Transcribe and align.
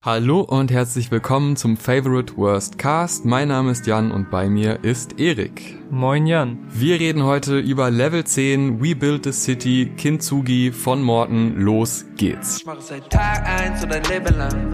Hallo 0.00 0.42
und 0.42 0.70
herzlich 0.70 1.10
willkommen 1.10 1.56
zum 1.56 1.76
Favorite 1.76 2.36
Worst 2.36 2.78
Cast. 2.78 3.24
Mein 3.24 3.48
Name 3.48 3.72
ist 3.72 3.84
Jan 3.88 4.12
und 4.12 4.30
bei 4.30 4.48
mir 4.48 4.84
ist 4.84 5.18
Erik. 5.18 5.76
Moin 5.90 6.24
Jan. 6.24 6.56
Wir 6.70 7.00
reden 7.00 7.24
heute 7.24 7.58
über 7.58 7.90
Level 7.90 8.22
10 8.22 8.80
We 8.80 8.94
Build 8.94 9.24
the 9.24 9.32
City 9.32 9.92
Kintsugi 9.96 10.70
von 10.70 11.02
Morten. 11.02 11.60
Los 11.60 12.04
geht's. 12.16 12.58
Ich 12.58 12.66
mache 12.66 12.80
seit 12.80 13.10
Tag 13.10 13.44
1 13.44 13.82
oder 13.82 14.00
Leben 14.02 14.36
lang. 14.36 14.72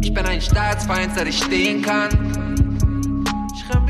Ich 0.00 0.14
bin 0.14 0.24
ein 0.24 0.40
Staatsfeind, 0.40 1.16
seit 1.16 1.26
ich 1.26 1.36
stehen 1.36 1.82
kann. 1.82 2.10
Ich 3.52 3.74
renn. 3.74 3.86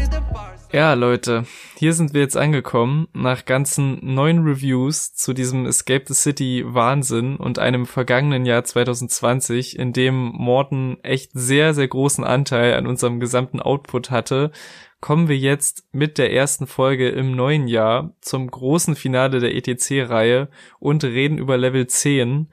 Ja, 0.73 0.95
Leute, 0.95 1.45
hier 1.79 1.93
sind 1.93 2.15
wir 2.15 2.23
jetzt 2.23 2.37
angekommen 2.37 3.09
nach 3.13 3.45
ganzen 3.45 3.99
neun 4.03 4.45
Reviews 4.45 5.13
zu 5.13 5.35
diesem 5.35 5.67
Escape 5.67 6.05
the 6.07 6.15
City 6.15 6.65
Wahnsinn 6.67 7.37
und 7.37 7.59
einem 7.59 7.85
vergangenen 7.85 8.47
Jahr 8.47 8.65
2020, 8.65 9.79
in 9.79 9.93
dem 9.93 10.33
Morton 10.33 10.99
echt 11.03 11.33
sehr, 11.35 11.75
sehr 11.75 11.89
großen 11.89 12.25
Anteil 12.25 12.75
an 12.75 12.87
unserem 12.87 13.21
gesamten 13.21 13.61
Output 13.61 14.11
hatte, 14.11 14.53
kommen 15.01 15.29
wir 15.29 15.37
jetzt 15.37 15.85
mit 15.93 16.17
der 16.17 16.33
ersten 16.33 16.67
Folge 16.67 17.11
im 17.11 17.33
neuen 17.37 17.69
Jahr 17.69 18.15
zum 18.23 18.51
großen 18.51 18.97
Finale 18.97 19.41
der 19.41 19.55
ETC-Reihe 19.55 20.49
und 20.79 21.05
reden 21.05 21.37
über 21.37 21.59
Level 21.59 21.87
10 21.87 22.49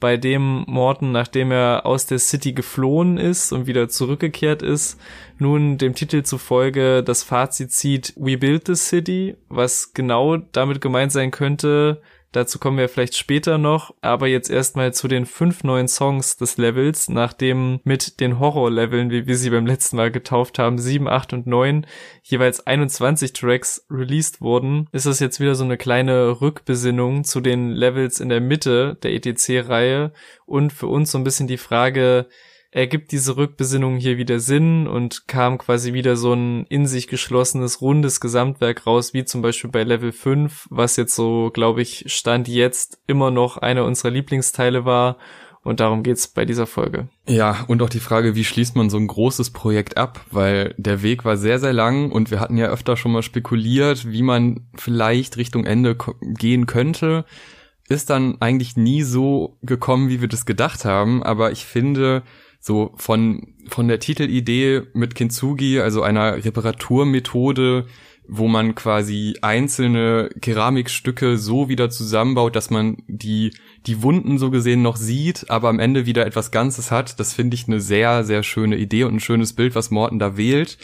bei 0.00 0.16
dem 0.16 0.64
Morton, 0.66 1.12
nachdem 1.12 1.50
er 1.50 1.84
aus 1.84 2.06
der 2.06 2.18
City 2.18 2.52
geflohen 2.52 3.18
ist 3.18 3.52
und 3.52 3.66
wieder 3.66 3.88
zurückgekehrt 3.88 4.62
ist, 4.62 5.00
nun 5.38 5.78
dem 5.78 5.94
Titel 5.94 6.22
zufolge 6.22 7.02
das 7.02 7.22
Fazit 7.22 7.72
zieht, 7.72 8.14
We 8.16 8.38
Build 8.38 8.66
the 8.66 8.74
City, 8.74 9.36
was 9.48 9.92
genau 9.94 10.36
damit 10.36 10.80
gemeint 10.80 11.12
sein 11.12 11.30
könnte, 11.30 12.00
Dazu 12.32 12.58
kommen 12.58 12.76
wir 12.76 12.90
vielleicht 12.90 13.16
später 13.16 13.56
noch, 13.56 13.94
aber 14.02 14.26
jetzt 14.26 14.50
erstmal 14.50 14.92
zu 14.92 15.08
den 15.08 15.24
fünf 15.24 15.64
neuen 15.64 15.88
Songs 15.88 16.36
des 16.36 16.58
Levels, 16.58 17.08
nachdem 17.08 17.80
mit 17.84 18.20
den 18.20 18.38
Horror-Leveln, 18.38 19.10
wie 19.10 19.26
wir 19.26 19.36
sie 19.36 19.48
beim 19.48 19.64
letzten 19.64 19.96
Mal 19.96 20.10
getauft 20.10 20.58
haben, 20.58 20.78
7, 20.78 21.08
8 21.08 21.32
und 21.32 21.46
9 21.46 21.86
jeweils 22.22 22.66
21 22.66 23.32
Tracks 23.32 23.86
released 23.90 24.42
wurden, 24.42 24.88
ist 24.92 25.06
das 25.06 25.20
jetzt 25.20 25.40
wieder 25.40 25.54
so 25.54 25.64
eine 25.64 25.78
kleine 25.78 26.42
Rückbesinnung 26.42 27.24
zu 27.24 27.40
den 27.40 27.70
Levels 27.70 28.20
in 28.20 28.28
der 28.28 28.42
Mitte 28.42 28.98
der 29.02 29.12
ETC-Reihe 29.12 30.12
und 30.44 30.74
für 30.74 30.88
uns 30.88 31.10
so 31.10 31.16
ein 31.16 31.24
bisschen 31.24 31.46
die 31.46 31.56
Frage, 31.56 32.28
ergibt 32.70 33.12
diese 33.12 33.36
Rückbesinnung 33.36 33.96
hier 33.96 34.18
wieder 34.18 34.40
Sinn 34.40 34.86
und 34.86 35.26
kam 35.26 35.58
quasi 35.58 35.94
wieder 35.94 36.16
so 36.16 36.34
ein 36.34 36.66
in 36.66 36.86
sich 36.86 37.08
geschlossenes, 37.08 37.80
rundes 37.80 38.20
Gesamtwerk 38.20 38.86
raus, 38.86 39.14
wie 39.14 39.24
zum 39.24 39.40
Beispiel 39.40 39.70
bei 39.70 39.84
Level 39.84 40.12
5, 40.12 40.66
was 40.70 40.96
jetzt 40.96 41.14
so, 41.14 41.50
glaube 41.52 41.80
ich, 41.80 42.04
Stand 42.08 42.46
jetzt 42.46 42.98
immer 43.06 43.30
noch 43.30 43.56
einer 43.56 43.84
unserer 43.84 44.10
Lieblingsteile 44.10 44.84
war. 44.84 45.16
Und 45.64 45.80
darum 45.80 46.02
geht's 46.02 46.28
bei 46.28 46.44
dieser 46.44 46.66
Folge. 46.66 47.08
Ja, 47.26 47.64
und 47.68 47.82
auch 47.82 47.90
die 47.90 48.00
Frage, 48.00 48.34
wie 48.34 48.44
schließt 48.44 48.76
man 48.76 48.90
so 48.90 48.96
ein 48.96 49.06
großes 49.06 49.50
Projekt 49.50 49.96
ab? 49.96 50.24
Weil 50.30 50.74
der 50.78 51.02
Weg 51.02 51.24
war 51.24 51.36
sehr, 51.36 51.58
sehr 51.58 51.72
lang 51.72 52.10
und 52.10 52.30
wir 52.30 52.40
hatten 52.40 52.56
ja 52.56 52.68
öfter 52.68 52.96
schon 52.96 53.12
mal 53.12 53.22
spekuliert, 53.22 54.10
wie 54.10 54.22
man 54.22 54.68
vielleicht 54.76 55.36
Richtung 55.36 55.64
Ende 55.64 55.96
gehen 56.22 56.66
könnte. 56.66 57.24
Ist 57.88 58.08
dann 58.08 58.40
eigentlich 58.40 58.76
nie 58.76 59.02
so 59.02 59.58
gekommen, 59.62 60.08
wie 60.08 60.20
wir 60.20 60.28
das 60.28 60.46
gedacht 60.46 60.84
haben. 60.84 61.22
Aber 61.22 61.50
ich 61.50 61.66
finde, 61.66 62.22
so 62.68 62.92
von, 62.96 63.54
von 63.66 63.88
der 63.88 63.98
Titelidee 63.98 64.82
mit 64.92 65.16
Kintsugi, 65.16 65.80
also 65.80 66.02
einer 66.02 66.44
Reparaturmethode, 66.44 67.86
wo 68.28 68.46
man 68.46 68.74
quasi 68.74 69.36
einzelne 69.40 70.28
Keramikstücke 70.40 71.38
so 71.38 71.70
wieder 71.70 71.88
zusammenbaut, 71.88 72.54
dass 72.54 72.68
man 72.68 72.98
die, 73.08 73.54
die 73.86 74.02
Wunden 74.02 74.38
so 74.38 74.50
gesehen 74.50 74.82
noch 74.82 74.96
sieht, 74.96 75.50
aber 75.50 75.70
am 75.70 75.80
Ende 75.80 76.04
wieder 76.04 76.26
etwas 76.26 76.50
Ganzes 76.50 76.90
hat. 76.90 77.18
Das 77.18 77.32
finde 77.32 77.54
ich 77.54 77.66
eine 77.66 77.80
sehr, 77.80 78.22
sehr 78.22 78.42
schöne 78.42 78.76
Idee 78.76 79.04
und 79.04 79.14
ein 79.14 79.20
schönes 79.20 79.54
Bild, 79.54 79.74
was 79.74 79.90
Morten 79.90 80.18
da 80.18 80.36
wählt. 80.36 80.76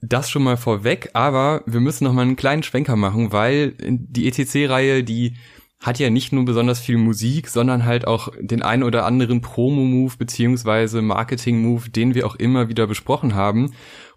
Das 0.00 0.30
schon 0.30 0.44
mal 0.44 0.56
vorweg, 0.56 1.10
aber 1.14 1.62
wir 1.66 1.80
müssen 1.80 2.04
noch 2.04 2.12
mal 2.12 2.22
einen 2.22 2.36
kleinen 2.36 2.62
Schwenker 2.62 2.94
machen, 2.94 3.32
weil 3.32 3.74
die 3.80 4.28
ETC-Reihe, 4.28 5.02
die 5.02 5.34
hat 5.78 5.98
ja 5.98 6.10
nicht 6.10 6.32
nur 6.32 6.44
besonders 6.44 6.80
viel 6.80 6.96
Musik, 6.96 7.48
sondern 7.48 7.84
halt 7.84 8.06
auch 8.06 8.28
den 8.40 8.62
ein 8.62 8.82
oder 8.82 9.04
anderen 9.04 9.40
Promo-Move 9.40 10.14
beziehungsweise 10.18 11.02
Marketing-Move, 11.02 11.90
den 11.90 12.14
wir 12.14 12.26
auch 12.26 12.36
immer 12.36 12.68
wieder 12.68 12.86
besprochen 12.86 13.34
haben. 13.34 13.72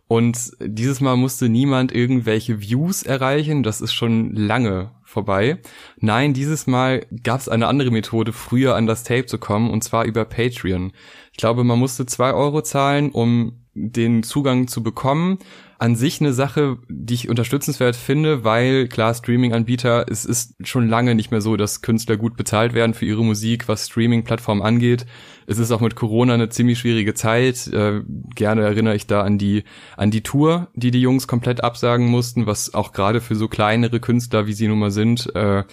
Und 0.07 0.53
dieses 0.59 1.01
Mal 1.01 1.17
musste 1.17 1.49
niemand 1.49 1.93
irgendwelche 1.93 2.61
Views 2.61 3.03
erreichen, 3.03 3.61
das 3.61 3.79
ist 3.79 3.93
schon 3.93 4.33
lange 4.35 4.91
vorbei. 5.03 5.59
Nein, 5.97 6.33
dieses 6.33 6.65
Mal 6.65 7.05
gab 7.23 7.39
es 7.41 7.49
eine 7.49 7.67
andere 7.67 7.91
Methode, 7.91 8.33
früher 8.33 8.75
an 8.75 8.87
das 8.87 9.03
Tape 9.03 9.27
zu 9.27 9.37
kommen, 9.37 9.69
und 9.69 9.83
zwar 9.83 10.05
über 10.05 10.25
Patreon. 10.25 10.93
Ich 11.31 11.37
glaube, 11.37 11.63
man 11.63 11.77
musste 11.77 12.07
zwei 12.07 12.33
Euro 12.33 12.63
zahlen, 12.63 13.11
um 13.11 13.65
den 13.87 14.23
Zugang 14.23 14.67
zu 14.67 14.83
bekommen 14.83 15.39
an 15.79 15.95
sich 15.95 16.19
eine 16.19 16.33
Sache, 16.33 16.77
die 16.89 17.13
ich 17.13 17.29
unterstützenswert 17.29 17.95
finde, 17.95 18.43
weil 18.43 18.89
klar, 18.89 19.13
Streaming-Anbieter, 19.13 20.05
es 20.09 20.25
ist 20.25 20.55
schon 20.67 20.89
lange 20.89 21.15
nicht 21.15 21.31
mehr 21.31 21.39
so, 21.39 21.55
dass 21.55 21.81
Künstler 21.81 22.17
gut 22.17 22.35
bezahlt 22.35 22.73
werden 22.73 22.93
für 22.93 23.05
ihre 23.05 23.23
Musik, 23.23 23.69
was 23.69 23.87
Streaming-Plattformen 23.87 24.61
angeht. 24.61 25.05
Es 25.47 25.57
ist 25.57 25.71
auch 25.71 25.79
mit 25.79 25.95
Corona 25.95 26.33
eine 26.33 26.49
ziemlich 26.49 26.79
schwierige 26.79 27.13
Zeit. 27.13 27.67
Äh, 27.67 28.01
gerne 28.35 28.63
erinnere 28.63 28.95
ich 28.95 29.07
da 29.07 29.21
an 29.21 29.37
die, 29.37 29.63
an 29.95 30.11
die 30.11 30.21
Tour, 30.21 30.67
die 30.75 30.91
die 30.91 31.01
Jungs 31.01 31.29
komplett 31.29 31.63
absagen 31.63 32.07
mussten, 32.07 32.45
was 32.45 32.73
auch 32.73 32.91
gerade 32.91 33.21
für 33.21 33.35
so 33.35 33.47
kleinere 33.47 34.01
Künstler, 34.01 34.47
wie 34.47 34.53
sie 34.53 34.67
nun 34.67 34.79
mal 34.79 34.91
sind, 34.91 35.33
äh, 35.33 35.63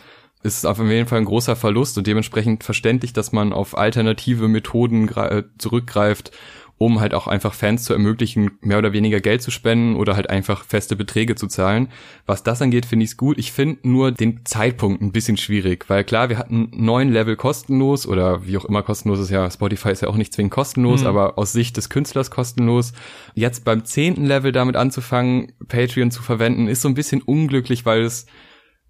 ist 0.45 0.65
auf 0.65 0.79
jeden 0.79 1.09
Fall 1.09 1.19
ein 1.19 1.25
großer 1.25 1.57
Verlust 1.57 1.99
und 1.99 2.07
dementsprechend 2.07 2.63
verständlich, 2.63 3.13
dass 3.13 3.33
man 3.33 3.53
auf 3.53 3.77
alternative 3.77 4.47
Methoden 4.47 5.09
äh, 5.09 5.43
zurückgreift, 5.59 6.31
um 6.79 7.01
halt 7.01 7.15
auch 7.15 7.27
einfach 7.27 7.55
Fans 7.55 7.85
zu 7.85 7.95
ermöglichen, 7.95 8.51
mehr 8.61 8.79
oder 8.79 8.93
weniger 8.93 9.21
Geld 9.21 9.41
zu 9.41 9.51
spenden 9.51 9.97
oder 9.97 10.15
halt 10.15 10.29
einfach 10.29 10.65
feste 10.65 10.95
Beträge 10.95 11.35
zu 11.35 11.47
zahlen. 11.47 11.89
Was 12.27 12.43
das 12.43 12.61
angeht, 12.61 12.85
finde 12.85 13.05
ich 13.05 13.13
es 13.13 13.17
gut. 13.17 13.39
Ich 13.39 13.53
finde 13.53 13.89
nur 13.89 14.13
den 14.13 14.45
Zeitpunkt 14.45 15.01
ein 15.01 15.13
bisschen 15.13 15.39
schwierig, 15.39 15.89
weil 15.89 16.05
klar, 16.05 16.29
wir 16.29 16.39
hatten 16.39 16.71
neun 16.73 17.11
Level 17.11 17.37
kostenlos 17.37 18.07
oder 18.07 18.47
wie 18.47 18.59
auch 18.59 18.67
immer 18.67 18.83
kostenlos 18.83 19.21
ist 19.21 19.31
ja, 19.31 19.51
Spotify 19.51 19.91
ist 19.91 20.03
ja 20.03 20.09
auch 20.09 20.17
nicht 20.17 20.35
zwingend 20.35 20.53
kostenlos, 20.53 21.01
mhm. 21.01 21.07
aber 21.07 21.39
aus 21.39 21.53
Sicht 21.53 21.79
des 21.79 21.89
Künstlers 21.89 22.31
kostenlos. 22.31 22.93
Jetzt 23.35 23.65
beim 23.65 23.85
zehnten 23.85 24.27
Level 24.27 24.53
damit 24.53 24.77
anzufangen, 24.77 25.53
Patreon 25.69 26.11
zu 26.11 26.23
verwenden, 26.23 26.69
ist 26.69 26.83
so 26.83 26.89
ein 26.89 26.95
bisschen 26.95 27.23
unglücklich, 27.23 27.87
weil 27.87 28.03
es 28.03 28.27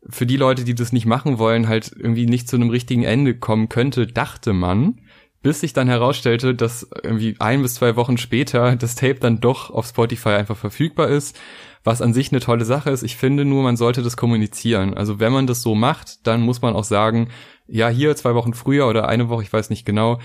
für 0.08 0.26
die 0.26 0.36
Leute, 0.36 0.64
die 0.64 0.74
das 0.74 0.92
nicht 0.92 1.06
machen 1.06 1.38
wollen, 1.38 1.68
halt 1.68 1.92
irgendwie 1.97 2.26
nicht 2.26 2.48
zu 2.48 2.56
einem 2.56 2.70
richtigen 2.70 3.03
Ende 3.04 3.34
kommen 3.34 3.68
könnte, 3.68 4.06
dachte 4.06 4.53
man 4.53 5.00
bis 5.42 5.60
sich 5.60 5.72
dann 5.72 5.88
herausstellte, 5.88 6.54
dass 6.54 6.88
irgendwie 7.02 7.36
ein 7.38 7.62
bis 7.62 7.74
zwei 7.74 7.97
Wochen 7.97 8.19
später 8.19 8.76
das 8.76 8.94
Tape 8.94 9.16
dann 9.16 9.41
doch 9.41 9.70
auf 9.70 9.86
Spotify 9.86 10.30
einfach 10.30 10.56
verfügbar 10.56 11.08
ist, 11.08 11.38
was 11.84 12.02
an 12.02 12.12
sich 12.12 12.32
eine 12.32 12.41
tolle 12.41 12.64
Sache 12.64 12.91
ist. 12.91 13.02
Ich 13.04 13.16
finde 13.16 13.44
nur, 13.44 13.62
man 13.62 13.76
sollte 13.76 14.02
das 14.02 14.16
kommunizieren. 14.16 14.94
Also 14.94 15.20
wenn 15.20 15.32
man 15.32 15.47
das 15.47 15.62
so 15.62 15.74
macht, 15.74 16.26
dann 16.26 16.41
muss 16.41 16.62
man 16.62 16.74
auch 16.74 16.84
sagen, 16.84 17.28
ja, 17.69 17.88
hier 17.88 18.14
zwei 18.16 18.34
Wochen 18.34 18.54
früher 18.54 18.88
oder 18.88 19.08
eine 19.08 19.28
Woche, 19.28 19.42
ich 19.42 19.52
weiß 19.52 19.70
nicht 19.70 19.84
genau, 19.84 20.19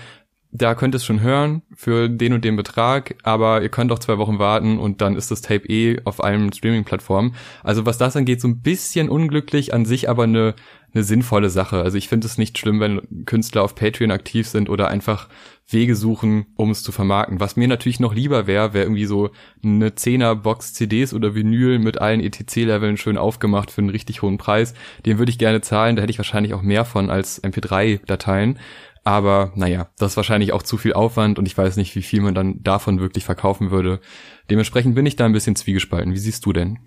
da 0.52 0.74
könnt 0.74 0.94
ihr 0.94 0.96
es 0.96 1.04
schon 1.04 1.20
hören 1.20 1.62
für 1.74 2.08
den 2.08 2.34
und 2.34 2.44
den 2.44 2.56
Betrag, 2.56 3.16
aber 3.22 3.62
ihr 3.62 3.70
könnt 3.70 3.90
auch 3.90 3.98
zwei 3.98 4.18
Wochen 4.18 4.38
warten 4.38 4.78
und 4.78 5.00
dann 5.00 5.16
ist 5.16 5.30
das 5.30 5.40
Tape 5.40 5.66
eh 5.66 6.00
auf 6.04 6.22
allen 6.22 6.52
Streaming-Plattformen. 6.52 7.34
Also 7.64 7.86
was 7.86 7.98
das 7.98 8.16
angeht, 8.16 8.40
so 8.40 8.48
ein 8.48 8.60
bisschen 8.60 9.08
unglücklich, 9.08 9.72
an 9.72 9.86
sich 9.86 10.10
aber 10.10 10.24
eine 10.24 10.54
eine 10.94 11.04
sinnvolle 11.04 11.50
Sache. 11.50 11.82
Also 11.82 11.96
ich 11.96 12.08
finde 12.08 12.26
es 12.26 12.38
nicht 12.38 12.58
schlimm, 12.58 12.80
wenn 12.80 13.24
Künstler 13.24 13.62
auf 13.62 13.74
Patreon 13.74 14.10
aktiv 14.10 14.46
sind 14.46 14.68
oder 14.68 14.88
einfach 14.88 15.28
Wege 15.66 15.96
suchen, 15.96 16.46
um 16.56 16.70
es 16.70 16.82
zu 16.82 16.92
vermarkten. 16.92 17.40
Was 17.40 17.56
mir 17.56 17.66
natürlich 17.66 18.00
noch 18.00 18.14
lieber 18.14 18.46
wäre, 18.46 18.74
wäre 18.74 18.84
irgendwie 18.84 19.06
so 19.06 19.30
eine 19.64 19.94
Zehner-Box 19.94 20.74
CDs 20.74 21.14
oder 21.14 21.34
Vinyl 21.34 21.78
mit 21.78 21.98
allen 21.98 22.20
ETC-Leveln 22.20 22.98
schön 22.98 23.16
aufgemacht 23.16 23.70
für 23.70 23.80
einen 23.80 23.90
richtig 23.90 24.20
hohen 24.20 24.38
Preis. 24.38 24.74
Den 25.06 25.18
würde 25.18 25.30
ich 25.30 25.38
gerne 25.38 25.62
zahlen, 25.62 25.96
da 25.96 26.02
hätte 26.02 26.10
ich 26.10 26.18
wahrscheinlich 26.18 26.52
auch 26.52 26.62
mehr 26.62 26.84
von 26.84 27.10
als 27.10 27.42
MP3-Dateien. 27.42 28.58
Aber 29.04 29.52
naja, 29.56 29.88
das 29.98 30.12
ist 30.12 30.16
wahrscheinlich 30.16 30.52
auch 30.52 30.62
zu 30.62 30.78
viel 30.78 30.92
Aufwand 30.92 31.38
und 31.38 31.46
ich 31.46 31.58
weiß 31.58 31.76
nicht, 31.76 31.94
wie 31.96 32.02
viel 32.02 32.20
man 32.20 32.34
dann 32.34 32.62
davon 32.62 33.00
wirklich 33.00 33.24
verkaufen 33.24 33.70
würde. 33.70 34.00
Dementsprechend 34.48 34.94
bin 34.94 35.06
ich 35.06 35.16
da 35.16 35.24
ein 35.24 35.32
bisschen 35.32 35.56
zwiegespalten. 35.56 36.12
Wie 36.12 36.18
siehst 36.18 36.46
du 36.46 36.52
denn? 36.52 36.78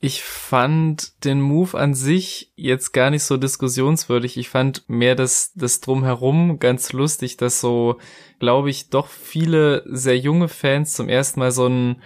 Ich 0.00 0.22
fand 0.22 1.24
den 1.24 1.40
Move 1.40 1.76
an 1.76 1.92
sich 1.94 2.52
jetzt 2.54 2.92
gar 2.92 3.10
nicht 3.10 3.24
so 3.24 3.36
diskussionswürdig. 3.36 4.36
Ich 4.36 4.48
fand 4.48 4.88
mehr 4.88 5.16
das, 5.16 5.52
das 5.54 5.80
drumherum 5.80 6.60
ganz 6.60 6.92
lustig, 6.92 7.36
dass 7.36 7.60
so, 7.60 7.98
glaube 8.38 8.70
ich, 8.70 8.90
doch 8.90 9.08
viele 9.08 9.82
sehr 9.86 10.16
junge 10.16 10.48
Fans 10.48 10.92
zum 10.92 11.08
ersten 11.08 11.40
Mal 11.40 11.50
so 11.50 11.66
ein, 11.66 11.96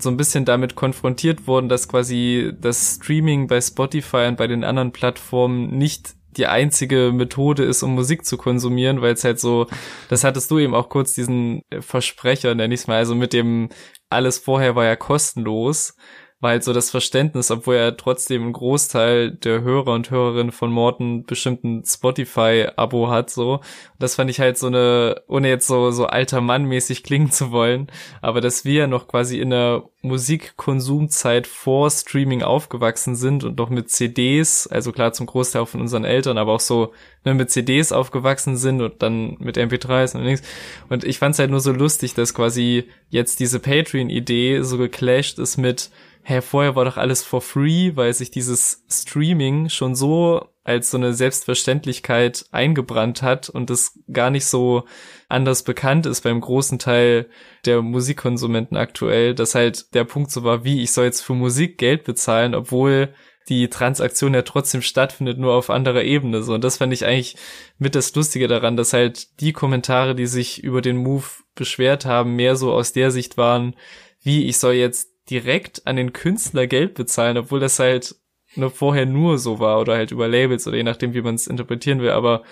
so 0.00 0.10
ein 0.10 0.18
bisschen 0.18 0.44
damit 0.44 0.74
konfrontiert 0.74 1.46
wurden, 1.46 1.70
dass 1.70 1.88
quasi 1.88 2.52
das 2.60 2.96
Streaming 2.96 3.46
bei 3.46 3.62
Spotify 3.62 4.26
und 4.28 4.36
bei 4.36 4.46
den 4.46 4.62
anderen 4.62 4.92
Plattformen 4.92 5.78
nicht 5.78 6.15
die 6.36 6.46
einzige 6.46 7.12
Methode 7.12 7.64
ist, 7.64 7.82
um 7.82 7.94
Musik 7.94 8.24
zu 8.24 8.36
konsumieren, 8.36 9.00
weil 9.00 9.14
es 9.14 9.24
halt 9.24 9.40
so, 9.40 9.66
das 10.08 10.24
hattest 10.24 10.50
du 10.50 10.58
eben 10.58 10.74
auch 10.74 10.88
kurz 10.88 11.14
diesen 11.14 11.62
Versprecher, 11.80 12.54
nenn 12.54 12.72
ich's 12.72 12.86
mal, 12.86 12.98
also 12.98 13.14
mit 13.14 13.32
dem 13.32 13.68
alles 14.10 14.38
vorher 14.38 14.76
war 14.76 14.84
ja 14.84 14.96
kostenlos 14.96 15.96
war 16.46 16.52
halt 16.52 16.62
so 16.62 16.72
das 16.72 16.90
Verständnis, 16.90 17.50
obwohl 17.50 17.74
er 17.74 17.96
trotzdem 17.96 18.44
einen 18.44 18.52
Großteil 18.52 19.32
der 19.32 19.62
Hörer 19.62 19.92
und 19.94 20.12
Hörerinnen 20.12 20.52
von 20.52 20.70
Morten 20.70 21.24
bestimmten 21.24 21.82
Spotify-Abo 21.84 23.08
hat, 23.08 23.30
so. 23.30 23.58
Das 23.98 24.14
fand 24.14 24.30
ich 24.30 24.38
halt 24.38 24.56
so 24.56 24.68
eine, 24.68 25.22
ohne 25.26 25.48
jetzt 25.48 25.66
so, 25.66 25.90
so 25.90 26.06
alter 26.06 26.40
Mann 26.40 26.66
mäßig 26.66 27.02
klingen 27.02 27.32
zu 27.32 27.50
wollen, 27.50 27.88
aber 28.22 28.40
dass 28.40 28.64
wir 28.64 28.86
noch 28.86 29.08
quasi 29.08 29.40
in 29.40 29.50
der 29.50 29.82
Musikkonsumzeit 30.02 31.48
vor 31.48 31.90
Streaming 31.90 32.42
aufgewachsen 32.42 33.16
sind 33.16 33.42
und 33.42 33.58
noch 33.58 33.68
mit 33.68 33.90
CDs, 33.90 34.68
also 34.68 34.92
klar 34.92 35.12
zum 35.12 35.26
Großteil 35.26 35.62
auch 35.62 35.68
von 35.68 35.80
unseren 35.80 36.04
Eltern, 36.04 36.38
aber 36.38 36.52
auch 36.52 36.60
so 36.60 36.92
ne, 37.24 37.34
mit 37.34 37.50
CDs 37.50 37.90
aufgewachsen 37.90 38.56
sind 38.56 38.80
und 38.82 39.02
dann 39.02 39.36
mit 39.40 39.58
MP3s 39.58 40.16
und 40.16 40.22
nichts. 40.22 40.46
Und 40.88 41.02
ich 41.02 41.18
fand's 41.18 41.40
halt 41.40 41.50
nur 41.50 41.58
so 41.58 41.72
lustig, 41.72 42.14
dass 42.14 42.34
quasi 42.34 42.84
jetzt 43.10 43.40
diese 43.40 43.58
Patreon-Idee 43.58 44.62
so 44.62 44.78
geclasht 44.78 45.40
ist 45.40 45.56
mit 45.56 45.90
hä, 46.28 46.40
vorher 46.42 46.74
war 46.74 46.84
doch 46.84 46.96
alles 46.96 47.22
for 47.22 47.40
free, 47.40 47.92
weil 47.94 48.12
sich 48.12 48.32
dieses 48.32 48.84
Streaming 48.90 49.68
schon 49.68 49.94
so 49.94 50.48
als 50.64 50.90
so 50.90 50.96
eine 50.96 51.14
Selbstverständlichkeit 51.14 52.46
eingebrannt 52.50 53.22
hat 53.22 53.48
und 53.48 53.70
das 53.70 54.00
gar 54.12 54.30
nicht 54.30 54.46
so 54.46 54.84
anders 55.28 55.62
bekannt 55.62 56.04
ist 56.04 56.22
beim 56.22 56.40
großen 56.40 56.80
Teil 56.80 57.28
der 57.64 57.80
Musikkonsumenten 57.80 58.76
aktuell, 58.76 59.36
dass 59.36 59.54
halt 59.54 59.94
der 59.94 60.02
Punkt 60.02 60.32
so 60.32 60.42
war, 60.42 60.64
wie 60.64 60.82
ich 60.82 60.90
soll 60.90 61.04
jetzt 61.04 61.20
für 61.20 61.34
Musik 61.34 61.78
Geld 61.78 62.02
bezahlen, 62.02 62.56
obwohl 62.56 63.14
die 63.48 63.70
Transaktion 63.70 64.34
ja 64.34 64.42
trotzdem 64.42 64.82
stattfindet, 64.82 65.38
nur 65.38 65.54
auf 65.54 65.70
anderer 65.70 66.02
Ebene. 66.02 66.42
So, 66.42 66.54
und 66.54 66.64
das 66.64 66.78
fand 66.78 66.92
ich 66.92 67.06
eigentlich 67.06 67.36
mit 67.78 67.94
das 67.94 68.12
Lustige 68.16 68.48
daran, 68.48 68.76
dass 68.76 68.92
halt 68.92 69.40
die 69.40 69.52
Kommentare, 69.52 70.16
die 70.16 70.26
sich 70.26 70.64
über 70.64 70.82
den 70.82 70.96
Move 70.96 71.26
beschwert 71.54 72.04
haben, 72.04 72.34
mehr 72.34 72.56
so 72.56 72.72
aus 72.72 72.92
der 72.92 73.12
Sicht 73.12 73.36
waren, 73.36 73.76
wie 74.22 74.46
ich 74.46 74.58
soll 74.58 74.74
jetzt 74.74 75.15
direkt 75.30 75.86
an 75.86 75.96
den 75.96 76.12
Künstler 76.12 76.66
Geld 76.66 76.94
bezahlen, 76.94 77.36
obwohl 77.36 77.60
das 77.60 77.78
halt 77.78 78.16
nur 78.54 78.70
vorher 78.70 79.06
nur 79.06 79.38
so 79.38 79.58
war 79.58 79.80
oder 79.80 79.94
halt 79.94 80.12
über 80.12 80.28
Labels 80.28 80.66
oder 80.66 80.76
je 80.76 80.82
nachdem, 80.82 81.14
wie 81.14 81.22
man 81.22 81.34
es 81.34 81.46
interpretieren 81.46 82.00
will. 82.00 82.10
Aber 82.10 82.42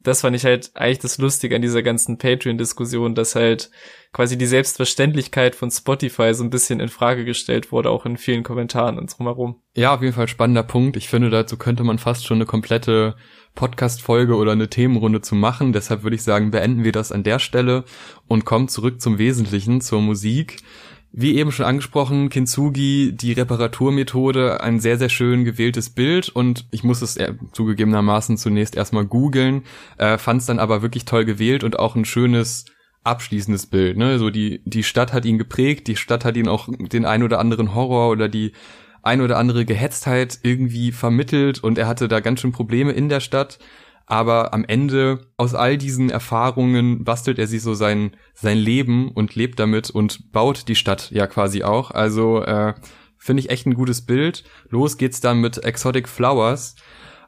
das 0.00 0.20
fand 0.20 0.36
ich 0.36 0.44
halt 0.44 0.70
eigentlich 0.74 1.00
das 1.00 1.18
Lustige 1.18 1.56
an 1.56 1.62
dieser 1.62 1.82
ganzen 1.82 2.18
Patreon-Diskussion, 2.18 3.14
dass 3.14 3.34
halt 3.34 3.70
quasi 4.12 4.38
die 4.38 4.46
Selbstverständlichkeit 4.46 5.56
von 5.56 5.70
Spotify 5.70 6.34
so 6.34 6.44
ein 6.44 6.50
bisschen 6.50 6.78
in 6.78 6.88
Frage 6.88 7.24
gestellt 7.24 7.72
wurde, 7.72 7.90
auch 7.90 8.06
in 8.06 8.16
vielen 8.16 8.44
Kommentaren 8.44 8.98
und 8.98 9.16
drumherum. 9.16 9.60
Ja, 9.74 9.94
auf 9.94 10.02
jeden 10.02 10.14
Fall 10.14 10.28
spannender 10.28 10.62
Punkt. 10.62 10.96
Ich 10.96 11.08
finde, 11.08 11.30
dazu 11.30 11.56
könnte 11.56 11.82
man 11.82 11.98
fast 11.98 12.26
schon 12.26 12.38
eine 12.38 12.46
komplette 12.46 13.16
Podcast-Folge 13.56 14.36
oder 14.36 14.52
eine 14.52 14.70
Themenrunde 14.70 15.20
zu 15.20 15.34
machen. 15.34 15.72
Deshalb 15.72 16.04
würde 16.04 16.14
ich 16.14 16.22
sagen, 16.22 16.52
beenden 16.52 16.84
wir 16.84 16.92
das 16.92 17.10
an 17.10 17.24
der 17.24 17.40
Stelle 17.40 17.84
und 18.28 18.44
kommen 18.44 18.68
zurück 18.68 19.00
zum 19.00 19.18
Wesentlichen, 19.18 19.80
zur 19.80 20.00
Musik. 20.00 20.58
Wie 21.10 21.36
eben 21.36 21.52
schon 21.52 21.64
angesprochen, 21.64 22.28
Kintsugi, 22.28 23.12
die 23.12 23.32
Reparaturmethode, 23.32 24.60
ein 24.60 24.78
sehr, 24.78 24.98
sehr 24.98 25.08
schön 25.08 25.44
gewähltes 25.44 25.90
Bild 25.90 26.28
und 26.28 26.66
ich 26.70 26.84
muss 26.84 27.00
es 27.00 27.18
zugegebenermaßen 27.52 28.36
zunächst 28.36 28.76
erstmal 28.76 29.06
googeln, 29.06 29.62
äh, 29.96 30.18
fand 30.18 30.42
es 30.42 30.46
dann 30.46 30.58
aber 30.58 30.82
wirklich 30.82 31.06
toll 31.06 31.24
gewählt 31.24 31.64
und 31.64 31.78
auch 31.78 31.96
ein 31.96 32.04
schönes 32.04 32.66
abschließendes 33.04 33.66
Bild. 33.66 33.96
Ne? 33.96 34.18
So 34.18 34.28
die, 34.28 34.60
die 34.64 34.82
Stadt 34.82 35.12
hat 35.12 35.24
ihn 35.24 35.38
geprägt, 35.38 35.86
die 35.86 35.96
Stadt 35.96 36.24
hat 36.24 36.36
ihn 36.36 36.48
auch 36.48 36.68
den 36.78 37.06
ein 37.06 37.22
oder 37.22 37.38
anderen 37.38 37.74
Horror 37.74 38.10
oder 38.10 38.28
die 38.28 38.52
ein 39.02 39.22
oder 39.22 39.38
andere 39.38 39.64
Gehetztheit 39.64 40.40
irgendwie 40.42 40.92
vermittelt 40.92 41.62
und 41.62 41.78
er 41.78 41.86
hatte 41.86 42.08
da 42.08 42.20
ganz 42.20 42.40
schön 42.40 42.52
Probleme 42.52 42.92
in 42.92 43.08
der 43.08 43.20
Stadt 43.20 43.58
aber 44.08 44.54
am 44.54 44.64
Ende 44.64 45.20
aus 45.36 45.54
all 45.54 45.76
diesen 45.76 46.08
Erfahrungen 46.08 47.04
bastelt 47.04 47.38
er 47.38 47.46
sich 47.46 47.62
so 47.62 47.74
sein 47.74 48.12
sein 48.32 48.56
Leben 48.56 49.10
und 49.12 49.34
lebt 49.34 49.60
damit 49.60 49.90
und 49.90 50.32
baut 50.32 50.66
die 50.68 50.74
Stadt 50.74 51.10
ja 51.10 51.26
quasi 51.26 51.62
auch. 51.62 51.90
Also 51.90 52.42
äh, 52.42 52.72
finde 53.18 53.42
ich 53.42 53.50
echt 53.50 53.66
ein 53.66 53.74
gutes 53.74 54.06
Bild. 54.06 54.44
Los 54.70 54.96
geht's 54.96 55.20
dann 55.20 55.42
mit 55.42 55.62
Exotic 55.62 56.08
Flowers. 56.08 56.74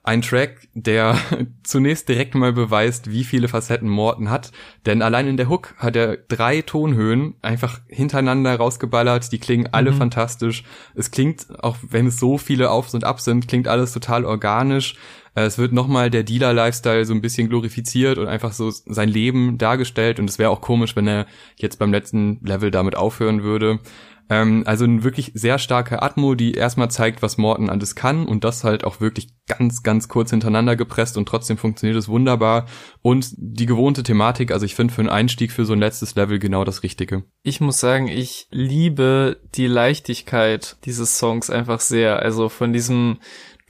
Ein 0.02 0.22
Track, 0.22 0.68
der 0.72 1.18
zunächst 1.62 2.08
direkt 2.08 2.34
mal 2.34 2.52
beweist, 2.52 3.10
wie 3.10 3.24
viele 3.24 3.48
Facetten 3.48 3.88
Morton 3.88 4.30
hat. 4.30 4.50
Denn 4.86 5.02
allein 5.02 5.26
in 5.26 5.36
der 5.36 5.48
Hook 5.48 5.74
hat 5.76 5.94
er 5.94 6.16
drei 6.16 6.62
Tonhöhen 6.62 7.34
einfach 7.42 7.80
hintereinander 7.86 8.56
rausgeballert. 8.56 9.30
Die 9.30 9.38
klingen 9.38 9.68
alle 9.72 9.92
mhm. 9.92 9.96
fantastisch. 9.96 10.64
Es 10.94 11.10
klingt, 11.10 11.46
auch 11.62 11.76
wenn 11.82 12.06
es 12.06 12.18
so 12.18 12.38
viele 12.38 12.70
Aufs 12.70 12.94
und 12.94 13.04
Abs 13.04 13.24
sind, 13.24 13.46
klingt 13.46 13.68
alles 13.68 13.92
total 13.92 14.24
organisch. 14.24 14.96
Äh, 15.34 15.42
es 15.42 15.58
wird 15.58 15.72
nochmal 15.72 16.10
der 16.10 16.22
Dealer-Lifestyle 16.22 17.04
so 17.04 17.14
ein 17.14 17.20
bisschen 17.20 17.48
glorifiziert 17.48 18.18
und 18.18 18.26
einfach 18.26 18.52
so 18.52 18.70
sein 18.70 19.08
Leben 19.08 19.58
dargestellt. 19.58 20.18
Und 20.18 20.30
es 20.30 20.38
wäre 20.38 20.50
auch 20.50 20.60
komisch, 20.60 20.96
wenn 20.96 21.06
er 21.06 21.26
jetzt 21.56 21.78
beim 21.78 21.92
letzten 21.92 22.40
Level 22.44 22.70
damit 22.70 22.96
aufhören 22.96 23.42
würde. 23.42 23.80
Ähm, 24.30 24.62
also 24.64 24.84
ein 24.84 25.02
wirklich 25.02 25.32
sehr 25.34 25.58
starke 25.58 26.02
Atmo, 26.02 26.34
die 26.34 26.54
erstmal 26.54 26.90
zeigt, 26.90 27.20
was 27.20 27.36
Morton 27.36 27.68
alles 27.68 27.96
kann 27.96 28.26
und 28.26 28.44
das 28.44 28.64
halt 28.64 28.84
auch 28.84 29.00
wirklich 29.00 29.34
ganz, 29.46 29.82
ganz 29.82 30.08
kurz 30.08 30.30
hintereinander 30.30 30.76
gepresst 30.76 31.18
und 31.18 31.26
trotzdem 31.26 31.58
funktioniert 31.58 31.98
es 31.98 32.08
wunderbar. 32.08 32.66
Und 33.02 33.32
die 33.36 33.66
gewohnte 33.66 34.04
Thematik, 34.04 34.52
also 34.52 34.64
ich 34.64 34.76
finde 34.76 34.94
für 34.94 35.02
einen 35.02 35.10
Einstieg 35.10 35.50
für 35.50 35.64
so 35.64 35.72
ein 35.72 35.80
letztes 35.80 36.14
Level 36.14 36.38
genau 36.38 36.64
das 36.64 36.84
Richtige. 36.84 37.24
Ich 37.42 37.60
muss 37.60 37.80
sagen, 37.80 38.06
ich 38.06 38.46
liebe 38.50 39.40
die 39.56 39.66
Leichtigkeit 39.66 40.76
dieses 40.84 41.18
Songs 41.18 41.50
einfach 41.50 41.80
sehr. 41.80 42.20
Also 42.20 42.48
von 42.48 42.72
diesem 42.72 43.18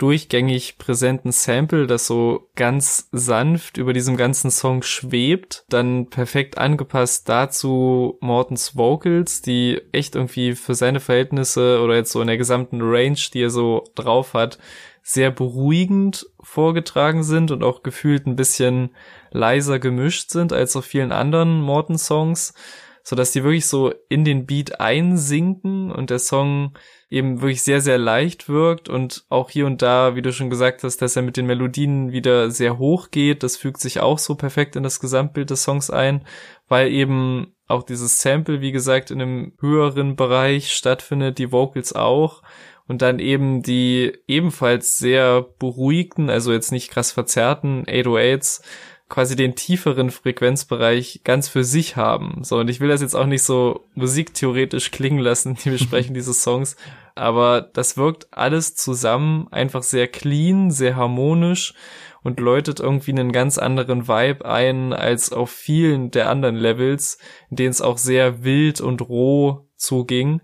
durchgängig 0.00 0.78
präsenten 0.78 1.30
Sample, 1.30 1.86
das 1.86 2.06
so 2.06 2.48
ganz 2.56 3.08
sanft 3.12 3.76
über 3.76 3.92
diesem 3.92 4.16
ganzen 4.16 4.50
Song 4.50 4.82
schwebt, 4.82 5.64
dann 5.68 6.06
perfekt 6.06 6.56
angepasst 6.56 7.28
dazu 7.28 8.16
Mortens 8.20 8.76
Vocals, 8.76 9.42
die 9.42 9.82
echt 9.92 10.14
irgendwie 10.14 10.54
für 10.54 10.74
seine 10.74 11.00
Verhältnisse 11.00 11.82
oder 11.82 11.96
jetzt 11.96 12.12
so 12.12 12.22
in 12.22 12.28
der 12.28 12.38
gesamten 12.38 12.80
Range, 12.80 13.18
die 13.34 13.42
er 13.42 13.50
so 13.50 13.84
drauf 13.94 14.32
hat, 14.32 14.58
sehr 15.02 15.30
beruhigend 15.30 16.26
vorgetragen 16.40 17.22
sind 17.22 17.50
und 17.50 17.62
auch 17.62 17.82
gefühlt 17.82 18.26
ein 18.26 18.36
bisschen 18.36 18.90
leiser 19.30 19.78
gemischt 19.78 20.30
sind 20.30 20.52
als 20.52 20.76
auf 20.76 20.86
vielen 20.86 21.12
anderen 21.12 21.60
Morton-Songs, 21.60 22.54
so 23.02 23.16
dass 23.16 23.32
die 23.32 23.42
wirklich 23.42 23.66
so 23.66 23.92
in 24.08 24.24
den 24.24 24.46
Beat 24.46 24.80
einsinken 24.80 25.90
und 25.90 26.10
der 26.10 26.18
Song 26.18 26.74
eben 27.10 27.40
wirklich 27.40 27.62
sehr, 27.62 27.80
sehr 27.80 27.98
leicht 27.98 28.48
wirkt 28.48 28.88
und 28.88 29.24
auch 29.28 29.50
hier 29.50 29.66
und 29.66 29.82
da, 29.82 30.14
wie 30.14 30.22
du 30.22 30.32
schon 30.32 30.50
gesagt 30.50 30.84
hast, 30.84 31.02
dass 31.02 31.16
er 31.16 31.22
mit 31.22 31.36
den 31.36 31.46
Melodien 31.46 32.12
wieder 32.12 32.50
sehr 32.50 32.78
hoch 32.78 33.10
geht. 33.10 33.42
Das 33.42 33.56
fügt 33.56 33.80
sich 33.80 34.00
auch 34.00 34.18
so 34.18 34.36
perfekt 34.36 34.76
in 34.76 34.84
das 34.84 35.00
Gesamtbild 35.00 35.50
des 35.50 35.64
Songs 35.64 35.90
ein, 35.90 36.24
weil 36.68 36.92
eben 36.92 37.54
auch 37.66 37.82
dieses 37.82 38.20
Sample, 38.20 38.60
wie 38.60 38.72
gesagt, 38.72 39.10
in 39.10 39.20
einem 39.20 39.52
höheren 39.60 40.16
Bereich 40.16 40.72
stattfindet, 40.72 41.38
die 41.38 41.52
Vocals 41.52 41.94
auch. 41.94 42.42
Und 42.86 43.02
dann 43.02 43.20
eben 43.20 43.62
die 43.62 44.18
ebenfalls 44.26 44.98
sehr 44.98 45.42
beruhigten, 45.60 46.28
also 46.28 46.52
jetzt 46.52 46.72
nicht 46.72 46.90
krass 46.90 47.12
verzerrten 47.12 47.84
808s 47.84 48.62
quasi 49.10 49.36
den 49.36 49.56
tieferen 49.56 50.10
Frequenzbereich 50.10 51.20
ganz 51.24 51.48
für 51.48 51.64
sich 51.64 51.96
haben. 51.96 52.42
So, 52.42 52.58
und 52.58 52.70
ich 52.70 52.80
will 52.80 52.88
das 52.88 53.02
jetzt 53.02 53.16
auch 53.16 53.26
nicht 53.26 53.42
so 53.42 53.84
musiktheoretisch 53.94 54.90
klingen 54.92 55.18
lassen, 55.18 55.54
die 55.64 55.70
besprechen 55.70 56.14
diese 56.14 56.32
Songs, 56.32 56.76
aber 57.14 57.60
das 57.60 57.98
wirkt 57.98 58.28
alles 58.30 58.76
zusammen 58.76 59.48
einfach 59.50 59.82
sehr 59.82 60.08
clean, 60.08 60.70
sehr 60.70 60.96
harmonisch 60.96 61.74
und 62.22 62.38
läutet 62.40 62.80
irgendwie 62.80 63.10
einen 63.10 63.32
ganz 63.32 63.58
anderen 63.58 64.08
Vibe 64.08 64.44
ein 64.44 64.92
als 64.92 65.32
auf 65.32 65.50
vielen 65.50 66.10
der 66.10 66.30
anderen 66.30 66.56
Levels, 66.56 67.18
in 67.50 67.56
denen 67.56 67.70
es 67.70 67.82
auch 67.82 67.98
sehr 67.98 68.44
wild 68.44 68.80
und 68.80 69.02
roh 69.02 69.66
zuging. 69.76 70.40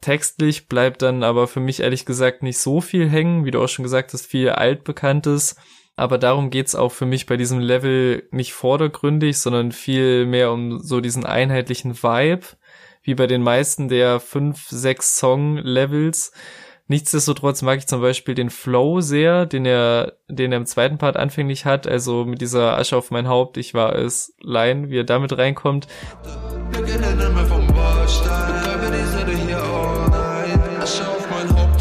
Textlich 0.00 0.68
bleibt 0.68 1.02
dann 1.02 1.22
aber 1.22 1.46
für 1.46 1.60
mich 1.60 1.80
ehrlich 1.80 2.04
gesagt 2.04 2.42
nicht 2.42 2.58
so 2.58 2.80
viel 2.80 3.08
hängen, 3.08 3.44
wie 3.44 3.50
du 3.50 3.62
auch 3.62 3.68
schon 3.68 3.82
gesagt 3.82 4.12
hast, 4.12 4.26
viel 4.26 4.50
altbekanntes 4.50 5.56
aber 5.98 6.16
darum 6.16 6.50
geht's 6.50 6.76
auch 6.76 6.92
für 6.92 7.06
mich 7.06 7.26
bei 7.26 7.36
diesem 7.36 7.58
Level 7.58 8.22
nicht 8.30 8.52
vordergründig, 8.52 9.38
sondern 9.38 9.72
viel 9.72 10.26
mehr 10.26 10.52
um 10.52 10.78
so 10.80 11.00
diesen 11.00 11.26
einheitlichen 11.26 12.00
Vibe, 12.00 12.46
wie 13.02 13.14
bei 13.16 13.26
den 13.26 13.42
meisten 13.42 13.88
der 13.88 14.20
fünf, 14.20 14.68
sechs 14.68 15.18
Song-Levels. 15.18 16.32
Nichtsdestotrotz 16.86 17.62
mag 17.62 17.78
ich 17.78 17.88
zum 17.88 18.00
Beispiel 18.00 18.34
den 18.34 18.48
Flow 18.48 19.00
sehr, 19.00 19.44
den 19.44 19.66
er, 19.66 20.14
den 20.28 20.52
er 20.52 20.58
im 20.58 20.66
zweiten 20.66 20.98
Part 20.98 21.16
anfänglich 21.16 21.64
hat, 21.64 21.86
also 21.88 22.24
mit 22.24 22.40
dieser 22.40 22.78
Asche 22.78 22.96
auf 22.96 23.10
mein 23.10 23.28
Haupt, 23.28 23.56
ich 23.56 23.74
war 23.74 23.94
es 23.96 24.34
Line, 24.40 24.90
wie 24.90 25.00
er 25.00 25.04
damit 25.04 25.36
reinkommt. 25.36 25.88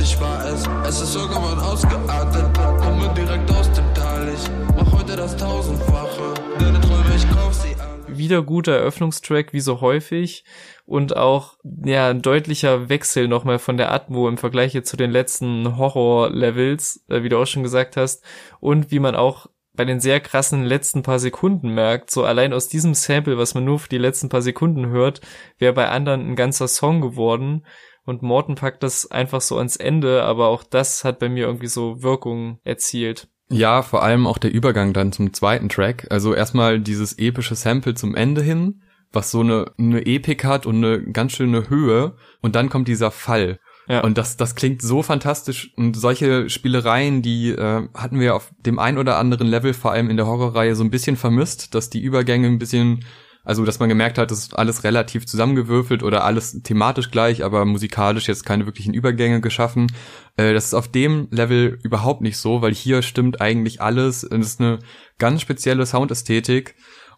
Ausgeartet, 0.08 1.77
Wieder 8.28 8.44
guter 8.44 8.74
Eröffnungstrack, 8.74 9.54
wie 9.54 9.62
so 9.62 9.80
häufig. 9.80 10.44
Und 10.86 11.16
auch, 11.16 11.56
ja, 11.64 12.10
ein 12.10 12.22
deutlicher 12.22 12.90
Wechsel 12.90 13.30
nochmal 13.30 13.58
von 13.58 13.78
der 13.78 13.94
Atmo 13.94 14.28
im 14.28 14.38
Vergleich 14.38 14.74
jetzt 14.74 14.90
zu 14.90 14.98
den 14.98 15.12
letzten 15.12 15.78
Horror-Levels, 15.78 17.06
äh, 17.08 17.24
wie 17.24 17.30
du 17.30 17.38
auch 17.38 17.48
schon 17.48 17.64
gesagt 17.64 17.96
hast. 17.96 18.26
Und 18.60 18.92
wie 18.92 19.00
man 19.00 19.16
auch 19.16 19.48
bei 19.72 19.86
den 19.86 20.02
sehr 20.02 20.20
krassen 20.20 20.66
letzten 20.66 21.04
paar 21.04 21.20
Sekunden 21.20 21.70
merkt, 21.70 22.12
so 22.12 22.26
allein 22.26 22.52
aus 22.52 22.68
diesem 22.68 22.96
Sample, 22.96 23.38
was 23.38 23.56
man 23.56 23.64
nur 23.64 23.80
für 23.80 23.88
die 23.88 23.98
letzten 23.98 24.28
paar 24.28 24.42
Sekunden 24.42 24.88
hört, 24.88 25.22
wäre 25.58 25.72
bei 25.72 25.88
anderen 25.88 26.32
ein 26.32 26.36
ganzer 26.36 26.68
Song 26.68 27.00
geworden. 27.00 27.66
Und 28.04 28.24
Morton 28.24 28.56
packt 28.56 28.84
das 28.84 29.10
einfach 29.10 29.40
so 29.40 29.58
ans 29.58 29.78
Ende, 29.78 30.24
aber 30.24 30.50
auch 30.50 30.66
das 30.66 31.06
hat 31.06 31.20
bei 31.20 31.30
mir 31.30 31.46
irgendwie 31.46 31.68
so 31.68 32.04
Wirkung 32.04 32.60
erzielt. 32.66 33.30
Ja, 33.50 33.82
vor 33.82 34.04
allem 34.04 34.28
auch 34.28 34.38
der 34.38 34.54
Übergang 34.54 34.94
dann 34.94 35.12
zum 35.12 35.34
zweiten 35.34 35.70
Track. 35.70 36.08
Also 36.10 36.34
erstmal 36.34 36.80
dieses 36.80 37.18
epische 37.18 37.56
Sample 37.56 37.96
zum 37.96 38.16
Ende 38.16 38.42
hin, 38.42 38.82
was 39.14 39.32
so 39.32 39.40
eine, 39.40 39.72
eine 39.78 40.06
Epik 40.06 40.44
hat 40.44 40.66
und 40.66 40.84
eine 40.84 41.02
ganz 41.02 41.32
schöne 41.32 41.70
Höhe. 41.70 42.16
Und 42.42 42.56
dann 42.56 42.70
kommt 42.70 42.88
dieser 42.88 43.12
Fall. 43.12 43.60
Ja. 43.88 44.02
Und 44.02 44.18
das, 44.18 44.36
das 44.36 44.56
klingt 44.56 44.82
so 44.82 45.02
fantastisch. 45.02 45.74
Und 45.78 45.96
solche 45.96 46.50
Spielereien, 46.50 47.22
die 47.22 47.52
äh, 47.52 47.88
hatten 47.94 48.20
wir 48.20 48.36
auf 48.36 48.52
dem 48.60 48.80
ein 48.80 48.98
oder 48.98 49.18
anderen 49.18 49.48
Level, 49.48 49.74
vor 49.74 49.94
allem 49.94 50.10
in 50.10 50.18
der 50.18 50.28
Horrorreihe, 50.28 50.76
so 50.76 50.84
ein 50.84 50.92
bisschen 50.92 51.16
vermisst, 51.16 51.74
dass 51.74 51.90
die 51.90 52.02
Übergänge 52.02 52.48
ein 52.48 52.60
bisschen 52.60 53.06
also, 53.48 53.64
dass 53.64 53.80
man 53.80 53.88
gemerkt 53.88 54.18
hat, 54.18 54.30
das 54.30 54.40
ist 54.40 54.60
alles 54.60 54.84
relativ 54.84 55.26
zusammengewürfelt 55.26 56.04
oder 56.04 56.26
alles 56.26 56.62
thematisch 56.64 57.12
gleich, 57.12 57.46
aber 57.46 57.64
musikalisch 57.64 58.28
jetzt 58.28 58.46
keine 58.46 58.66
wirklichen 58.66 58.94
Übergänge 58.94 59.40
geschaffen. 59.40 59.88
Äh, 60.36 60.54
das 60.54 60.66
ist 60.66 60.74
auf 60.74 60.90
dem 60.90 61.30
Level 61.32 61.80
überhaupt 61.82 62.20
nicht 62.20 62.36
so, 62.40 62.62
weil 62.62 62.74
hier 62.74 63.02
stimmt 63.04 63.40
eigentlich 63.40 63.80
alles. 63.82 64.24
Es 64.24 64.46
ist 64.46 64.60
eine 64.60 64.80
ganz 65.18 65.40
spezielle 65.40 65.86
Soundästhetik 65.86 66.76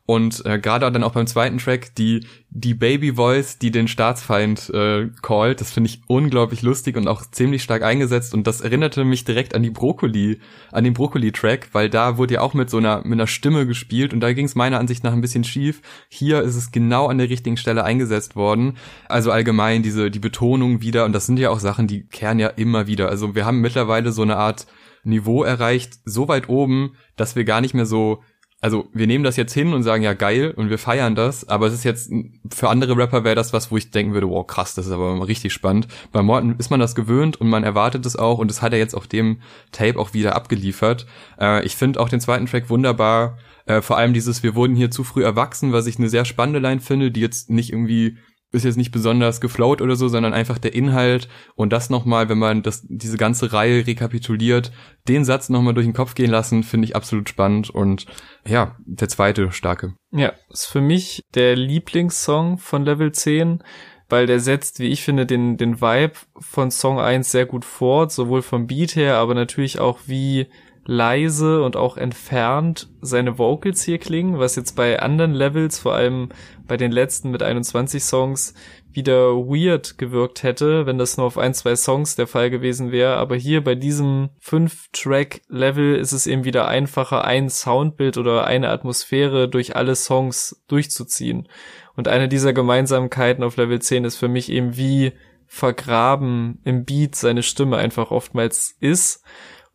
und 0.09 0.43
äh, 0.43 0.57
gerade 0.57 0.91
dann 0.91 1.03
auch 1.03 1.11
beim 1.11 1.27
zweiten 1.27 1.59
Track 1.59 1.93
die 1.93 2.25
die 2.49 2.73
Baby 2.73 3.13
Voice, 3.13 3.59
die 3.59 3.69
den 3.69 3.87
Staatsfeind 3.87 4.71
äh, 4.71 5.09
callt, 5.21 5.61
das 5.61 5.69
finde 5.69 5.87
ich 5.91 6.01
unglaublich 6.07 6.63
lustig 6.63 6.97
und 6.97 7.07
auch 7.07 7.21
ziemlich 7.29 7.61
stark 7.61 7.83
eingesetzt 7.83 8.33
und 8.33 8.47
das 8.47 8.61
erinnerte 8.61 9.05
mich 9.05 9.23
direkt 9.23 9.53
an 9.53 9.61
die 9.61 9.69
Brokkoli, 9.69 10.39
an 10.71 10.83
den 10.83 10.95
Brokkoli 10.95 11.31
Track, 11.31 11.69
weil 11.73 11.91
da 11.91 12.17
wurde 12.17 12.33
ja 12.33 12.41
auch 12.41 12.55
mit 12.55 12.71
so 12.71 12.77
einer 12.77 13.03
mit 13.03 13.13
einer 13.13 13.27
Stimme 13.27 13.67
gespielt 13.67 14.11
und 14.11 14.21
da 14.21 14.33
ging 14.33 14.47
es 14.47 14.55
meiner 14.55 14.79
Ansicht 14.79 15.03
nach 15.03 15.13
ein 15.13 15.21
bisschen 15.21 15.43
schief. 15.43 15.83
Hier 16.09 16.41
ist 16.41 16.55
es 16.55 16.71
genau 16.71 17.05
an 17.05 17.19
der 17.19 17.29
richtigen 17.29 17.57
Stelle 17.57 17.83
eingesetzt 17.83 18.35
worden. 18.35 18.77
Also 19.07 19.29
allgemein 19.29 19.83
diese 19.83 20.09
die 20.09 20.17
Betonung 20.17 20.81
wieder 20.81 21.05
und 21.05 21.13
das 21.13 21.27
sind 21.27 21.37
ja 21.37 21.51
auch 21.51 21.59
Sachen, 21.59 21.85
die 21.85 22.07
kehren 22.07 22.39
ja 22.39 22.47
immer 22.47 22.87
wieder. 22.87 23.09
Also 23.09 23.35
wir 23.35 23.45
haben 23.45 23.61
mittlerweile 23.61 24.11
so 24.11 24.23
eine 24.23 24.37
Art 24.37 24.65
Niveau 25.03 25.43
erreicht, 25.43 25.99
so 26.03 26.27
weit 26.27 26.49
oben, 26.49 26.95
dass 27.15 27.35
wir 27.35 27.43
gar 27.43 27.61
nicht 27.61 27.75
mehr 27.75 27.85
so 27.85 28.23
also 28.61 28.89
wir 28.93 29.07
nehmen 29.07 29.23
das 29.23 29.37
jetzt 29.37 29.53
hin 29.53 29.73
und 29.73 29.83
sagen 29.83 30.03
ja 30.03 30.13
geil 30.13 30.53
und 30.55 30.69
wir 30.69 30.77
feiern 30.77 31.15
das, 31.15 31.47
aber 31.47 31.67
es 31.67 31.73
ist 31.73 31.85
jetzt 31.85 32.11
für 32.53 32.69
andere 32.69 32.97
Rapper 32.97 33.23
wäre 33.23 33.35
das 33.35 33.53
was, 33.53 33.71
wo 33.71 33.77
ich 33.77 33.91
denken 33.91 34.13
würde, 34.13 34.29
wow 34.29 34.45
krass, 34.45 34.75
das 34.75 34.87
ist 34.87 34.91
aber 34.91 35.25
richtig 35.27 35.53
spannend. 35.53 35.87
Bei 36.11 36.21
Morton 36.21 36.55
ist 36.57 36.69
man 36.69 36.79
das 36.79 36.93
gewöhnt 36.93 37.39
und 37.39 37.47
man 37.47 37.63
erwartet 37.63 38.05
es 38.05 38.17
auch 38.17 38.37
und 38.37 38.49
das 38.49 38.61
hat 38.61 38.73
er 38.73 38.79
jetzt 38.79 38.95
auf 38.95 39.07
dem 39.07 39.41
Tape 39.71 39.97
auch 39.97 40.13
wieder 40.13 40.35
abgeliefert. 40.35 41.05
Äh, 41.39 41.65
ich 41.65 41.75
finde 41.77 41.99
auch 42.01 42.09
den 42.09 42.19
zweiten 42.19 42.47
Track 42.47 42.69
wunderbar, 42.69 43.37
äh, 43.65 43.81
vor 43.81 43.97
allem 43.97 44.13
dieses 44.13 44.43
wir 44.43 44.55
wurden 44.55 44.75
hier 44.75 44.91
zu 44.91 45.05
früh 45.05 45.23
erwachsen, 45.23 45.71
was 45.71 45.87
ich 45.87 45.97
eine 45.97 46.09
sehr 46.09 46.25
spannende 46.25 46.59
Line 46.59 46.81
finde, 46.81 47.11
die 47.11 47.21
jetzt 47.21 47.49
nicht 47.49 47.71
irgendwie 47.71 48.17
ist 48.51 48.65
jetzt 48.65 48.77
nicht 48.77 48.91
besonders 48.91 49.41
geflowt 49.41 49.81
oder 49.81 49.95
so, 49.95 50.07
sondern 50.07 50.33
einfach 50.33 50.57
der 50.57 50.73
Inhalt 50.73 51.29
und 51.55 51.71
das 51.71 51.89
nochmal, 51.89 52.29
wenn 52.29 52.39
man 52.39 52.63
das, 52.63 52.83
diese 52.87 53.17
ganze 53.17 53.53
Reihe 53.53 53.85
rekapituliert, 53.85 54.71
den 55.07 55.23
Satz 55.23 55.49
nochmal 55.49 55.73
durch 55.73 55.85
den 55.85 55.93
Kopf 55.93 56.15
gehen 56.15 56.31
lassen, 56.31 56.63
finde 56.63 56.85
ich 56.85 56.95
absolut 56.95 57.29
spannend 57.29 57.69
und 57.69 58.05
ja, 58.47 58.75
der 58.85 59.09
zweite 59.09 59.51
starke. 59.51 59.93
Ja, 60.11 60.33
ist 60.49 60.65
für 60.65 60.81
mich 60.81 61.21
der 61.35 61.55
Lieblingssong 61.55 62.57
von 62.57 62.83
Level 62.85 63.11
10, 63.11 63.63
weil 64.09 64.25
der 64.25 64.39
setzt, 64.39 64.79
wie 64.79 64.87
ich 64.87 65.03
finde, 65.03 65.27
den, 65.27 65.57
den 65.57 65.81
Vibe 65.81 66.13
von 66.39 66.71
Song 66.71 66.99
1 66.99 67.29
sehr 67.29 67.45
gut 67.45 67.65
fort, 67.65 68.11
sowohl 68.11 68.41
vom 68.41 68.65
Beat 68.65 68.95
her, 68.95 69.17
aber 69.17 69.35
natürlich 69.35 69.79
auch 69.79 69.99
wie 70.07 70.47
leise 70.89 71.62
und 71.62 71.75
auch 71.75 71.98
entfernt 71.98 72.89
seine 73.00 73.38
Vocals 73.38 73.84
hier 73.84 74.00
klingen, 74.00 74.39
was 74.39 74.55
jetzt 74.55 74.75
bei 74.75 75.00
anderen 75.00 75.36
Levels, 75.36 75.77
vor 75.77 75.93
allem 75.93 76.29
bei 76.67 76.77
den 76.77 76.91
letzten 76.91 77.29
mit 77.29 77.43
21 77.43 78.03
Songs, 78.03 78.55
wieder 78.91 79.36
weird 79.36 80.00
gewirkt 80.00 80.41
hätte, 80.41 80.88
wenn 80.88 80.98
das 80.98 81.15
nur 81.15 81.27
auf 81.27 81.38
ein, 81.38 81.53
zwei 81.53 81.75
Songs 81.75 82.15
der 82.15 82.25
Fall 82.25 82.50
gewesen 82.50 82.91
wäre. 82.91 83.17
Aber 83.17 83.36
hier 83.36 83.63
bei 83.63 83.75
diesem 83.75 84.29
5-Track-Level 84.43 85.96
ist 85.96 86.12
es 86.12 86.25
eben 86.25 86.43
wieder 86.43 86.67
einfacher, 86.67 87.24
ein 87.24 87.51
Soundbild 87.51 88.17
oder 88.17 88.48
eine 88.48 88.69
Atmosphäre 88.69 89.48
durch 89.48 89.75
alle 89.75 89.96
Songs 89.96 90.63
durchzuziehen. 90.67 91.48
Und 91.96 92.08
eine 92.08 92.27
dieser 92.27 92.51
Gemeinsamkeiten 92.51 93.43
auf 93.43 93.58
Level 93.58 93.79
10 93.79 94.05
ist 94.05 94.15
für 94.15 94.27
mich 94.27 94.51
eben 94.51 94.75
wie 94.75 95.12
vergraben 95.46 96.60
im 96.63 96.84
Beat 96.84 97.13
seine 97.13 97.43
Stimme 97.43 97.77
einfach 97.77 98.10
oftmals 98.10 98.75
ist 98.79 99.24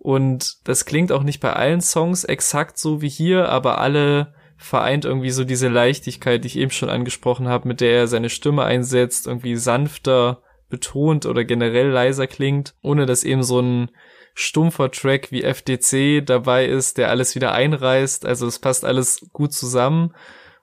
und 0.05 0.59
das 0.65 0.85
klingt 0.85 1.13
auch 1.13 1.23
nicht 1.23 1.41
bei 1.41 1.55
allen 1.55 1.81
Songs 1.81 2.25
exakt 2.25 2.77
so 2.77 3.01
wie 3.01 3.09
hier, 3.09 3.49
aber 3.49 3.79
alle 3.79 4.35
vereint 4.59 5.07
irgendwie 5.07 5.31
so 5.31 5.45
diese 5.45 5.69
Leichtigkeit, 5.69 6.45
die 6.45 6.49
ich 6.49 6.59
eben 6.59 6.71
schon 6.71 6.91
angesprochen 6.91 7.49
habe, 7.49 7.67
mit 7.67 7.81
der 7.81 8.01
er 8.01 8.07
seine 8.07 8.29
Stimme 8.29 8.65
einsetzt, 8.65 9.27
irgendwie 9.27 9.57
sanfter 9.57 10.43
betont 10.69 11.25
oder 11.25 11.45
generell 11.45 11.89
leiser 11.89 12.27
klingt, 12.27 12.75
ohne 12.83 13.07
dass 13.07 13.25
eben 13.25 13.43
so 13.43 13.61
ein 13.61 13.91
stumpfer 14.35 14.91
Track 14.91 15.33
wie 15.33 15.43
FDC 15.43 16.27
dabei 16.27 16.67
ist, 16.67 16.99
der 16.99 17.09
alles 17.09 17.35
wieder 17.35 17.53
einreißt. 17.53 18.27
Also 18.27 18.47
es 18.47 18.59
passt 18.59 18.85
alles 18.85 19.27
gut 19.33 19.55
zusammen. 19.55 20.15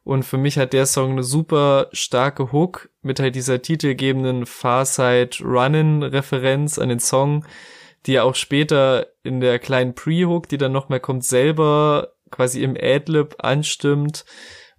Und 0.03 0.21
für 0.21 0.38
mich 0.38 0.60
hat 0.60 0.71
der 0.71 0.86
Song 0.86 1.13
eine 1.13 1.24
super 1.24 1.88
starke 1.93 2.51
Hook 2.51 2.89
mit 3.01 3.19
halt 3.19 3.33
dieser 3.33 3.60
titelgebenden 3.63 4.45
Farside 4.45 5.36
Runnin 5.43 6.03
Referenz 6.03 6.77
an 6.77 6.89
den 6.89 7.00
Song, 7.00 7.43
die 8.05 8.13
ja 8.13 8.24
auch 8.24 8.36
später 8.36 9.08
in 9.24 9.39
der 9.39 9.60
kleinen 9.60 9.96
Pre-Hook, 9.96 10.50
die 10.50 10.58
dann 10.58 10.72
noch 10.72 10.89
mehr 10.89 11.00
kommt, 11.00 11.24
selber 11.24 12.13
quasi 12.31 12.63
im 12.63 12.75
Adlib 12.79 13.36
anstimmt. 13.39 14.25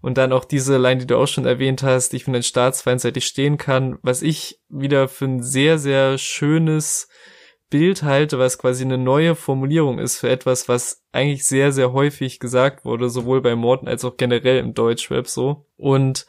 Und 0.01 0.19
dann 0.19 0.33
auch 0.33 0.45
diese 0.45 0.79
Line, 0.79 0.99
die 0.99 1.07
du 1.07 1.17
auch 1.17 1.29
schon 1.29 1.47
erwähnt 1.47 1.85
hast, 1.85 2.13
ich 2.13 2.25
bin 2.25 2.35
ein 2.35 2.43
Staatsfeind, 2.43 3.01
seit 3.01 3.17
ich 3.17 3.27
stehen 3.27 3.57
kann, 3.57 3.99
was 4.03 4.23
ich 4.23 4.61
wieder 4.69 5.07
für 5.07 5.27
ein 5.27 5.43
sehr, 5.43 5.79
sehr 5.79 6.19
schönes 6.19 7.09
Bild 7.71 8.03
halte, 8.03 8.39
was 8.39 8.59
quasi 8.59 8.85
eine 8.85 8.99
neue 8.99 9.37
Formulierung 9.37 10.01
ist 10.01 10.19
für 10.19 10.29
etwas, 10.29 10.69
was 10.69 11.05
eigentlich 11.13 11.47
sehr, 11.47 11.73
sehr 11.73 11.93
häufig 11.93 12.41
gesagt 12.41 12.85
wurde, 12.85 13.09
sowohl 13.09 13.41
bei 13.41 13.55
Morten 13.55 13.87
als 13.87 14.05
auch 14.05 14.17
generell 14.17 14.59
im 14.59 14.75
Deutschrap 14.75 15.29
so. 15.29 15.67
Und 15.77 16.27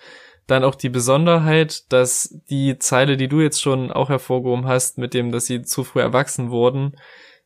dann 0.48 0.64
auch 0.64 0.76
die 0.76 0.90
Besonderheit, 0.90 1.92
dass 1.92 2.38
die 2.50 2.78
Zeile, 2.80 3.18
die 3.18 3.28
du 3.28 3.42
jetzt 3.42 3.62
schon 3.62 3.92
auch 3.92 4.10
hervorgehoben 4.10 4.66
hast, 4.66 4.98
mit 4.98 5.14
dem, 5.14 5.32
dass 5.32 5.46
sie 5.46 5.62
zu 5.62 5.84
früh 5.84 6.02
erwachsen 6.02 6.50
wurden, 6.50 6.98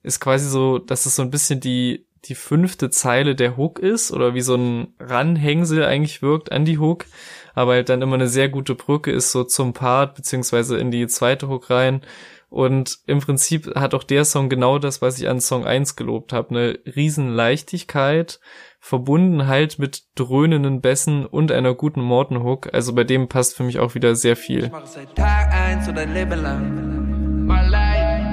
ist 0.04 0.20
quasi 0.20 0.50
so, 0.50 0.80
dass 0.80 1.06
es 1.06 1.16
so 1.16 1.22
ein 1.22 1.32
bisschen 1.32 1.60
die, 1.60 2.06
die 2.26 2.36
fünfte 2.36 2.90
Zeile 2.90 3.36
der 3.36 3.58
Hook 3.58 3.80
ist 3.80 4.12
oder 4.12 4.34
wie 4.34 4.42
so 4.42 4.56
ein 4.56 4.94
Ranhängsel 5.00 5.84
eigentlich 5.84 6.22
wirkt 6.22 6.52
an 6.52 6.66
die 6.66 6.80
Hook, 6.80 7.06
aber 7.54 7.74
halt 7.74 7.90
dann 7.90 8.02
immer 8.02 8.16
eine 8.16 8.28
sehr 8.28 8.50
gute 8.50 8.76
Brücke 8.76 9.12
ist 9.12 9.32
so 9.32 9.44
zum 9.44 9.74
Part 9.74 10.16
beziehungsweise 10.16 10.78
in 10.78 10.92
die 10.92 11.08
zweite 11.08 11.48
Hook 11.48 11.70
rein. 11.70 12.02
Und 12.50 13.00
im 13.08 13.20
Prinzip 13.20 13.76
hat 13.76 13.94
auch 13.94 14.04
der 14.04 14.24
Song 14.24 14.48
genau 14.48 14.80
das, 14.80 15.02
was 15.02 15.20
ich 15.20 15.28
an 15.28 15.42
Song 15.42 15.66
1 15.66 15.98
gelobt 15.98 16.32
habe. 16.32 16.52
Eine 16.52 16.80
riesen 16.86 17.30
Leichtigkeit, 17.30 18.40
verbunden 18.80 19.48
halt 19.48 19.80
mit 19.80 20.04
dröhnenden 20.16 20.82
Bässen 20.82 21.26
und 21.26 21.52
einer 21.52 21.74
guten 21.74 22.02
Morton 22.02 22.44
Hook. 22.44 22.74
Also 22.74 22.94
bei 22.94 23.04
dem 23.04 23.28
passt 23.28 23.56
für 23.56 23.64
mich 23.64 23.80
auch 23.80 23.96
wieder 23.96 24.16
sehr 24.16 24.36
viel. 24.36 24.72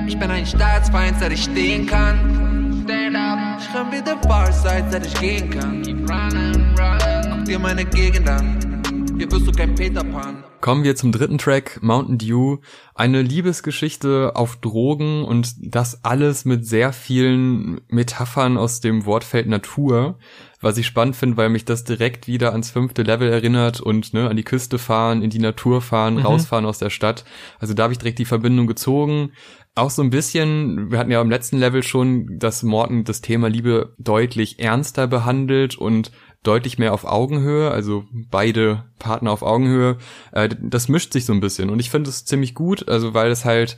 Ich 0.07 0.19
bin 0.19 0.31
ein 0.31 0.47
Staatsfeind, 0.47 1.19
seit 1.19 1.33
ich 1.33 1.45
stehen 1.45 1.87
kann. 1.87 2.83
Stand 2.85 3.17
up. 3.17 3.59
Ich 3.59 3.75
renn 3.75 3.93
wieder 3.93 4.17
Bars, 4.17 4.63
seit 4.63 5.07
ich 5.07 5.15
gehen 5.21 5.51
kann. 5.51 5.83
Keep 5.83 6.11
running, 6.11 6.75
running. 6.79 7.31
Guck 7.31 7.45
dir 7.47 7.59
meine 7.59 7.85
Gegend 7.85 8.29
an. 8.29 8.83
Hier 9.17 9.31
wirst 9.31 9.47
du 9.47 9.53
kein 9.53 9.75
Peter 9.75 10.05
Pan. 10.05 10.45
Kommen 10.65 10.83
wir 10.83 10.97
zum 10.97 11.13
dritten 11.13 11.37
Track, 11.37 11.81
Mountain 11.83 12.17
Dew. 12.17 12.57
Eine 12.95 13.21
Liebesgeschichte 13.21 14.33
auf 14.35 14.57
Drogen 14.57 15.23
und 15.23 15.53
das 15.59 16.07
alles 16.07 16.47
mit 16.47 16.67
sehr 16.67 16.95
vielen 16.95 17.83
Metaphern 17.89 18.57
aus 18.57 18.81
dem 18.81 19.05
Wortfeld 19.05 19.47
Natur. 19.47 20.19
Was 20.63 20.79
ich 20.79 20.87
spannend 20.87 21.17
finde, 21.17 21.37
weil 21.37 21.51
mich 21.51 21.67
das 21.67 21.85
direkt 21.85 22.29
wieder 22.29 22.53
ans 22.53 22.71
fünfte 22.71 23.03
Level 23.03 23.31
erinnert 23.31 23.83
und 23.83 24.15
ne, 24.15 24.31
an 24.31 24.39
die 24.39 24.43
Küste 24.43 24.79
fahren, 24.79 25.21
in 25.21 25.29
die 25.29 25.39
Natur 25.39 25.83
fahren, 25.83 26.15
mhm. 26.15 26.23
rausfahren 26.23 26.65
aus 26.65 26.79
der 26.79 26.89
Stadt. 26.89 27.27
Also 27.59 27.75
da 27.75 27.83
habe 27.83 27.93
ich 27.93 27.99
direkt 27.99 28.19
die 28.19 28.25
Verbindung 28.25 28.67
gezogen. 28.67 29.33
Auch 29.75 29.91
so 29.91 30.01
ein 30.01 30.09
bisschen, 30.09 30.91
wir 30.91 30.99
hatten 30.99 31.11
ja 31.11 31.21
im 31.21 31.29
letzten 31.29 31.59
Level 31.59 31.83
schon, 31.83 32.39
dass 32.39 32.63
Morton 32.63 33.05
das 33.05 33.21
Thema 33.21 33.51
Liebe 33.51 33.95
deutlich 33.99 34.61
ernster 34.61 35.09
behandelt 35.09 35.77
und 35.77 36.11
deutlich 36.45 36.79
mehr 36.79 36.93
auf 36.93 37.05
Augenhöhe, 37.05 37.71
also 37.71 38.05
beide 38.31 38.85
Partner 38.99 39.33
auf 39.33 39.43
Augenhöhe. 39.43 39.99
Äh, 40.33 40.51
das 40.61 40.89
mischt 40.89 41.13
sich 41.13 41.25
so 41.25 41.33
ein 41.33 41.41
bisschen 41.41 41.71
und 41.71 41.81
ich 41.81 41.91
finde 41.91 42.11
es 42.11 42.25
ziemlich 42.25 42.55
gut, 42.55 42.89
also 42.89 43.15
weil 43.15 43.31
es 43.31 43.45
halt 43.45 43.77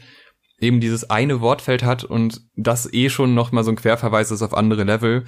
eben 0.58 0.80
dieses 0.80 1.08
eine 1.11 1.40
Wortfeld 1.40 1.85
hat 1.85 2.04
und 2.04 2.42
das 2.56 2.92
eh 2.92 3.08
schon 3.08 3.35
noch 3.35 3.52
mal 3.52 3.64
so 3.64 3.70
ein 3.70 3.76
Querverweis 3.76 4.30
ist 4.30 4.42
auf 4.42 4.54
andere 4.54 4.85
Level. 4.85 5.25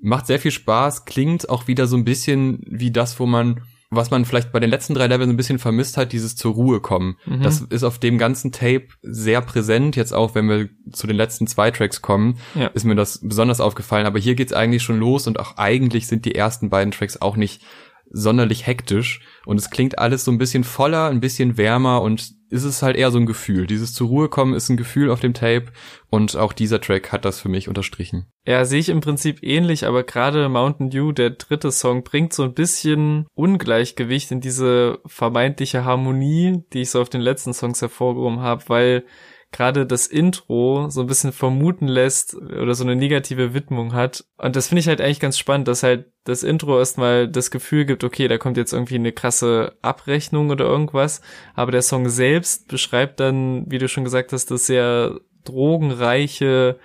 Macht 0.00 0.26
sehr 0.26 0.40
viel 0.40 0.50
Spaß, 0.50 1.04
klingt 1.04 1.48
auch 1.48 1.68
wieder 1.68 1.86
so 1.86 1.96
ein 1.96 2.04
bisschen 2.04 2.60
wie 2.66 2.90
das, 2.90 3.18
wo 3.20 3.26
man 3.26 3.62
was 3.94 4.10
man 4.10 4.24
vielleicht 4.24 4.52
bei 4.52 4.60
den 4.60 4.70
letzten 4.70 4.94
drei 4.94 5.06
Leveln 5.06 5.28
ein 5.28 5.36
bisschen 5.36 5.58
vermisst 5.58 5.98
hat, 5.98 6.12
dieses 6.12 6.34
zur 6.34 6.54
Ruhe 6.54 6.80
kommen. 6.80 7.18
Mhm. 7.26 7.42
Das 7.42 7.60
ist 7.60 7.84
auf 7.84 7.98
dem 7.98 8.16
ganzen 8.16 8.50
Tape 8.50 8.88
sehr 9.02 9.42
präsent. 9.42 9.96
Jetzt 9.96 10.14
auch, 10.14 10.34
wenn 10.34 10.48
wir 10.48 10.70
zu 10.90 11.06
den 11.06 11.16
letzten 11.16 11.46
zwei 11.46 11.70
Tracks 11.70 12.00
kommen, 12.00 12.38
ja. 12.54 12.68
ist 12.68 12.84
mir 12.84 12.94
das 12.94 13.20
besonders 13.22 13.60
aufgefallen. 13.60 14.06
Aber 14.06 14.18
hier 14.18 14.34
geht's 14.34 14.54
eigentlich 14.54 14.82
schon 14.82 14.98
los 14.98 15.26
und 15.26 15.38
auch 15.38 15.58
eigentlich 15.58 16.06
sind 16.06 16.24
die 16.24 16.34
ersten 16.34 16.70
beiden 16.70 16.90
Tracks 16.90 17.20
auch 17.20 17.36
nicht 17.36 17.62
sonderlich 18.10 18.66
hektisch. 18.66 19.20
Und 19.44 19.58
es 19.58 19.68
klingt 19.68 19.98
alles 19.98 20.24
so 20.24 20.30
ein 20.30 20.38
bisschen 20.38 20.64
voller, 20.64 21.08
ein 21.08 21.20
bisschen 21.20 21.58
wärmer 21.58 22.00
und 22.00 22.32
ist 22.52 22.64
es 22.64 22.82
halt 22.82 22.96
eher 22.96 23.10
so 23.10 23.18
ein 23.18 23.26
Gefühl. 23.26 23.66
Dieses 23.66 23.94
zur 23.94 24.08
Ruhe 24.08 24.28
kommen 24.28 24.54
ist 24.54 24.68
ein 24.68 24.76
Gefühl 24.76 25.10
auf 25.10 25.20
dem 25.20 25.32
Tape 25.32 25.72
und 26.10 26.36
auch 26.36 26.52
dieser 26.52 26.80
Track 26.80 27.10
hat 27.10 27.24
das 27.24 27.40
für 27.40 27.48
mich 27.48 27.66
unterstrichen. 27.66 28.26
Ja, 28.46 28.64
sehe 28.66 28.78
ich 28.78 28.90
im 28.90 29.00
Prinzip 29.00 29.42
ähnlich, 29.42 29.86
aber 29.86 30.02
gerade 30.04 30.48
Mountain 30.50 30.90
Dew, 30.90 31.12
der 31.12 31.30
dritte 31.30 31.72
Song, 31.72 32.04
bringt 32.04 32.34
so 32.34 32.42
ein 32.44 32.52
bisschen 32.52 33.26
Ungleichgewicht 33.34 34.30
in 34.30 34.40
diese 34.40 34.98
vermeintliche 35.06 35.84
Harmonie, 35.84 36.62
die 36.72 36.82
ich 36.82 36.90
so 36.90 37.00
auf 37.00 37.08
den 37.08 37.22
letzten 37.22 37.54
Songs 37.54 37.80
hervorgehoben 37.80 38.40
habe, 38.40 38.64
weil 38.68 39.04
gerade 39.50 39.86
das 39.86 40.06
Intro 40.06 40.88
so 40.90 41.00
ein 41.02 41.06
bisschen 41.06 41.32
vermuten 41.32 41.86
lässt 41.86 42.34
oder 42.34 42.74
so 42.74 42.84
eine 42.84 42.96
negative 42.96 43.54
Widmung 43.54 43.94
hat. 43.94 44.24
Und 44.36 44.56
das 44.56 44.68
finde 44.68 44.80
ich 44.80 44.88
halt 44.88 45.00
eigentlich 45.00 45.20
ganz 45.20 45.38
spannend, 45.38 45.68
dass 45.68 45.82
halt 45.82 46.11
das 46.24 46.42
Intro 46.42 46.78
erstmal 46.78 47.28
das 47.28 47.50
Gefühl 47.50 47.84
gibt, 47.84 48.04
okay, 48.04 48.28
da 48.28 48.38
kommt 48.38 48.56
jetzt 48.56 48.72
irgendwie 48.72 48.94
eine 48.94 49.12
krasse 49.12 49.76
Abrechnung 49.82 50.50
oder 50.50 50.64
irgendwas. 50.64 51.20
Aber 51.54 51.72
der 51.72 51.82
Song 51.82 52.08
selbst 52.08 52.68
beschreibt 52.68 53.18
dann, 53.20 53.64
wie 53.70 53.78
du 53.78 53.88
schon 53.88 54.04
gesagt 54.04 54.32
hast, 54.32 54.50
das 54.50 54.66
sehr 54.66 55.18
drogenreiche, 55.44 56.78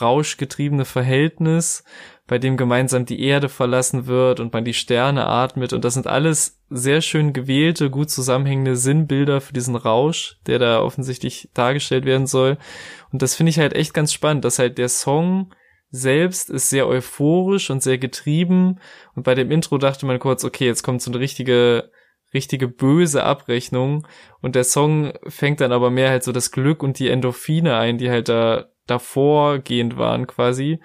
rauschgetriebene 0.00 0.84
Verhältnis 0.84 1.84
bei 2.26 2.38
dem 2.38 2.56
gemeinsam 2.56 3.04
die 3.04 3.20
Erde 3.22 3.48
verlassen 3.48 4.06
wird 4.06 4.40
und 4.40 4.52
man 4.52 4.64
die 4.64 4.72
Sterne 4.72 5.26
atmet. 5.26 5.72
Und 5.72 5.84
das 5.84 5.94
sind 5.94 6.06
alles 6.06 6.58
sehr 6.70 7.02
schön 7.02 7.32
gewählte, 7.34 7.90
gut 7.90 8.10
zusammenhängende 8.10 8.76
Sinnbilder 8.76 9.40
für 9.40 9.52
diesen 9.52 9.76
Rausch, 9.76 10.38
der 10.46 10.58
da 10.58 10.80
offensichtlich 10.80 11.50
dargestellt 11.52 12.06
werden 12.06 12.26
soll. 12.26 12.56
Und 13.12 13.20
das 13.20 13.34
finde 13.34 13.50
ich 13.50 13.58
halt 13.58 13.74
echt 13.74 13.92
ganz 13.92 14.12
spannend, 14.12 14.44
dass 14.44 14.58
halt 14.58 14.78
der 14.78 14.88
Song 14.88 15.50
selbst 15.94 16.50
ist 16.50 16.70
sehr 16.70 16.86
euphorisch 16.86 17.70
und 17.70 17.82
sehr 17.82 17.98
getrieben. 17.98 18.80
Und 19.14 19.22
bei 19.22 19.34
dem 19.34 19.50
Intro 19.50 19.78
dachte 19.78 20.06
man 20.06 20.18
kurz, 20.18 20.44
okay, 20.44 20.66
jetzt 20.66 20.82
kommt 20.82 21.02
so 21.02 21.10
eine 21.10 21.20
richtige 21.20 21.90
richtige 22.32 22.66
böse 22.66 23.22
Abrechnung 23.22 24.08
und 24.40 24.56
der 24.56 24.64
Song 24.64 25.12
fängt 25.28 25.60
dann 25.60 25.70
aber 25.70 25.90
mehr 25.90 26.10
halt 26.10 26.24
so 26.24 26.32
das 26.32 26.50
Glück 26.50 26.82
und 26.82 26.98
die 26.98 27.08
Endorphine 27.08 27.76
ein, 27.76 27.96
die 27.96 28.10
halt 28.10 28.28
da 28.28 28.70
davor 28.88 29.60
gehend 29.60 29.96
waren 29.98 30.26
quasi 30.26 30.80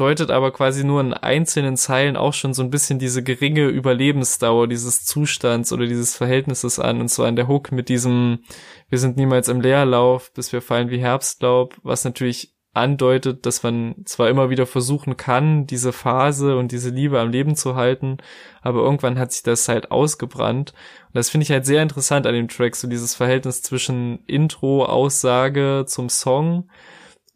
deutet 0.00 0.30
aber 0.30 0.52
quasi 0.52 0.84
nur 0.84 1.00
in 1.00 1.12
einzelnen 1.12 1.76
Zeilen 1.76 2.16
auch 2.16 2.32
schon 2.32 2.54
so 2.54 2.62
ein 2.62 2.70
bisschen 2.70 2.98
diese 2.98 3.22
geringe 3.22 3.66
Überlebensdauer 3.66 4.68
dieses 4.68 5.04
Zustands 5.04 5.72
oder 5.72 5.86
dieses 5.86 6.16
Verhältnisses 6.16 6.78
an. 6.78 7.00
Und 7.00 7.08
zwar 7.08 7.28
in 7.28 7.36
der 7.36 7.48
Hook 7.48 7.72
mit 7.72 7.88
diesem, 7.88 8.44
wir 8.88 8.98
sind 8.98 9.16
niemals 9.16 9.48
im 9.48 9.60
Leerlauf, 9.60 10.32
bis 10.32 10.52
wir 10.52 10.62
fallen 10.62 10.90
wie 10.90 10.98
Herbstlaub, 10.98 11.76
was 11.82 12.04
natürlich 12.04 12.54
andeutet, 12.78 13.44
dass 13.46 13.62
man 13.62 13.94
zwar 14.04 14.28
immer 14.28 14.50
wieder 14.50 14.66
versuchen 14.66 15.16
kann, 15.16 15.66
diese 15.66 15.92
Phase 15.92 16.56
und 16.56 16.72
diese 16.72 16.90
Liebe 16.90 17.20
am 17.20 17.30
Leben 17.30 17.56
zu 17.56 17.76
halten, 17.76 18.18
aber 18.62 18.80
irgendwann 18.80 19.18
hat 19.18 19.32
sich 19.32 19.42
das 19.42 19.68
halt 19.68 19.90
ausgebrannt. 19.90 20.72
Und 21.08 21.14
das 21.16 21.30
finde 21.30 21.44
ich 21.44 21.50
halt 21.50 21.66
sehr 21.66 21.82
interessant 21.82 22.26
an 22.26 22.34
dem 22.34 22.48
Track, 22.48 22.76
so 22.76 22.88
dieses 22.88 23.14
Verhältnis 23.14 23.62
zwischen 23.62 24.20
Intro, 24.26 24.84
Aussage 24.84 25.84
zum 25.86 26.08
Song 26.08 26.68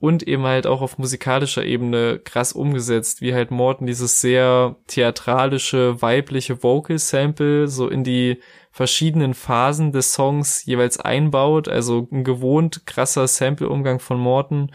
und 0.02 0.25
eben 0.25 0.42
halt 0.42 0.66
auch 0.66 0.82
auf 0.82 0.99
musikalischer 0.99 1.64
Ebene 1.64 2.18
krass 2.18 2.52
umgesetzt, 2.52 3.20
wie 3.20 3.34
halt 3.34 3.52
Morton 3.52 3.87
dieses 3.87 4.20
sehr 4.20 4.75
theatralische, 4.88 6.02
weibliche 6.02 6.61
Vocal 6.64 6.99
Sample 6.99 7.68
so 7.68 7.88
in 7.88 8.02
die 8.02 8.40
verschiedenen 8.72 9.32
Phasen 9.32 9.92
des 9.92 10.12
Songs 10.12 10.64
jeweils 10.64 10.99
einbaut, 10.99 11.68
also 11.68 12.08
ein 12.11 12.25
gewohnt 12.25 12.84
krasser 12.84 13.28
Sample-Umgang 13.28 14.00
von 14.00 14.18
Morton 14.18 14.72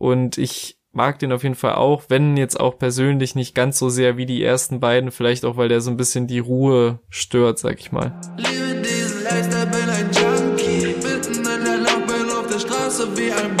und 0.00 0.38
ich 0.38 0.78
mag 0.92 1.20
den 1.20 1.30
auf 1.30 1.44
jeden 1.44 1.54
Fall 1.54 1.74
auch, 1.74 2.04
wenn 2.08 2.36
jetzt 2.36 2.58
auch 2.58 2.78
persönlich 2.78 3.36
nicht 3.36 3.54
ganz 3.54 3.78
so 3.78 3.88
sehr 3.88 4.16
wie 4.16 4.26
die 4.26 4.42
ersten 4.42 4.80
beiden, 4.80 5.12
vielleicht 5.12 5.44
auch, 5.44 5.56
weil 5.56 5.68
der 5.68 5.80
so 5.80 5.90
ein 5.90 5.96
bisschen 5.96 6.26
die 6.26 6.40
Ruhe 6.40 6.98
stört, 7.08 7.60
sag 7.60 7.78
ich 7.78 7.92
mal. 7.92 8.20
Liebe 8.36 8.82
diesen 8.82 9.22
Lifestyle, 9.22 9.66
bin 9.66 9.88
ein 9.88 10.10
Junkie, 10.10 10.86
mitten 10.96 11.36
in 11.36 11.64
der 11.64 11.78
Lampe 11.78 12.14
auf 12.36 12.48
der 12.48 12.58
Straße 12.58 13.16
wie 13.16 13.30
ein 13.30 13.56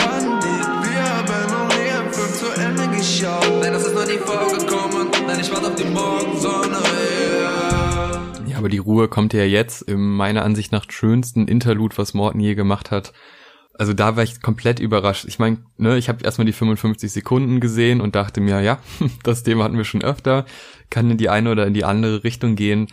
geschaut. 3.00 3.60
Nein, 3.60 3.72
das 3.72 3.86
ist 3.86 3.94
noch 3.94 4.06
nie 4.06 4.18
vorgekommen. 4.18 5.08
Nein, 5.26 5.40
ich 5.40 5.50
warte 5.50 5.68
auf 5.68 5.74
die 5.74 5.84
Morgensonne. 5.84 6.78
Yeah. 7.40 8.20
Ja, 8.46 8.58
aber 8.58 8.68
die 8.68 8.78
Ruhe 8.78 9.08
kommt 9.08 9.32
ja 9.32 9.44
jetzt 9.44 9.82
im 9.82 10.16
meiner 10.16 10.44
Ansicht 10.44 10.72
nach 10.72 10.84
schönsten 10.88 11.48
Interlude, 11.48 11.96
was 11.98 12.14
Morten 12.14 12.40
je 12.40 12.54
gemacht 12.54 12.90
hat. 12.90 13.12
Also 13.80 13.94
da 13.94 14.14
war 14.14 14.22
ich 14.22 14.42
komplett 14.42 14.78
überrascht. 14.78 15.24
Ich 15.26 15.38
meine, 15.38 15.56
ne, 15.78 15.96
ich 15.96 16.10
habe 16.10 16.22
erstmal 16.22 16.44
die 16.44 16.52
55 16.52 17.10
Sekunden 17.10 17.60
gesehen 17.60 18.02
und 18.02 18.14
dachte 18.14 18.42
mir, 18.42 18.60
ja, 18.60 18.78
das 19.22 19.42
Thema 19.42 19.64
hatten 19.64 19.78
wir 19.78 19.86
schon 19.86 20.02
öfter, 20.02 20.44
kann 20.90 21.10
in 21.10 21.16
die 21.16 21.30
eine 21.30 21.50
oder 21.50 21.66
in 21.66 21.72
die 21.72 21.86
andere 21.86 22.22
Richtung 22.22 22.56
gehen. 22.56 22.88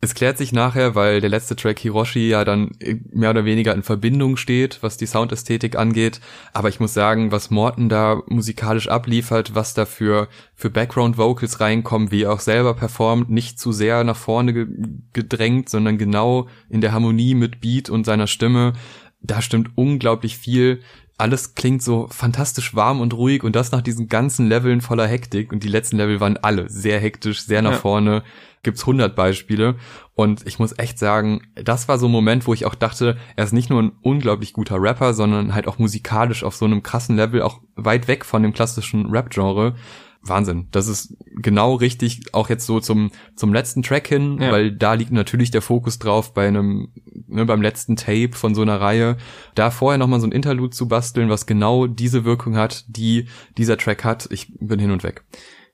Es 0.00 0.14
klärt 0.14 0.38
sich 0.38 0.52
nachher, 0.52 0.94
weil 0.94 1.20
der 1.20 1.30
letzte 1.30 1.56
Track 1.56 1.80
Hiroshi 1.80 2.28
ja 2.28 2.44
dann 2.44 2.70
mehr 3.12 3.30
oder 3.30 3.44
weniger 3.44 3.74
in 3.74 3.82
Verbindung 3.82 4.36
steht, 4.36 4.78
was 4.82 4.96
die 4.96 5.06
Soundästhetik 5.06 5.76
angeht. 5.76 6.20
Aber 6.52 6.68
ich 6.68 6.78
muss 6.78 6.94
sagen, 6.94 7.32
was 7.32 7.50
Morton 7.50 7.88
da 7.88 8.22
musikalisch 8.28 8.86
abliefert, 8.86 9.56
was 9.56 9.74
da 9.74 9.84
für, 9.84 10.28
für 10.54 10.70
Background 10.70 11.18
Vocals 11.18 11.58
reinkommen, 11.58 12.12
wie 12.12 12.22
er 12.22 12.32
auch 12.32 12.40
selber 12.40 12.74
performt, 12.74 13.30
nicht 13.30 13.58
zu 13.58 13.72
sehr 13.72 14.04
nach 14.04 14.16
vorne 14.16 14.68
gedrängt, 15.12 15.68
sondern 15.68 15.98
genau 15.98 16.46
in 16.68 16.80
der 16.80 16.92
Harmonie 16.92 17.34
mit 17.34 17.60
Beat 17.60 17.90
und 17.90 18.06
seiner 18.06 18.28
Stimme. 18.28 18.74
Da 19.22 19.42
stimmt 19.42 19.70
unglaublich 19.76 20.36
viel 20.36 20.80
alles 21.20 21.54
klingt 21.54 21.82
so 21.82 22.08
fantastisch 22.10 22.74
warm 22.74 23.00
und 23.00 23.12
ruhig 23.12 23.44
und 23.44 23.54
das 23.54 23.72
nach 23.72 23.82
diesen 23.82 24.08
ganzen 24.08 24.48
Leveln 24.48 24.80
voller 24.80 25.06
Hektik 25.06 25.52
und 25.52 25.62
die 25.62 25.68
letzten 25.68 25.98
Level 25.98 26.18
waren 26.18 26.38
alle 26.38 26.68
sehr 26.70 26.98
hektisch, 26.98 27.42
sehr 27.42 27.62
nach 27.62 27.72
ja. 27.72 27.78
vorne. 27.78 28.22
Gibt's 28.62 28.84
hundert 28.84 29.16
Beispiele 29.16 29.76
und 30.14 30.46
ich 30.46 30.58
muss 30.58 30.78
echt 30.78 30.98
sagen, 30.98 31.42
das 31.54 31.88
war 31.88 31.98
so 31.98 32.08
ein 32.08 32.12
Moment, 32.12 32.46
wo 32.46 32.54
ich 32.54 32.66
auch 32.66 32.74
dachte, 32.74 33.16
er 33.36 33.44
ist 33.44 33.52
nicht 33.52 33.70
nur 33.70 33.82
ein 33.82 33.92
unglaublich 34.02 34.52
guter 34.52 34.80
Rapper, 34.80 35.14
sondern 35.14 35.54
halt 35.54 35.66
auch 35.66 35.78
musikalisch 35.78 36.42
auf 36.42 36.56
so 36.56 36.64
einem 36.64 36.82
krassen 36.82 37.16
Level, 37.16 37.42
auch 37.42 37.60
weit 37.76 38.08
weg 38.08 38.24
von 38.24 38.42
dem 38.42 38.52
klassischen 38.52 39.06
Rap-Genre. 39.10 39.76
Wahnsinn. 40.22 40.68
Das 40.70 40.86
ist 40.86 41.16
genau 41.36 41.74
richtig, 41.74 42.20
auch 42.32 42.50
jetzt 42.50 42.66
so 42.66 42.80
zum, 42.80 43.10
zum 43.36 43.54
letzten 43.54 43.82
Track 43.82 44.06
hin, 44.06 44.38
ja. 44.40 44.52
weil 44.52 44.72
da 44.72 44.92
liegt 44.94 45.12
natürlich 45.12 45.50
der 45.50 45.62
Fokus 45.62 45.98
drauf 45.98 46.34
bei 46.34 46.46
einem, 46.46 46.88
ne, 47.30 47.46
beim 47.46 47.62
letzten 47.62 47.96
Tape 47.96 48.32
von 48.32 48.54
so 48.54 48.62
einer 48.62 48.80
Reihe. 48.80 49.16
Da 49.54 49.70
vorher 49.70 49.98
nochmal 49.98 50.20
so 50.20 50.26
ein 50.26 50.32
Interlude 50.32 50.70
zu 50.70 50.88
basteln, 50.88 51.30
was 51.30 51.46
genau 51.46 51.86
diese 51.86 52.24
Wirkung 52.24 52.56
hat, 52.56 52.84
die 52.88 53.26
dieser 53.56 53.76
Track 53.76 54.04
hat. 54.04 54.28
Ich 54.30 54.52
bin 54.58 54.78
hin 54.78 54.90
und 54.90 55.02
weg. 55.02 55.24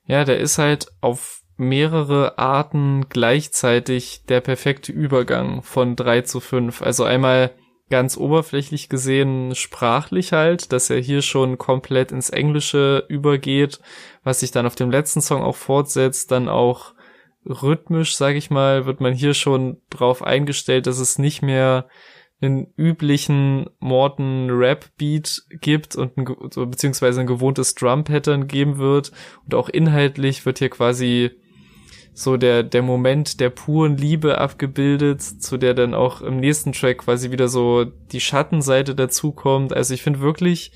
Ja, 0.05 0.23
der 0.23 0.39
ist 0.39 0.57
halt 0.57 0.87
auf 1.01 1.41
mehrere 1.57 2.37
Arten 2.37 3.07
gleichzeitig 3.09 4.23
der 4.29 4.41
perfekte 4.41 4.91
Übergang 4.91 5.63
von 5.63 5.95
drei 5.95 6.21
zu 6.21 6.39
fünf. 6.39 6.81
Also 6.81 7.03
einmal 7.03 7.51
ganz 7.89 8.17
oberflächlich 8.17 8.89
gesehen 8.89 9.55
sprachlich 9.55 10.33
halt, 10.33 10.71
dass 10.71 10.89
er 10.89 10.99
hier 10.99 11.21
schon 11.21 11.57
komplett 11.57 12.11
ins 12.11 12.29
Englische 12.29 13.05
übergeht, 13.07 13.79
was 14.23 14.41
sich 14.41 14.51
dann 14.51 14.65
auf 14.65 14.75
dem 14.75 14.91
letzten 14.91 15.21
Song 15.21 15.41
auch 15.41 15.55
fortsetzt, 15.55 16.31
dann 16.31 16.49
auch 16.49 16.93
rhythmisch, 17.47 18.15
sag 18.15 18.35
ich 18.35 18.49
mal, 18.49 18.85
wird 18.85 19.01
man 19.01 19.13
hier 19.13 19.33
schon 19.33 19.77
drauf 19.89 20.21
eingestellt, 20.21 20.87
dass 20.87 20.99
es 20.99 21.19
nicht 21.19 21.41
mehr 21.41 21.87
einen 22.39 22.67
üblichen 22.77 23.67
Morton 23.79 24.49
Rap 24.51 24.85
Beat 24.97 25.43
gibt 25.49 25.95
und 25.95 26.17
ein, 26.17 26.25
beziehungsweise 26.69 27.21
ein 27.21 27.27
gewohntes 27.27 27.73
Drum 27.73 28.03
Pattern 28.03 28.47
geben 28.47 28.77
wird 28.77 29.11
und 29.45 29.55
auch 29.55 29.69
inhaltlich 29.69 30.45
wird 30.45 30.59
hier 30.59 30.69
quasi 30.69 31.31
so 32.13 32.37
der, 32.37 32.63
der 32.63 32.81
Moment 32.81 33.39
der 33.39 33.49
puren 33.49 33.97
Liebe 33.97 34.39
abgebildet, 34.39 35.21
zu 35.21 35.57
der 35.57 35.73
dann 35.73 35.93
auch 35.93 36.21
im 36.21 36.39
nächsten 36.39 36.73
Track 36.73 36.99
quasi 36.99 37.31
wieder 37.31 37.47
so 37.47 37.85
die 37.85 38.19
Schattenseite 38.19 38.95
dazukommt. 38.95 39.71
Also 39.71 39.93
ich 39.93 40.01
finde 40.01 40.19
wirklich 40.19 40.71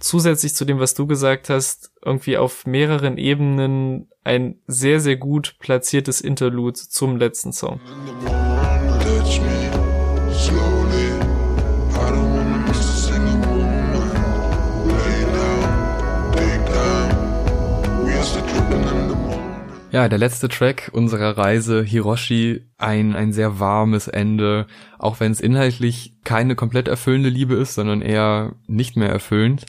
zusätzlich 0.00 0.54
zu 0.54 0.64
dem, 0.64 0.78
was 0.78 0.94
du 0.94 1.06
gesagt 1.06 1.50
hast, 1.50 1.92
irgendwie 2.04 2.36
auf 2.36 2.66
mehreren 2.66 3.18
Ebenen 3.18 4.08
ein 4.24 4.60
sehr, 4.66 5.00
sehr 5.00 5.16
gut 5.16 5.56
platziertes 5.58 6.20
Interlude 6.20 6.78
zum 6.78 7.16
letzten 7.16 7.52
Song. 7.52 7.80
Ja, 19.90 20.06
der 20.10 20.18
letzte 20.18 20.50
Track 20.50 20.90
unserer 20.92 21.38
Reise, 21.38 21.82
Hiroshi, 21.82 22.66
ein, 22.76 23.16
ein 23.16 23.32
sehr 23.32 23.58
warmes 23.58 24.06
Ende, 24.06 24.66
auch 24.98 25.18
wenn 25.18 25.32
es 25.32 25.40
inhaltlich 25.40 26.14
keine 26.24 26.56
komplett 26.56 26.88
erfüllende 26.88 27.30
Liebe 27.30 27.54
ist, 27.54 27.74
sondern 27.74 28.02
eher 28.02 28.54
nicht 28.66 28.96
mehr 28.96 29.08
erfüllend. 29.08 29.64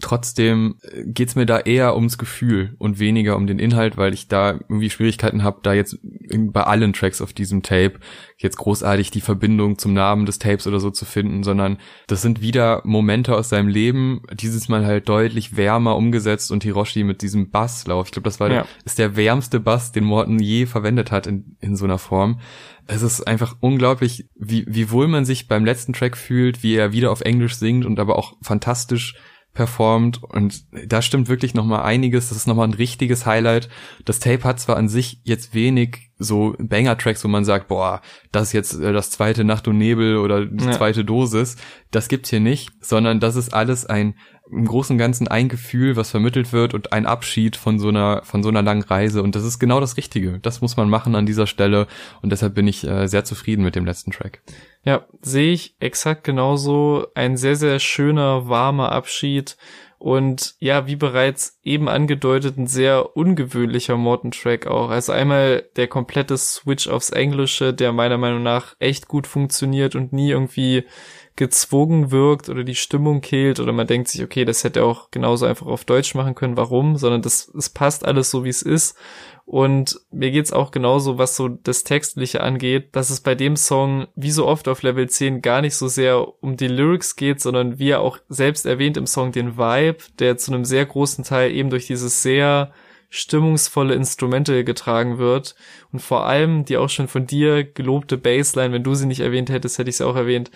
Trotzdem 0.00 0.76
äh, 0.82 1.04
geht's 1.06 1.34
mir 1.34 1.46
da 1.46 1.58
eher 1.58 1.94
ums 1.94 2.18
Gefühl 2.18 2.74
und 2.78 2.98
weniger 2.98 3.36
um 3.36 3.46
den 3.46 3.58
Inhalt, 3.58 3.96
weil 3.96 4.14
ich 4.14 4.28
da 4.28 4.52
irgendwie 4.52 4.90
Schwierigkeiten 4.90 5.42
habe, 5.42 5.60
da 5.62 5.72
jetzt 5.72 5.98
bei 6.02 6.62
allen 6.62 6.92
Tracks 6.92 7.20
auf 7.20 7.32
diesem 7.32 7.62
Tape 7.62 7.98
jetzt 8.36 8.58
großartig 8.58 9.10
die 9.10 9.20
Verbindung 9.20 9.78
zum 9.78 9.94
Namen 9.94 10.26
des 10.26 10.38
Tapes 10.38 10.66
oder 10.66 10.78
so 10.78 10.90
zu 10.90 11.04
finden, 11.04 11.42
sondern 11.42 11.78
das 12.06 12.22
sind 12.22 12.40
wieder 12.40 12.82
Momente 12.84 13.34
aus 13.34 13.48
seinem 13.48 13.68
Leben, 13.68 14.22
dieses 14.32 14.68
Mal 14.68 14.86
halt 14.86 15.08
deutlich 15.08 15.56
wärmer 15.56 15.96
umgesetzt 15.96 16.52
und 16.52 16.62
Hiroshi 16.62 17.02
mit 17.02 17.22
diesem 17.22 17.50
Basslauf. 17.50 18.06
Ich 18.06 18.12
glaube, 18.12 18.28
das 18.28 18.38
war 18.38 18.50
ja. 18.50 18.66
ist 18.84 18.98
der 18.98 19.16
wärmste 19.16 19.58
Bass, 19.58 19.90
den 19.90 20.04
Morton 20.04 20.38
je 20.38 20.66
verwendet 20.66 21.10
hat 21.10 21.26
in, 21.26 21.56
in 21.60 21.76
so 21.76 21.84
einer 21.84 21.98
Form. 21.98 22.40
Es 22.86 23.02
ist 23.02 23.26
einfach 23.26 23.56
unglaublich, 23.60 24.28
wie, 24.36 24.64
wie 24.68 24.90
wohl 24.90 25.08
man 25.08 25.24
sich 25.24 25.48
beim 25.48 25.64
letzten 25.64 25.92
Track 25.92 26.16
fühlt, 26.16 26.62
wie 26.62 26.76
er 26.76 26.92
wieder 26.92 27.10
auf 27.10 27.20
Englisch 27.20 27.56
singt 27.56 27.84
und 27.84 27.98
aber 27.98 28.16
auch 28.16 28.36
fantastisch 28.40 29.14
performt 29.58 30.22
und 30.22 30.62
da 30.86 31.02
stimmt 31.02 31.28
wirklich 31.28 31.52
noch 31.52 31.64
mal 31.64 31.82
einiges. 31.82 32.28
Das 32.28 32.38
ist 32.38 32.46
noch 32.46 32.54
mal 32.54 32.62
ein 32.62 32.74
richtiges 32.74 33.26
Highlight. 33.26 33.68
Das 34.04 34.20
Tape 34.20 34.44
hat 34.44 34.60
zwar 34.60 34.76
an 34.76 34.88
sich 34.88 35.20
jetzt 35.24 35.52
wenig 35.52 36.12
so 36.16 36.54
Banger-Tracks, 36.60 37.24
wo 37.24 37.28
man 37.28 37.44
sagt, 37.44 37.66
boah, 37.66 38.00
das 38.30 38.44
ist 38.44 38.52
jetzt 38.52 38.80
äh, 38.80 38.92
das 38.92 39.10
zweite 39.10 39.42
Nacht 39.42 39.66
und 39.66 39.76
Nebel 39.76 40.18
oder 40.18 40.46
die 40.46 40.64
ja. 40.64 40.70
zweite 40.70 41.04
Dosis. 41.04 41.56
Das 41.90 42.06
gibt's 42.06 42.30
hier 42.30 42.38
nicht, 42.38 42.70
sondern 42.80 43.18
das 43.18 43.34
ist 43.34 43.52
alles 43.52 43.84
ein 43.84 44.14
im 44.50 44.64
Großen 44.66 44.94
und 44.94 44.98
Ganzen 44.98 45.28
ein 45.28 45.48
Gefühl, 45.48 45.96
was 45.96 46.10
vermittelt 46.10 46.52
wird 46.52 46.74
und 46.74 46.92
ein 46.92 47.06
Abschied 47.06 47.56
von 47.56 47.78
so 47.78 47.88
einer 47.88 48.22
von 48.24 48.42
so 48.42 48.48
einer 48.48 48.62
langen 48.62 48.82
Reise 48.82 49.22
und 49.22 49.34
das 49.34 49.44
ist 49.44 49.58
genau 49.58 49.80
das 49.80 49.96
Richtige. 49.96 50.38
Das 50.40 50.60
muss 50.60 50.76
man 50.76 50.88
machen 50.88 51.14
an 51.14 51.26
dieser 51.26 51.46
Stelle 51.46 51.86
und 52.22 52.30
deshalb 52.30 52.54
bin 52.54 52.66
ich 52.66 52.86
äh, 52.86 53.06
sehr 53.06 53.24
zufrieden 53.24 53.64
mit 53.64 53.76
dem 53.76 53.84
letzten 53.84 54.10
Track. 54.10 54.42
Ja, 54.84 55.06
sehe 55.20 55.52
ich 55.52 55.76
exakt 55.80 56.24
genauso. 56.24 57.06
Ein 57.14 57.36
sehr 57.36 57.56
sehr 57.56 57.78
schöner 57.78 58.48
warmer 58.48 58.92
Abschied 58.92 59.56
und 59.98 60.54
ja, 60.60 60.86
wie 60.86 60.96
bereits 60.96 61.58
eben 61.64 61.88
angedeutet, 61.88 62.56
ein 62.56 62.68
sehr 62.68 63.16
ungewöhnlicher 63.16 63.96
Morton-Track 63.96 64.68
auch. 64.68 64.90
Also 64.90 65.12
einmal 65.12 65.64
der 65.76 65.88
komplette 65.88 66.36
Switch 66.38 66.86
aufs 66.86 67.10
Englische, 67.10 67.74
der 67.74 67.92
meiner 67.92 68.16
Meinung 68.16 68.42
nach 68.42 68.76
echt 68.78 69.08
gut 69.08 69.26
funktioniert 69.26 69.96
und 69.96 70.12
nie 70.12 70.30
irgendwie 70.30 70.84
gezwungen 71.34 72.10
wirkt 72.10 72.48
oder 72.48 72.64
die 72.64 72.74
Stimmung 72.74 73.20
kehlt 73.20 73.60
oder 73.60 73.72
man 73.72 73.86
denkt 73.86 74.08
sich, 74.08 74.22
okay, 74.22 74.44
das 74.44 74.64
hätte 74.64 74.80
er 74.80 74.86
auch 74.86 75.10
genauso 75.10 75.46
einfach 75.46 75.66
auf 75.66 75.84
Deutsch 75.84 76.14
machen 76.14 76.34
können, 76.34 76.56
warum, 76.56 76.96
sondern 76.96 77.22
das, 77.22 77.48
es 77.56 77.68
passt 77.68 78.04
alles 78.04 78.30
so, 78.30 78.44
wie 78.44 78.48
es 78.48 78.62
ist. 78.62 78.96
Und 79.48 79.98
mir 80.10 80.30
geht's 80.30 80.52
auch 80.52 80.72
genauso, 80.72 81.16
was 81.16 81.34
so 81.34 81.48
das 81.48 81.82
Textliche 81.82 82.42
angeht, 82.42 82.94
dass 82.94 83.08
es 83.08 83.22
bei 83.22 83.34
dem 83.34 83.56
Song, 83.56 84.06
wie 84.14 84.30
so 84.30 84.46
oft 84.46 84.68
auf 84.68 84.82
Level 84.82 85.08
10, 85.08 85.40
gar 85.40 85.62
nicht 85.62 85.74
so 85.74 85.88
sehr 85.88 86.42
um 86.44 86.58
die 86.58 86.68
Lyrics 86.68 87.16
geht, 87.16 87.40
sondern 87.40 87.78
wie 87.78 87.88
er 87.88 88.02
auch 88.02 88.18
selbst 88.28 88.66
erwähnt 88.66 88.98
im 88.98 89.06
Song 89.06 89.32
den 89.32 89.56
Vibe, 89.56 90.04
der 90.18 90.36
zu 90.36 90.52
einem 90.52 90.66
sehr 90.66 90.84
großen 90.84 91.24
Teil 91.24 91.50
eben 91.50 91.70
durch 91.70 91.86
dieses 91.86 92.22
sehr 92.22 92.72
stimmungsvolle 93.10 93.94
Instrumente 93.94 94.64
getragen 94.64 95.18
wird. 95.18 95.54
Und 95.92 96.00
vor 96.00 96.26
allem 96.26 96.64
die 96.64 96.76
auch 96.76 96.90
schon 96.90 97.08
von 97.08 97.26
dir 97.26 97.64
gelobte 97.64 98.18
Bassline, 98.18 98.72
wenn 98.72 98.82
du 98.82 98.94
sie 98.94 99.06
nicht 99.06 99.20
erwähnt 99.20 99.50
hättest, 99.50 99.78
hätte 99.78 99.90
ich 99.90 99.96
sie 99.96 100.06
auch 100.06 100.16
erwähnt, 100.16 100.50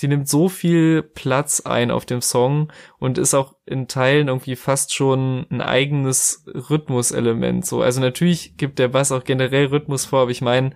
die 0.00 0.08
nimmt 0.08 0.28
so 0.28 0.48
viel 0.48 1.02
Platz 1.02 1.60
ein 1.60 1.90
auf 1.90 2.06
dem 2.06 2.22
Song 2.22 2.72
und 2.98 3.18
ist 3.18 3.34
auch 3.34 3.54
in 3.66 3.88
Teilen 3.88 4.28
irgendwie 4.28 4.56
fast 4.56 4.94
schon 4.94 5.46
ein 5.50 5.60
eigenes 5.60 6.44
Rhythmuselement. 6.46 7.66
So, 7.66 7.82
also 7.82 8.00
natürlich 8.00 8.56
gibt 8.56 8.78
der 8.78 8.88
Bass 8.88 9.12
auch 9.12 9.24
generell 9.24 9.66
Rhythmus 9.66 10.06
vor, 10.06 10.20
aber 10.22 10.30
ich 10.30 10.40
meine, 10.40 10.70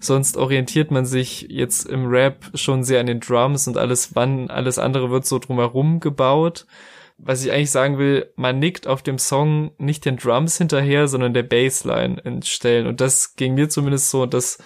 sonst 0.00 0.36
orientiert 0.36 0.90
man 0.90 1.04
sich 1.04 1.46
jetzt 1.50 1.86
im 1.86 2.06
Rap 2.06 2.50
schon 2.54 2.84
sehr 2.84 3.00
an 3.00 3.06
den 3.06 3.20
Drums 3.20 3.68
und 3.68 3.76
alles 3.76 4.14
wann, 4.14 4.48
alles 4.48 4.78
andere 4.78 5.10
wird 5.10 5.26
so 5.26 5.38
drumherum 5.38 6.00
gebaut 6.00 6.66
was 7.18 7.44
ich 7.44 7.52
eigentlich 7.52 7.72
sagen 7.72 7.98
will, 7.98 8.32
man 8.36 8.60
nickt 8.60 8.86
auf 8.86 9.02
dem 9.02 9.18
Song 9.18 9.72
nicht 9.78 10.04
den 10.04 10.16
Drums 10.16 10.56
hinterher, 10.56 11.08
sondern 11.08 11.34
der 11.34 11.42
Bassline 11.42 12.20
in 12.24 12.42
Stellen. 12.42 12.86
Und 12.86 13.00
das 13.00 13.34
ging 13.34 13.54
mir 13.54 13.68
zumindest 13.68 14.10
so, 14.10 14.24
das 14.24 14.58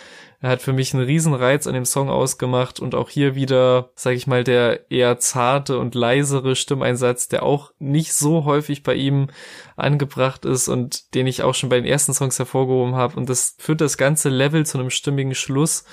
hat 0.43 0.61
für 0.61 0.73
mich 0.73 0.93
einen 0.93 1.05
riesen 1.05 1.35
Reiz 1.35 1.67
an 1.67 1.75
dem 1.75 1.85
Song 1.85 2.11
ausgemacht 2.11 2.81
und 2.81 2.95
auch 2.95 3.09
hier 3.09 3.35
wieder, 3.35 3.91
sag 3.95 4.15
ich 4.15 4.27
mal, 4.27 4.43
der 4.43 4.91
eher 4.91 5.19
zarte 5.19 5.79
und 5.79 5.95
leisere 5.95 6.57
Stimmeinsatz, 6.57 7.29
der 7.29 7.45
auch 7.45 7.73
nicht 7.79 8.13
so 8.13 8.45
häufig 8.45 8.83
bei 8.83 8.95
ihm 8.95 9.29
angebracht 9.77 10.45
ist 10.45 10.69
und 10.69 11.15
den 11.15 11.29
ich 11.29 11.43
auch 11.43 11.55
schon 11.55 11.69
bei 11.69 11.77
den 11.77 11.87
ersten 11.87 12.13
Songs 12.13 12.39
hervorgehoben 12.39 12.97
habe. 12.97 13.17
Und 13.17 13.29
das 13.29 13.55
führt 13.59 13.81
das 13.81 13.97
ganze 13.97 14.31
Level 14.31 14.67
zu 14.67 14.79
einem 14.79 14.91
stimmigen 14.91 15.35
Schluss, 15.35 15.85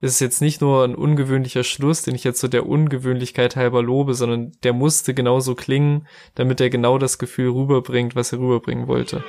es 0.00 0.12
ist 0.12 0.20
jetzt 0.20 0.42
nicht 0.42 0.60
nur 0.60 0.84
ein 0.84 0.94
ungewöhnlicher 0.94 1.64
Schluss, 1.64 2.02
den 2.02 2.14
ich 2.14 2.24
jetzt 2.24 2.40
so 2.40 2.48
der 2.48 2.66
Ungewöhnlichkeit 2.66 3.56
halber 3.56 3.82
lobe, 3.82 4.14
sondern 4.14 4.52
der 4.62 4.74
musste 4.74 5.14
genauso 5.14 5.54
klingen, 5.54 6.06
damit 6.34 6.60
er 6.60 6.68
genau 6.68 6.98
das 6.98 7.18
Gefühl 7.18 7.50
rüberbringt, 7.50 8.14
was 8.14 8.32
er 8.32 8.38
rüberbringen 8.40 8.88
wollte. 8.88 9.24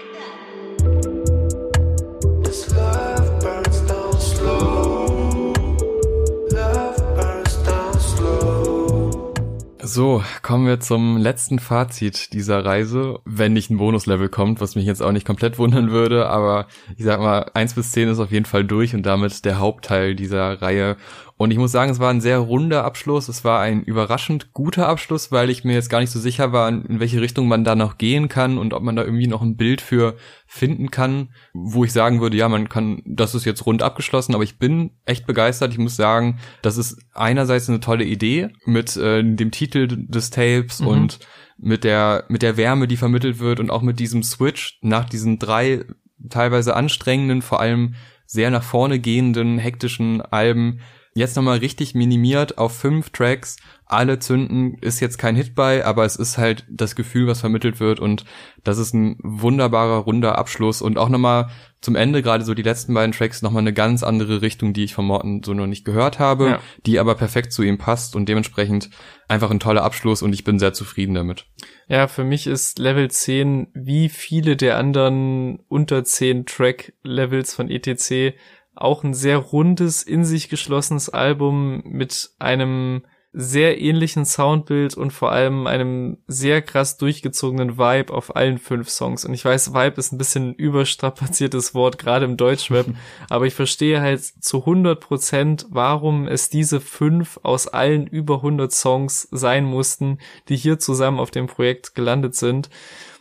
So, 9.90 10.22
kommen 10.42 10.68
wir 10.68 10.82
zum 10.82 11.16
letzten 11.16 11.60
Fazit 11.60 12.34
dieser 12.34 12.66
Reise, 12.66 13.22
wenn 13.24 13.54
nicht 13.54 13.70
ein 13.70 13.78
Bonuslevel 13.78 14.28
kommt, 14.28 14.60
was 14.60 14.76
mich 14.76 14.86
jetzt 14.86 15.02
auch 15.02 15.14
nicht 15.14 15.26
komplett 15.26 15.58
wundern 15.60 15.92
würde, 15.92 16.28
aber 16.28 16.68
ich 16.98 17.06
sag 17.06 17.22
mal, 17.22 17.50
eins 17.54 17.74
bis 17.74 17.94
zehn 17.94 18.10
ist 18.10 18.20
auf 18.20 18.34
jeden 18.34 18.44
Fall 18.44 18.66
durch 18.66 18.94
und 18.94 19.04
damit 19.04 19.46
der 19.46 19.60
Hauptteil 19.60 20.14
dieser 20.14 20.62
Reihe. 20.62 20.98
Und 21.38 21.52
ich 21.52 21.60
muss 21.60 21.72
sagen, 21.72 21.92
es 21.92 22.00
war 22.00 22.10
ein 22.10 22.20
sehr 22.20 22.40
runder 22.40 22.84
Abschluss. 22.84 23.30
Es 23.30 23.44
war 23.44 23.62
ein 23.62 23.84
überraschend 23.84 24.54
guter 24.54 24.90
Abschluss, 24.90 25.32
weil 25.32 25.52
ich 25.52 25.64
mir 25.64 25.74
jetzt 25.74 25.90
gar 25.90 26.00
nicht 26.00 26.10
so 26.10 26.20
sicher 26.20 26.52
war, 26.52 26.68
in 26.68 27.00
welche 27.00 27.22
Richtung 27.22 27.48
man 27.48 27.64
da 27.64 27.76
noch 27.76 28.00
gehen 28.00 28.28
kann 28.28 28.58
und 28.58 28.74
ob 28.74 28.82
man 28.82 28.96
da 28.96 29.04
irgendwie 29.04 29.28
noch 29.28 29.44
ein 29.44 29.56
Bild 29.56 29.82
für 29.82 30.16
finden 30.48 30.90
kann, 30.90 31.30
wo 31.54 31.84
ich 31.84 31.94
sagen 31.94 32.22
würde, 32.22 32.38
ja, 32.38 32.50
man 32.50 32.70
kann, 32.70 33.04
das 33.06 33.36
ist 33.36 33.46
jetzt 33.46 33.68
rund 33.68 33.84
abgeschlossen, 33.84 34.34
aber 34.34 34.44
ich 34.44 34.58
bin 34.58 34.92
echt 35.06 35.28
begeistert. 35.28 35.72
Ich 35.72 35.78
muss 35.78 35.96
sagen, 35.96 36.40
das 36.64 36.78
ist 36.78 36.98
einerseits 37.14 37.70
eine 37.70 37.82
tolle 37.82 38.04
Idee 38.04 38.50
mit 38.66 38.98
äh, 38.98 39.24
dem 39.24 39.52
Titel 39.52 39.88
des 39.88 40.32
Tapes 40.32 40.80
mhm. 40.80 40.88
und 40.88 41.20
mit 41.60 41.84
der, 41.84 42.26
mit 42.30 42.42
der 42.42 42.58
Wärme, 42.58 42.88
die 42.88 42.98
vermittelt 42.98 43.38
wird 43.38 43.60
und 43.60 43.70
auch 43.70 43.84
mit 43.84 44.00
diesem 44.00 44.24
Switch 44.24 44.80
nach 44.82 45.06
diesen 45.06 45.38
drei 45.38 45.86
teilweise 46.30 46.76
anstrengenden, 46.76 47.44
vor 47.44 47.60
allem 47.60 47.94
sehr 48.26 48.50
nach 48.50 48.64
vorne 48.64 49.00
gehenden, 49.00 49.60
hektischen 49.60 50.22
Alben 50.22 50.82
jetzt 51.18 51.36
nochmal 51.36 51.58
richtig 51.58 51.96
minimiert 51.96 52.58
auf 52.58 52.76
fünf 52.78 53.10
Tracks. 53.10 53.58
Alle 53.86 54.20
zünden, 54.20 54.78
ist 54.82 55.00
jetzt 55.00 55.18
kein 55.18 55.36
Hit 55.36 55.56
bei, 55.56 55.86
aber 55.86 56.06
es 56.06 56.18
ist 56.18 56.38
halt 56.38 56.66
das 56.70 56.96
Gefühl, 56.96 57.28
was 57.28 57.40
vermittelt 57.40 57.80
wird 57.80 58.00
und 58.00 58.26
das 58.64 58.78
ist 58.78 58.94
ein 58.94 59.18
wunderbarer, 59.24 60.00
runder 60.00 60.38
Abschluss 60.38 60.82
und 60.82 60.98
auch 60.98 61.08
nochmal 61.10 61.50
zum 61.80 61.96
Ende, 61.96 62.22
gerade 62.22 62.44
so 62.44 62.54
die 62.54 62.64
letzten 62.64 62.94
beiden 62.94 63.14
Tracks, 63.14 63.42
nochmal 63.42 63.62
eine 63.62 63.72
ganz 63.72 64.04
andere 64.04 64.42
Richtung, 64.42 64.74
die 64.74 64.84
ich 64.84 64.94
von 64.94 65.06
Morten 65.06 65.42
so 65.44 65.54
noch 65.54 65.68
nicht 65.68 65.86
gehört 65.86 66.20
habe, 66.20 66.46
ja. 66.48 66.60
die 66.86 67.00
aber 67.00 67.16
perfekt 67.16 67.54
zu 67.54 67.64
ihm 67.64 67.78
passt 67.78 68.16
und 68.16 68.28
dementsprechend 68.28 68.90
einfach 69.28 69.52
ein 69.52 69.60
toller 69.60 69.84
Abschluss 69.84 70.22
und 70.22 70.34
ich 70.34 70.44
bin 70.44 70.60
sehr 70.60 70.74
zufrieden 70.74 71.14
damit. 71.14 71.46
Ja, 71.88 72.08
für 72.08 72.24
mich 72.24 72.48
ist 72.48 72.80
Level 72.80 73.10
10 73.10 73.68
wie 73.74 74.10
viele 74.10 74.58
der 74.58 74.78
anderen 74.78 75.60
unter 75.70 76.04
10 76.04 76.46
Track 76.46 76.94
Levels 77.04 77.54
von 77.54 77.70
ETC 77.70 78.34
auch 78.78 79.04
ein 79.04 79.14
sehr 79.14 79.38
rundes, 79.38 80.04
in 80.04 80.26
sich 80.26 80.50
geschlossenes 80.50 81.10
Album 81.10 81.82
mit 81.86 82.32
einem 82.40 83.04
sehr 83.40 83.80
ähnlichen 83.80 84.26
Soundbild 84.26 84.96
und 84.96 85.12
vor 85.12 85.32
allem 85.32 85.68
einem 85.68 86.18
sehr 86.28 86.62
krass 86.64 86.98
durchgezogenen 86.98 87.78
Vibe 87.78 88.12
auf 88.12 88.36
allen 88.36 88.58
fünf 88.58 88.90
Songs. 88.90 89.26
Und 89.26 89.34
ich 89.36 89.46
weiß, 89.46 89.76
Vibe 89.76 89.98
ist 89.98 90.12
ein 90.12 90.18
bisschen 90.18 90.50
ein 90.50 90.54
überstrapaziertes 90.56 91.76
Wort, 91.76 92.00
gerade 92.00 92.26
im 92.26 92.36
Deutschrap, 92.36 92.88
aber 93.30 93.46
ich 93.46 93.54
verstehe 93.54 94.02
halt 94.02 94.24
zu 94.24 94.62
100 94.62 95.00
Prozent, 95.00 95.68
warum 95.70 96.28
es 96.28 96.50
diese 96.50 96.82
fünf 96.82 97.40
aus 97.44 97.68
allen 97.68 98.08
über 98.08 98.38
100 98.38 98.72
Songs 98.72 99.28
sein 99.30 99.66
mussten, 99.66 100.18
die 100.50 100.58
hier 100.58 100.80
zusammen 100.80 101.20
auf 101.20 101.30
dem 101.30 101.46
Projekt 101.46 101.94
gelandet 101.94 102.34
sind. 102.34 102.72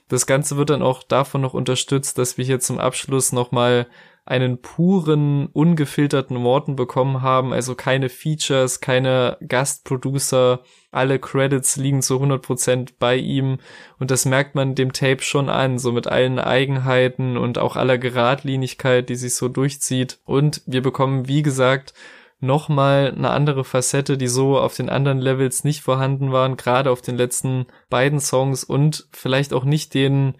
Das 0.08 0.26
Ganze 0.26 0.56
wird 0.56 0.70
dann 0.70 0.82
auch 0.82 1.02
davon 1.02 1.42
noch 1.42 1.52
unterstützt, 1.52 2.16
dass 2.16 2.38
wir 2.38 2.44
hier 2.44 2.60
zum 2.60 2.78
Abschluss 2.78 3.32
nochmal 3.32 3.86
einen 4.26 4.60
puren, 4.60 5.46
ungefilterten 5.46 6.36
Morten 6.36 6.74
bekommen 6.74 7.22
haben, 7.22 7.52
also 7.52 7.76
keine 7.76 8.08
Features, 8.08 8.80
keine 8.80 9.38
Gastproducer, 9.46 10.62
alle 10.90 11.20
Credits 11.20 11.76
liegen 11.76 12.02
zu 12.02 12.16
100% 12.20 12.94
bei 12.98 13.16
ihm. 13.16 13.58
Und 14.00 14.10
das 14.10 14.24
merkt 14.24 14.56
man 14.56 14.74
dem 14.74 14.92
Tape 14.92 15.22
schon 15.22 15.48
an, 15.48 15.78
so 15.78 15.92
mit 15.92 16.08
allen 16.08 16.40
Eigenheiten 16.40 17.36
und 17.36 17.58
auch 17.58 17.76
aller 17.76 17.98
Geradlinigkeit, 17.98 19.08
die 19.08 19.14
sich 19.14 19.36
so 19.36 19.48
durchzieht. 19.48 20.18
Und 20.24 20.60
wir 20.66 20.82
bekommen, 20.82 21.28
wie 21.28 21.42
gesagt, 21.42 21.94
nochmal 22.40 23.14
eine 23.16 23.30
andere 23.30 23.64
Facette, 23.64 24.18
die 24.18 24.26
so 24.28 24.58
auf 24.58 24.74
den 24.74 24.88
anderen 24.88 25.18
Levels 25.18 25.62
nicht 25.62 25.82
vorhanden 25.82 26.32
waren, 26.32 26.56
gerade 26.56 26.90
auf 26.90 27.00
den 27.00 27.16
letzten 27.16 27.66
beiden 27.88 28.18
Songs 28.18 28.64
und 28.64 29.06
vielleicht 29.12 29.52
auch 29.52 29.64
nicht 29.64 29.94
den 29.94 30.34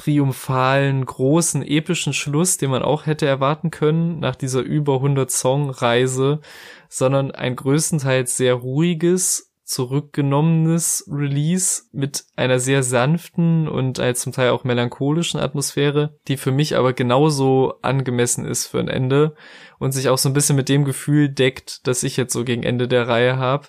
triumphalen, 0.00 1.04
großen, 1.04 1.62
epischen 1.62 2.14
Schluss, 2.14 2.56
den 2.56 2.70
man 2.70 2.82
auch 2.82 3.04
hätte 3.04 3.26
erwarten 3.26 3.70
können 3.70 4.18
nach 4.18 4.34
dieser 4.34 4.60
über 4.60 4.94
100 4.94 5.30
Song 5.30 5.68
Reise, 5.68 6.40
sondern 6.88 7.32
ein 7.32 7.54
größtenteils 7.54 8.34
sehr 8.36 8.54
ruhiges, 8.54 9.52
zurückgenommenes 9.64 11.04
Release 11.06 11.82
mit 11.92 12.24
einer 12.34 12.58
sehr 12.58 12.82
sanften 12.82 13.68
und 13.68 14.00
zum 14.16 14.32
Teil 14.32 14.50
auch 14.50 14.64
melancholischen 14.64 15.38
Atmosphäre, 15.38 16.18
die 16.28 16.38
für 16.38 16.50
mich 16.50 16.76
aber 16.76 16.94
genauso 16.94 17.74
angemessen 17.82 18.46
ist 18.46 18.66
für 18.66 18.80
ein 18.80 18.88
Ende 18.88 19.34
und 19.78 19.92
sich 19.92 20.08
auch 20.08 20.18
so 20.18 20.30
ein 20.30 20.34
bisschen 20.34 20.56
mit 20.56 20.70
dem 20.70 20.86
Gefühl 20.86 21.28
deckt, 21.28 21.86
das 21.86 22.02
ich 22.02 22.16
jetzt 22.16 22.32
so 22.32 22.42
gegen 22.44 22.62
Ende 22.62 22.88
der 22.88 23.06
Reihe 23.06 23.36
habe. 23.36 23.68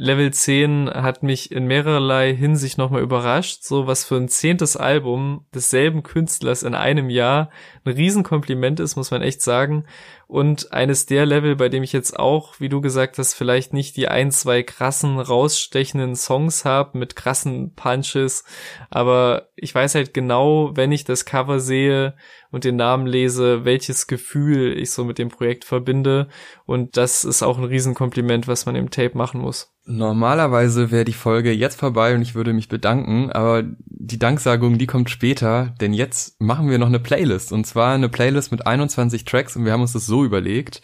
Level 0.00 0.32
10 0.32 0.90
hat 0.90 1.24
mich 1.24 1.50
in 1.50 1.66
mehrerlei 1.66 2.32
Hinsicht 2.32 2.78
nochmal 2.78 3.02
überrascht, 3.02 3.64
so 3.64 3.88
was 3.88 4.04
für 4.04 4.14
ein 4.14 4.28
zehntes 4.28 4.76
Album 4.76 5.44
desselben 5.52 6.04
Künstlers 6.04 6.62
in 6.62 6.76
einem 6.76 7.10
Jahr 7.10 7.50
ein 7.84 7.94
Riesenkompliment 7.94 8.78
ist, 8.78 8.94
muss 8.94 9.10
man 9.10 9.22
echt 9.22 9.42
sagen 9.42 9.86
und 10.28 10.74
eines 10.74 11.06
der 11.06 11.24
Level, 11.24 11.56
bei 11.56 11.70
dem 11.70 11.82
ich 11.82 11.94
jetzt 11.94 12.18
auch, 12.18 12.60
wie 12.60 12.68
du 12.68 12.82
gesagt 12.82 13.16
hast, 13.16 13.32
vielleicht 13.32 13.72
nicht 13.72 13.96
die 13.96 14.08
ein, 14.08 14.30
zwei 14.30 14.62
krassen, 14.62 15.18
rausstechenden 15.18 16.16
Songs 16.16 16.66
habe 16.66 16.98
mit 16.98 17.16
krassen 17.16 17.72
Punches, 17.74 18.44
aber 18.90 19.48
ich 19.56 19.74
weiß 19.74 19.94
halt 19.94 20.12
genau, 20.12 20.76
wenn 20.76 20.92
ich 20.92 21.04
das 21.04 21.24
Cover 21.24 21.60
sehe 21.60 22.14
und 22.50 22.64
den 22.64 22.76
Namen 22.76 23.06
lese, 23.06 23.64
welches 23.64 24.06
Gefühl 24.06 24.76
ich 24.78 24.90
so 24.90 25.04
mit 25.04 25.16
dem 25.16 25.30
Projekt 25.30 25.64
verbinde 25.64 26.28
und 26.66 26.98
das 26.98 27.24
ist 27.24 27.42
auch 27.42 27.56
ein 27.56 27.64
Riesenkompliment, 27.64 28.46
was 28.46 28.66
man 28.66 28.76
im 28.76 28.90
Tape 28.90 29.16
machen 29.16 29.40
muss. 29.40 29.72
Normalerweise 29.90 30.90
wäre 30.90 31.06
die 31.06 31.14
Folge 31.14 31.50
jetzt 31.50 31.80
vorbei 31.80 32.14
und 32.14 32.20
ich 32.20 32.34
würde 32.34 32.52
mich 32.52 32.68
bedanken, 32.68 33.32
aber 33.32 33.64
die 33.86 34.18
Danksagung, 34.18 34.76
die 34.76 34.86
kommt 34.86 35.08
später, 35.08 35.74
denn 35.80 35.94
jetzt 35.94 36.38
machen 36.42 36.68
wir 36.68 36.76
noch 36.76 36.88
eine 36.88 37.00
Playlist 37.00 37.52
und 37.52 37.66
zwar 37.66 37.94
eine 37.94 38.10
Playlist 38.10 38.52
mit 38.52 38.66
21 38.66 39.24
Tracks 39.24 39.56
und 39.56 39.64
wir 39.64 39.72
haben 39.72 39.80
uns 39.80 39.94
das 39.94 40.04
so 40.04 40.17
überlegt. 40.24 40.82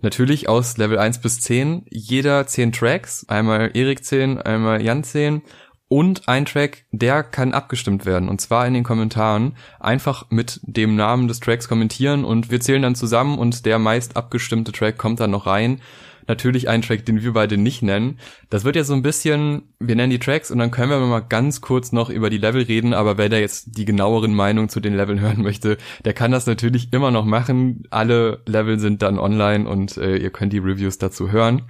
Natürlich 0.00 0.48
aus 0.48 0.76
Level 0.76 0.98
1 0.98 1.20
bis 1.20 1.40
10, 1.40 1.86
jeder 1.90 2.46
10 2.46 2.72
Tracks, 2.72 3.26
einmal 3.28 3.70
Erik 3.74 4.04
10, 4.04 4.38
einmal 4.38 4.80
Jan 4.80 5.02
10 5.02 5.42
und 5.88 6.28
ein 6.28 6.44
Track, 6.44 6.84
der 6.92 7.22
kann 7.22 7.52
abgestimmt 7.52 8.06
werden 8.06 8.28
und 8.28 8.40
zwar 8.40 8.66
in 8.66 8.74
den 8.74 8.84
Kommentaren 8.84 9.56
einfach 9.80 10.26
mit 10.30 10.60
dem 10.62 10.94
Namen 10.96 11.26
des 11.26 11.40
Tracks 11.40 11.68
kommentieren 11.68 12.24
und 12.24 12.50
wir 12.50 12.60
zählen 12.60 12.82
dann 12.82 12.94
zusammen 12.94 13.38
und 13.38 13.66
der 13.66 13.78
meist 13.78 14.16
abgestimmte 14.16 14.70
Track 14.70 14.98
kommt 14.98 15.18
dann 15.18 15.30
noch 15.30 15.46
rein 15.46 15.80
natürlich 16.28 16.68
einen 16.68 16.82
Track, 16.82 17.04
den 17.06 17.22
wir 17.22 17.32
beide 17.32 17.56
nicht 17.56 17.82
nennen. 17.82 18.18
Das 18.50 18.64
wird 18.64 18.76
ja 18.76 18.84
so 18.84 18.94
ein 18.94 19.02
bisschen, 19.02 19.62
wir 19.80 19.96
nennen 19.96 20.10
die 20.10 20.18
Tracks 20.18 20.50
und 20.50 20.58
dann 20.58 20.70
können 20.70 20.90
wir 20.90 21.00
mal 21.00 21.20
ganz 21.20 21.60
kurz 21.60 21.90
noch 21.90 22.10
über 22.10 22.30
die 22.30 22.38
Level 22.38 22.62
reden, 22.62 22.94
aber 22.94 23.18
wer 23.18 23.28
da 23.28 23.38
jetzt 23.38 23.76
die 23.78 23.84
genaueren 23.84 24.34
Meinungen 24.34 24.68
zu 24.68 24.80
den 24.80 24.96
Leveln 24.96 25.20
hören 25.22 25.42
möchte, 25.42 25.78
der 26.04 26.12
kann 26.12 26.30
das 26.30 26.46
natürlich 26.46 26.92
immer 26.92 27.10
noch 27.10 27.24
machen. 27.24 27.84
Alle 27.90 28.42
Level 28.46 28.78
sind 28.78 29.02
dann 29.02 29.18
online 29.18 29.68
und 29.68 29.96
äh, 29.96 30.16
ihr 30.16 30.30
könnt 30.30 30.52
die 30.52 30.58
Reviews 30.58 30.98
dazu 30.98 31.32
hören. 31.32 31.62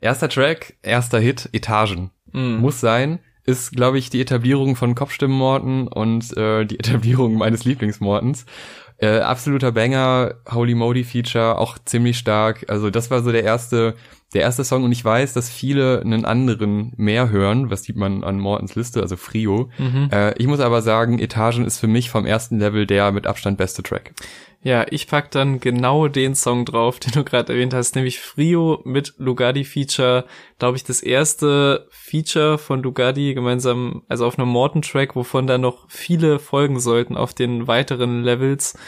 Erster 0.00 0.28
Track, 0.28 0.74
erster 0.82 1.18
Hit, 1.18 1.48
Etagen. 1.52 2.10
Mm. 2.32 2.56
Muss 2.56 2.80
sein 2.80 3.20
ist, 3.44 3.72
glaube 3.72 3.98
ich, 3.98 4.10
die 4.10 4.20
Etablierung 4.20 4.76
von 4.76 4.94
Kopfstimmenmorten 4.94 5.88
und 5.88 6.36
äh, 6.36 6.64
die 6.64 6.78
Etablierung 6.78 7.34
meines 7.34 7.64
Lieblingsmortens. 7.64 8.46
Äh, 9.02 9.18
absoluter 9.18 9.72
Banger, 9.72 10.36
Holy 10.48 10.76
Modi 10.76 11.02
Feature, 11.02 11.58
auch 11.58 11.76
ziemlich 11.84 12.16
stark. 12.16 12.66
Also 12.68 12.88
das 12.88 13.10
war 13.10 13.20
so 13.22 13.32
der 13.32 13.42
erste, 13.42 13.96
der 14.32 14.42
erste 14.42 14.62
Song 14.62 14.84
und 14.84 14.92
ich 14.92 15.04
weiß, 15.04 15.32
dass 15.32 15.50
viele 15.50 16.00
einen 16.02 16.24
anderen 16.24 16.92
mehr 16.96 17.28
hören. 17.30 17.68
Was 17.68 17.82
sieht 17.82 17.96
man 17.96 18.22
an 18.22 18.38
Mortens 18.38 18.76
Liste? 18.76 19.00
Also 19.00 19.16
Frio. 19.16 19.70
Mhm. 19.76 20.08
Äh, 20.12 20.38
ich 20.38 20.46
muss 20.46 20.60
aber 20.60 20.82
sagen, 20.82 21.18
Etagen 21.18 21.64
ist 21.64 21.80
für 21.80 21.88
mich 21.88 22.10
vom 22.10 22.26
ersten 22.26 22.60
Level 22.60 22.86
der 22.86 23.10
mit 23.10 23.26
Abstand 23.26 23.58
beste 23.58 23.82
Track. 23.82 24.12
Ja, 24.64 24.86
ich 24.88 25.08
pack 25.08 25.32
dann 25.32 25.58
genau 25.58 26.06
den 26.06 26.36
Song 26.36 26.64
drauf, 26.64 27.00
den 27.00 27.12
du 27.12 27.24
gerade 27.24 27.52
erwähnt 27.52 27.74
hast, 27.74 27.96
nämlich 27.96 28.20
Frio 28.20 28.80
mit 28.84 29.14
Lugardi 29.18 29.64
Feature. 29.64 30.24
Glaube 30.60 30.76
ich, 30.76 30.84
das 30.84 31.02
erste 31.02 31.88
Feature 31.90 32.58
von 32.58 32.80
Lugardi 32.80 33.34
gemeinsam, 33.34 34.04
also 34.08 34.24
auf 34.24 34.38
einem 34.38 34.48
Morton-Track, 34.48 35.16
wovon 35.16 35.48
da 35.48 35.58
noch 35.58 35.90
viele 35.90 36.38
folgen 36.38 36.78
sollten 36.78 37.16
auf 37.16 37.34
den 37.34 37.66
weiteren 37.66 38.22
Levels. 38.22 38.78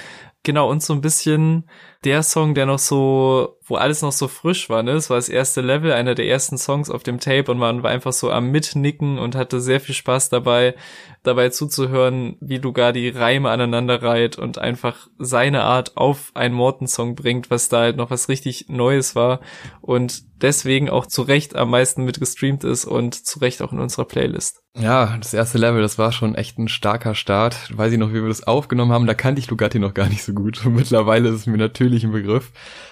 Genau, 0.45 0.71
und 0.71 0.81
so 0.81 0.93
ein 0.93 1.01
bisschen 1.01 1.69
der 2.05 2.23
Song, 2.23 2.55
der 2.55 2.67
noch 2.67 2.79
so, 2.79 3.59
wo 3.67 3.77
alles 3.77 4.03
noch 4.03 4.12
so 4.12 4.29
frisch 4.29 4.69
war, 4.69 4.83
ne? 4.83 4.93
Es 4.93 5.11
war 5.11 5.17
das 5.17 5.29
erste 5.29 5.61
Level, 5.61 5.93
einer 5.93 6.14
der 6.14 6.29
ersten 6.29 6.59
Songs 6.59 6.90
auf 6.90 7.03
dem 7.03 7.19
Tape 7.19 7.51
und 7.51 7.59
man 7.59 7.83
war 7.83 7.90
einfach 7.90 8.12
so 8.12 8.31
am 8.31 8.51
Mitnicken 8.51 9.19
und 9.19 9.35
hatte 9.35 9.61
sehr 9.61 9.81
viel 9.81 9.95
Spaß 9.95 10.29
dabei, 10.29 10.75
dabei 11.23 11.49
zuzuhören, 11.49 12.37
wie 12.40 12.59
Lugardi 12.59 13.09
Reime 13.09 13.51
aneinander 13.51 14.03
reiht 14.03 14.37
und 14.38 14.59
einfach 14.59 15.09
seine 15.19 15.62
Art 15.62 15.97
auf 15.97 16.31
einen 16.35 16.55
Morton-Song 16.55 17.14
bringt, 17.14 17.51
was 17.51 17.69
da 17.69 17.81
halt 17.81 17.97
noch 17.97 18.11
was 18.11 18.29
richtig 18.29 18.67
Neues 18.69 19.17
war 19.17 19.40
und 19.81 20.25
deswegen 20.43 20.90
auch 20.90 21.07
zu 21.07 21.23
Recht 21.23 21.57
am 21.57 21.71
meisten 21.71 22.05
mitgestreamt 22.05 22.64
ist 22.64 22.85
und 22.85 23.14
zu 23.14 23.38
Recht 23.38 23.62
auch 23.62 23.73
in 23.73 23.79
unserer 23.79 24.05
Playlist. 24.05 24.62
Ja, 24.77 25.17
das 25.19 25.33
erste 25.33 25.59
Level, 25.59 25.81
das 25.83 25.99
war 25.99 26.11
schon 26.11 26.35
echt 26.35 26.59
ein 26.59 26.67
starker 26.67 27.14
Start. 27.14 27.77
Weiß 27.77 27.93
ich 27.93 27.99
noch, 27.99 28.11
wie 28.11 28.21
wir 28.21 28.29
das 28.29 28.43
aufgenommen 28.43 28.90
haben, 28.90 29.07
da 29.07 29.14
kannte 29.14 29.38
ich 29.38 29.49
Lugatti 29.49 29.79
noch 29.79 29.95
gar 29.95 30.09
nicht 30.09 30.25
so 30.25 30.33
gut. 30.33 30.67
Und 30.67 30.75
mittlerweile 30.77 31.29
ist 31.29 31.35
es 31.37 31.47
mir 31.47 31.59
natürlich 31.59 31.94
ein 32.03 32.11
Begriff. 32.11 32.51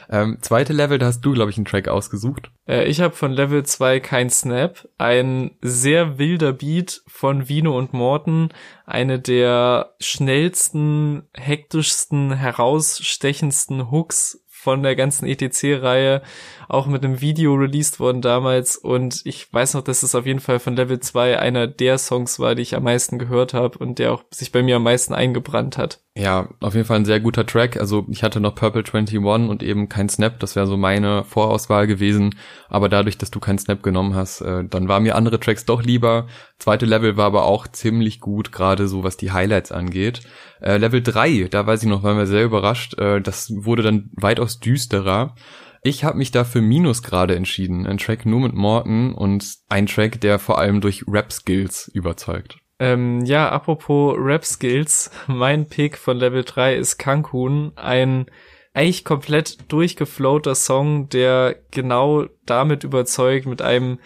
Ähm, 0.09 0.39
zweite 0.41 0.73
Level, 0.73 0.99
da 0.99 1.07
hast 1.07 1.23
du, 1.23 1.33
glaube 1.33 1.51
ich, 1.51 1.57
einen 1.57 1.65
Track 1.65 1.89
ausgesucht. 1.89 2.53
Äh, 2.69 2.85
ich 2.85 3.01
habe 3.01 3.17
von 3.17 3.33
Level 3.33 3.65
2 3.65 3.99
kein 3.99 4.31
Snap. 4.31 4.89
Ein 4.99 5.57
sehr 5.61 6.19
wilder 6.19 6.53
Beat 6.53 7.03
von 7.09 7.49
Vino 7.49 7.77
und 7.77 7.93
Morten. 7.93 8.51
Eine 8.87 9.19
der 9.19 9.95
schnellsten, 9.99 11.25
hektischsten, 11.35 12.35
herausstechendsten 12.35 13.91
Hooks 13.91 14.43
von 14.63 14.85
der 14.85 14.95
ganzen 14.95 15.27
ETC-Reihe, 15.27 16.23
auch 16.69 16.87
mit 16.87 17.05
einem 17.05 17.21
Video 17.21 17.55
released 17.55 17.99
worden 17.99 18.23
damals 18.23 18.77
und 18.77 19.23
ich 19.25 19.53
weiß 19.53 19.75
noch, 19.75 19.83
dass 19.83 20.05
es 20.05 20.15
auf 20.15 20.25
jeden 20.25 20.39
Fall 20.39 20.61
von 20.61 20.77
Level 20.77 21.01
2 21.01 21.41
einer 21.41 21.67
der 21.67 21.99
Songs 21.99 22.39
war, 22.39 22.55
die 22.55 22.63
ich 22.63 22.77
am 22.77 22.85
meisten 22.85 23.19
gehört 23.19 23.55
habe 23.55 23.79
und 23.79 23.99
der 23.99 24.13
auch 24.13 24.23
sich 24.31 24.53
bei 24.53 24.63
mir 24.63 24.77
am 24.77 24.85
meisten 24.85 25.15
eingebrannt 25.15 25.79
hat. 25.79 26.01
Ja, 26.15 26.51
auf 26.61 26.75
jeden 26.75 26.85
Fall 26.87 26.99
ein 26.99 27.07
sehr 27.07 27.21
guter 27.21 27.47
Track. 27.47 27.79
Also 27.79 28.07
ich 28.11 28.23
hatte 28.23 28.39
noch 28.39 28.55
Purple 28.55 28.85
21 28.85 29.19
und 29.19 29.63
eben 29.63 29.89
kein 29.89 30.11
Snap, 30.11 30.39
das 30.41 30.57
wäre 30.57 30.67
so 30.67 30.77
meine 30.77 31.25
Vorauswahl 31.25 31.87
gewesen, 31.87 32.35
aber 32.69 32.91
dadurch, 32.91 33.17
dass 33.17 33.31
du 33.31 33.41
keinen 33.41 33.59
Snap 33.59 33.83
genommen 33.83 34.15
hast, 34.15 34.43
äh, 34.43 34.63
dann 34.65 34.89
waren 34.89 35.05
mir 35.05 35.17
andere 35.17 35.41
Tracks 35.41 35.65
doch 35.65 35.83
lieber. 35.83 36.27
Zweite 36.59 36.85
Level 36.85 37.17
war 37.17 37.25
aber 37.27 37.45
auch 37.45 37.67
ziemlich 37.67 38.21
gut, 38.21 38.53
gerade 38.53 38.89
so 38.89 39.05
was 39.05 39.17
die 39.17 39.33
Highlights 39.33 39.73
angeht. 39.73 40.21
Äh, 40.61 40.77
Level 40.77 41.03
3, 41.03 41.49
da 41.51 41.67
weiß 41.67 41.83
ich 41.83 41.89
noch, 41.89 42.03
waren 42.03 42.19
wir 42.19 42.27
sehr 42.27 42.45
überrascht. 42.45 42.99
Äh, 42.99 43.23
das 43.23 43.51
wurde 43.51 43.83
dann 43.83 44.11
weitaus 44.13 44.61
düsterer. 44.61 45.35
Ich 45.83 46.05
habe 46.05 46.19
mich 46.19 46.31
da 46.31 46.45
für 46.45 46.61
Minus 46.61 47.03
gerade 47.03 47.35
entschieden. 47.37 47.87
Ein 47.87 47.97
Track 47.97 48.27
nur 48.27 48.41
mit 48.41 48.53
Morton 48.53 49.15
und 49.15 49.45
ein 49.71 49.87
Track, 49.87 50.21
der 50.21 50.39
vor 50.39 50.59
allem 50.59 50.83
durch 50.83 51.05
Rap-Skills 51.09 51.91
überzeugt. 51.95 52.62
Ähm, 52.79 53.25
ja, 53.25 53.49
apropos 53.49 54.17
Rap-Skills, 54.19 55.11
mein 55.27 55.67
Pick 55.69 55.97
von 55.97 56.17
Level 56.17 56.45
3 56.45 56.77
ist 56.77 56.99
Cancun, 56.99 57.73
ein 57.77 58.27
eigentlich 58.75 59.05
komplett 59.05 59.71
durchgeflowter 59.71 60.55
Song, 60.55 61.09
der 61.11 61.57
genau 61.71 62.27
damit 62.47 62.85
überzeugt, 62.85 63.47
mit 63.47 63.61
einem 63.61 63.99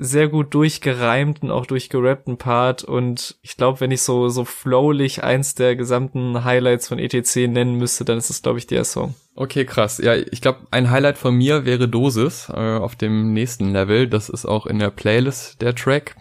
sehr 0.00 0.28
gut 0.28 0.54
durchgereimten, 0.54 1.50
auch 1.50 1.66
durchgerappten 1.66 2.36
Part 2.36 2.84
und 2.84 3.36
ich 3.42 3.56
glaube, 3.56 3.80
wenn 3.80 3.90
ich 3.90 4.02
so 4.02 4.28
so 4.28 4.44
flowlich 4.44 5.24
eins 5.24 5.54
der 5.54 5.76
gesamten 5.76 6.44
Highlights 6.44 6.88
von 6.88 6.98
ETC 6.98 7.48
nennen 7.48 7.74
müsste, 7.74 8.04
dann 8.04 8.18
ist 8.18 8.30
es 8.30 8.42
glaube 8.42 8.58
ich 8.58 8.66
der 8.66 8.84
Song. 8.84 9.14
Okay, 9.34 9.64
krass. 9.64 9.98
Ja, 9.98 10.14
ich 10.14 10.40
glaube, 10.40 10.60
ein 10.70 10.90
Highlight 10.90 11.16
von 11.16 11.34
mir 11.34 11.64
wäre 11.64 11.88
Dosis 11.88 12.48
äh, 12.48 12.76
auf 12.76 12.96
dem 12.96 13.32
nächsten 13.32 13.72
Level. 13.72 14.08
Das 14.08 14.28
ist 14.28 14.46
auch 14.46 14.66
in 14.66 14.78
der 14.78 14.90
Playlist 14.90 15.62
der 15.62 15.74
Track. 15.74 16.16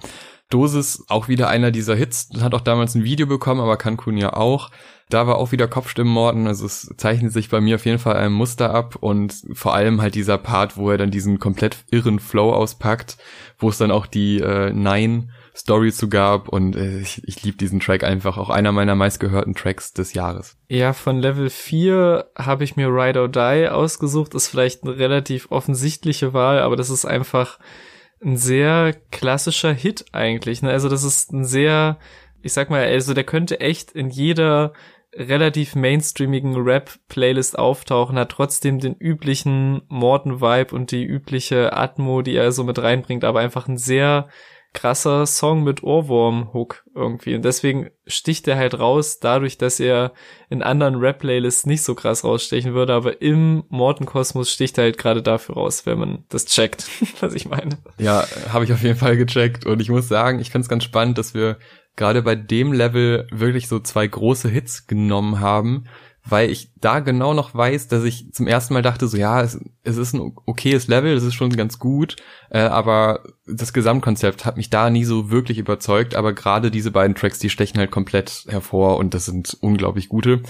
Dosis 0.50 1.04
auch 1.10 1.28
wieder 1.28 1.50
einer 1.50 1.72
dieser 1.72 1.96
Hits, 1.96 2.30
hat 2.40 2.54
auch 2.54 2.62
damals 2.62 2.96
ein 2.96 3.04
Video 3.04 3.28
bekommen, 3.28 3.62
aber 3.62 3.78
Cancun 3.78 4.18
ja 4.18 4.34
auch. 4.34 4.72
Da 5.10 5.26
war 5.26 5.38
auch 5.38 5.54
wieder 5.54 5.70
Kopfstimmenmorden, 5.70 6.48
also 6.48 6.66
es 6.66 6.94
zeichnet 6.98 7.32
sich 7.32 7.50
bei 7.50 7.62
mir 7.62 7.76
auf 7.76 7.86
jeden 7.86 8.00
Fall 8.00 8.18
ein 8.18 8.34
Muster 8.34 8.74
ab 8.74 8.98
und 9.00 9.42
vor 9.54 9.74
allem 9.74 10.02
halt 10.02 10.16
dieser 10.16 10.38
Part, 10.38 10.76
wo 10.76 10.92
er 10.92 10.98
dann 10.98 11.12
diesen 11.12 11.40
komplett 11.40 11.78
irren 11.92 12.20
Flow 12.20 12.52
auspackt, 12.52 13.18
wo 13.58 13.70
es 13.70 13.78
dann 13.78 13.92
auch 13.92 14.06
die 14.06 14.40
äh, 14.40 14.74
Nine 14.74 15.30
Story 15.56 15.92
zu 15.92 16.10
gab 16.10 16.50
und 16.50 16.76
äh, 16.76 17.00
ich, 17.00 17.22
ich 17.26 17.42
liebe 17.44 17.58
diesen 17.58 17.80
Track 17.80 18.04
einfach, 18.04 18.38
auch 18.38 18.50
einer 18.50 18.74
meiner 18.74 18.96
meistgehörten 18.96 19.56
Tracks 19.56 19.94
des 19.94 20.14
Jahres. 20.14 20.58
Ja, 20.68 20.92
von 20.92 21.20
Level 21.20 21.50
4 21.50 22.26
habe 22.38 22.66
ich 22.66 22.76
mir 22.76 22.90
Ride 22.90 23.22
or 23.22 23.30
Die 23.30 23.70
ausgesucht, 23.70 24.36
ist 24.36 24.50
vielleicht 24.50 24.84
eine 24.84 24.98
relativ 24.98 25.52
offensichtliche 25.52 26.34
Wahl, 26.34 26.60
aber 26.60 26.76
das 26.76 26.90
ist 26.90 27.06
einfach 27.06 27.60
ein 28.24 28.38
sehr 28.38 28.94
klassischer 29.12 29.74
Hit 29.74 30.06
eigentlich. 30.12 30.62
Ne? 30.62 30.72
Also 30.72 30.90
das 30.90 31.04
ist 31.04 31.32
ein 31.32 31.46
sehr, 31.46 31.98
ich 32.42 32.54
sag 32.54 32.70
mal, 32.70 32.84
also 32.84 33.14
der 33.14 33.24
könnte 33.24 33.60
echt 33.60 33.92
in 33.92 34.10
jeder 34.10 34.74
relativ 35.14 35.76
mainstreamigen 35.76 36.56
Rap-Playlist 36.56 37.58
auftauchen, 37.58 38.20
hat 38.20 38.30
trotzdem 38.30 38.80
den 38.80 38.96
üblichen 38.96 39.82
Morton-Vibe 39.88 40.76
und 40.76 40.92
die 40.92 41.04
übliche 41.04 41.74
Atmo, 41.74 42.22
die 42.22 42.36
er 42.36 42.52
so 42.52 42.64
mit 42.64 42.80
reinbringt, 42.80 43.24
aber 43.24 43.40
einfach 43.40 43.68
ein 43.68 43.78
sehr 43.78 44.28
krasser 44.74 45.26
Song 45.26 45.64
mit 45.64 45.82
Ohrwurm-Hook 45.84 46.84
irgendwie. 46.94 47.36
Und 47.36 47.44
deswegen 47.44 47.90
sticht 48.06 48.48
er 48.48 48.58
halt 48.58 48.80
raus, 48.80 49.20
dadurch, 49.20 49.58
dass 49.58 49.80
er 49.80 50.14
in 50.50 50.62
anderen 50.62 50.96
Rap-Playlists 50.96 51.66
nicht 51.66 51.84
so 51.84 51.96
krass 51.96 52.24
rausstechen 52.24 52.74
würde, 52.74 52.94
aber 52.94 53.22
im 53.22 53.64
Morton-Kosmos 53.70 54.52
sticht 54.52 54.78
er 54.78 54.86
halt 54.86 54.98
gerade 54.98 55.24
dafür 55.24 55.56
raus, 55.56 55.86
wenn 55.86 56.00
man 56.00 56.26
das 56.30 56.46
checkt, 56.46 56.88
was 57.22 57.34
ich 57.34 57.48
meine. 57.48 57.78
Ja, 57.98 58.26
habe 58.50 58.66
ich 58.66 58.74
auf 58.74 58.84
jeden 58.84 58.98
Fall 59.00 59.18
gecheckt. 59.18 59.66
Und 59.66 59.82
ich 59.82 59.90
muss 59.90 60.08
sagen, 60.08 60.40
ich 60.40 60.52
finde 60.52 60.66
es 60.66 60.70
ganz 60.70 60.84
spannend, 60.84 61.18
dass 61.18 61.34
wir 61.34 61.58
gerade 61.96 62.22
bei 62.22 62.36
dem 62.36 62.72
Level 62.72 63.28
wirklich 63.32 63.68
so 63.68 63.80
zwei 63.80 64.06
große 64.06 64.50
Hits 64.50 64.88
genommen 64.88 65.40
haben 65.40 65.86
weil 66.30 66.50
ich 66.50 66.72
da 66.76 67.00
genau 67.00 67.34
noch 67.34 67.54
weiß, 67.54 67.88
dass 67.88 68.04
ich 68.04 68.32
zum 68.34 68.48
ersten 68.48 68.74
Mal 68.74 68.82
dachte, 68.82 69.08
so 69.08 69.18
ja, 69.18 69.42
es, 69.42 69.60
es 69.84 69.98
ist 69.98 70.14
ein 70.14 70.34
okayes 70.46 70.88
Level, 70.88 71.14
es 71.14 71.24
ist 71.24 71.36
schon 71.36 71.50
ganz 71.52 71.80
gut, 71.80 72.16
äh, 72.50 72.60
aber 72.60 73.24
das 73.46 73.74
Gesamtkonzept 73.74 74.46
hat 74.46 74.58
mich 74.58 74.70
da 74.70 74.90
nie 74.90 75.04
so 75.04 75.30
wirklich 75.32 75.58
überzeugt, 75.58 76.16
aber 76.16 76.34
gerade 76.34 76.72
diese 76.72 76.92
beiden 76.92 77.16
Tracks, 77.16 77.40
die 77.40 77.50
stechen 77.50 77.80
halt 77.80 77.92
komplett 77.92 78.46
hervor 78.48 78.98
und 78.98 79.14
das 79.14 79.26
sind 79.26 79.58
unglaublich 79.62 80.10
gute. 80.10 80.42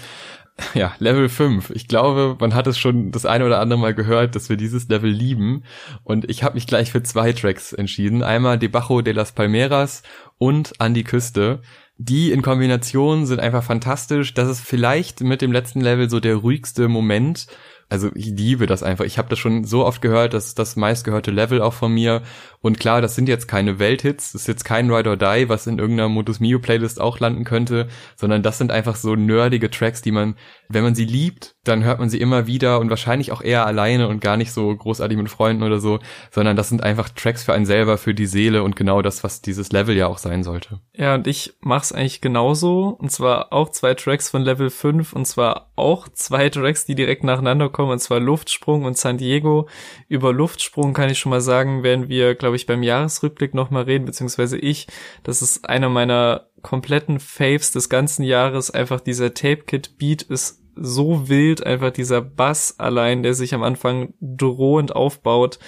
Ja, 0.74 0.96
Level 0.98 1.30
5. 1.30 1.70
Ich 1.70 1.88
glaube, 1.88 2.36
man 2.40 2.56
hat 2.56 2.66
es 2.66 2.80
schon 2.80 3.12
das 3.12 3.26
eine 3.28 3.46
oder 3.46 3.60
andere 3.60 3.80
Mal 3.80 3.94
gehört, 3.94 4.36
dass 4.36 4.50
wir 4.50 4.58
dieses 4.58 4.88
Level 4.88 5.10
lieben. 5.10 5.64
Und 6.04 6.30
ich 6.30 6.44
habe 6.44 6.56
mich 6.56 6.66
gleich 6.66 6.92
für 6.92 7.04
zwei 7.04 7.32
Tracks 7.32 7.74
entschieden. 7.74 8.24
Einmal 8.24 8.58
Debajo 8.58 9.04
de 9.04 9.14
las 9.14 9.34
Palmeras 9.34 10.02
und 10.40 10.82
An 10.82 10.96
die 10.96 11.04
Küste 11.04 11.62
die 11.98 12.32
in 12.32 12.42
Kombination 12.42 13.26
sind 13.26 13.40
einfach 13.40 13.64
fantastisch. 13.64 14.34
Das 14.34 14.50
ist 14.50 14.62
vielleicht 14.62 15.22
mit 15.22 15.42
dem 15.42 15.52
letzten 15.52 15.82
Level 15.82 16.10
so 16.10 16.20
der 16.20 16.36
ruhigste 16.36 16.88
Moment 16.88 17.48
also 17.90 18.10
ich 18.16 18.26
liebe 18.26 18.68
das 18.68 18.84
einfach. 18.84 19.06
Ich 19.06 19.18
habe 19.18 19.30
das 19.30 19.40
schon 19.40 19.64
so 19.64 19.86
oft 19.86 20.02
gehört, 20.02 20.34
das 20.34 20.48
ist 20.48 20.60
das 20.60 20.76
meistgehörte 20.76 21.32
Level 21.32 21.62
auch 21.62 21.74
von 21.74 21.94
mir. 21.94 22.22
Und 22.62 22.80
klar, 22.80 23.02
das 23.02 23.16
sind 23.16 23.30
jetzt 23.30 23.48
keine 23.48 23.80
Welthits, 23.80 24.32
das 24.32 24.42
ist 24.42 24.48
jetzt 24.48 24.66
kein 24.66 24.92
Ride 24.92 25.10
or 25.10 25.18
Die, 25.18 25.50
was 25.50 25.68
in 25.68 25.80
irgendeiner 25.80 26.10
Modus 26.10 26.40
Mio 26.40 26.60
Playlist 26.60 27.00
auch 27.00 27.20
landen 27.20 27.44
könnte, 27.44 27.88
sondern 28.16 28.44
das 28.44 28.58
sind 28.58 28.72
einfach 28.72 28.96
so 28.96 29.16
nerdige 29.16 29.70
Tracks, 29.70 30.02
die 30.02 30.12
man, 30.12 30.36
wenn 30.70 30.84
man 30.84 30.96
sie 30.96 31.06
liebt, 31.06 31.56
dann 31.64 31.84
hört 31.84 32.00
man 32.00 32.10
sie 32.10 32.20
immer 32.20 32.48
wieder 32.48 32.80
und 32.80 32.90
wahrscheinlich 32.90 33.32
auch 33.32 33.42
eher 33.42 33.66
alleine 33.66 34.08
und 34.08 34.22
gar 34.22 34.38
nicht 34.38 34.52
so 34.52 34.76
großartig 34.76 35.18
mit 35.18 35.30
Freunden 35.30 35.64
oder 35.64 35.80
so, 35.80 36.00
sondern 36.32 36.56
das 36.56 36.70
sind 36.70 36.84
einfach 36.84 37.10
Tracks 37.10 37.44
für 37.44 37.54
einen 37.54 37.66
selber, 37.66 37.98
für 37.98 38.14
die 38.14 38.26
Seele 38.26 38.64
und 38.64 38.76
genau 38.76 39.02
das, 39.02 39.24
was 39.24 39.42
dieses 39.42 39.72
Level 39.72 39.96
ja 39.96 40.08
auch 40.08 40.18
sein 40.18 40.44
sollte. 40.44 40.80
Ja, 40.94 41.16
und 41.16 41.28
ich 41.28 41.54
mach's 41.62 41.92
eigentlich 41.92 42.22
genauso, 42.22 42.90
und 43.00 43.12
zwar 43.12 43.54
auch 43.54 43.70
zwei 43.70 43.94
Tracks 43.94 44.30
von 44.30 44.42
Level 44.42 44.70
5 44.70 45.14
und 45.14 45.26
zwar 45.26 45.72
auch 45.76 46.08
zwei 46.10 46.50
Tracks, 46.50 46.86
die 46.86 46.96
direkt 46.96 47.24
nacheinander 47.24 47.70
kommen, 47.70 47.92
und 47.92 48.00
zwar 48.00 48.20
Luftsprung 48.20 48.86
und 48.86 48.98
San 48.98 49.18
Diego. 49.18 49.68
Über 50.08 50.34
Luftsprung 50.34 50.94
kann 50.94 51.10
ich 51.10 51.20
schon 51.20 51.30
mal 51.30 51.42
sagen, 51.42 51.84
werden 51.84 52.10
wir, 52.10 52.36
glaube 52.36 52.47
ich, 52.56 52.66
beim 52.66 52.84
Jahresrückblick 52.84 53.54
nochmal 53.54 53.84
reden, 53.84 54.06
beziehungsweise 54.06 54.58
ich. 54.58 54.88
Das 55.24 55.42
ist 55.42 55.68
einer 55.70 55.90
meiner 55.90 56.48
kompletten 56.62 57.20
Faves 57.20 57.72
des 57.72 57.90
ganzen 57.90 58.24
Jahres. 58.24 58.72
Einfach 58.72 59.02
dieser 59.02 59.34
Tape-Kit-Beat 59.34 60.24
ist 60.24 60.62
so 60.76 61.28
wild, 61.28 61.66
einfach 61.66 61.92
dieser 61.92 62.22
Bass 62.22 62.80
allein, 62.80 63.24
der 63.24 63.34
sich 63.34 63.54
am 63.54 63.64
Anfang 63.64 64.14
drohend 64.22 64.96
aufbaut. 64.96 65.60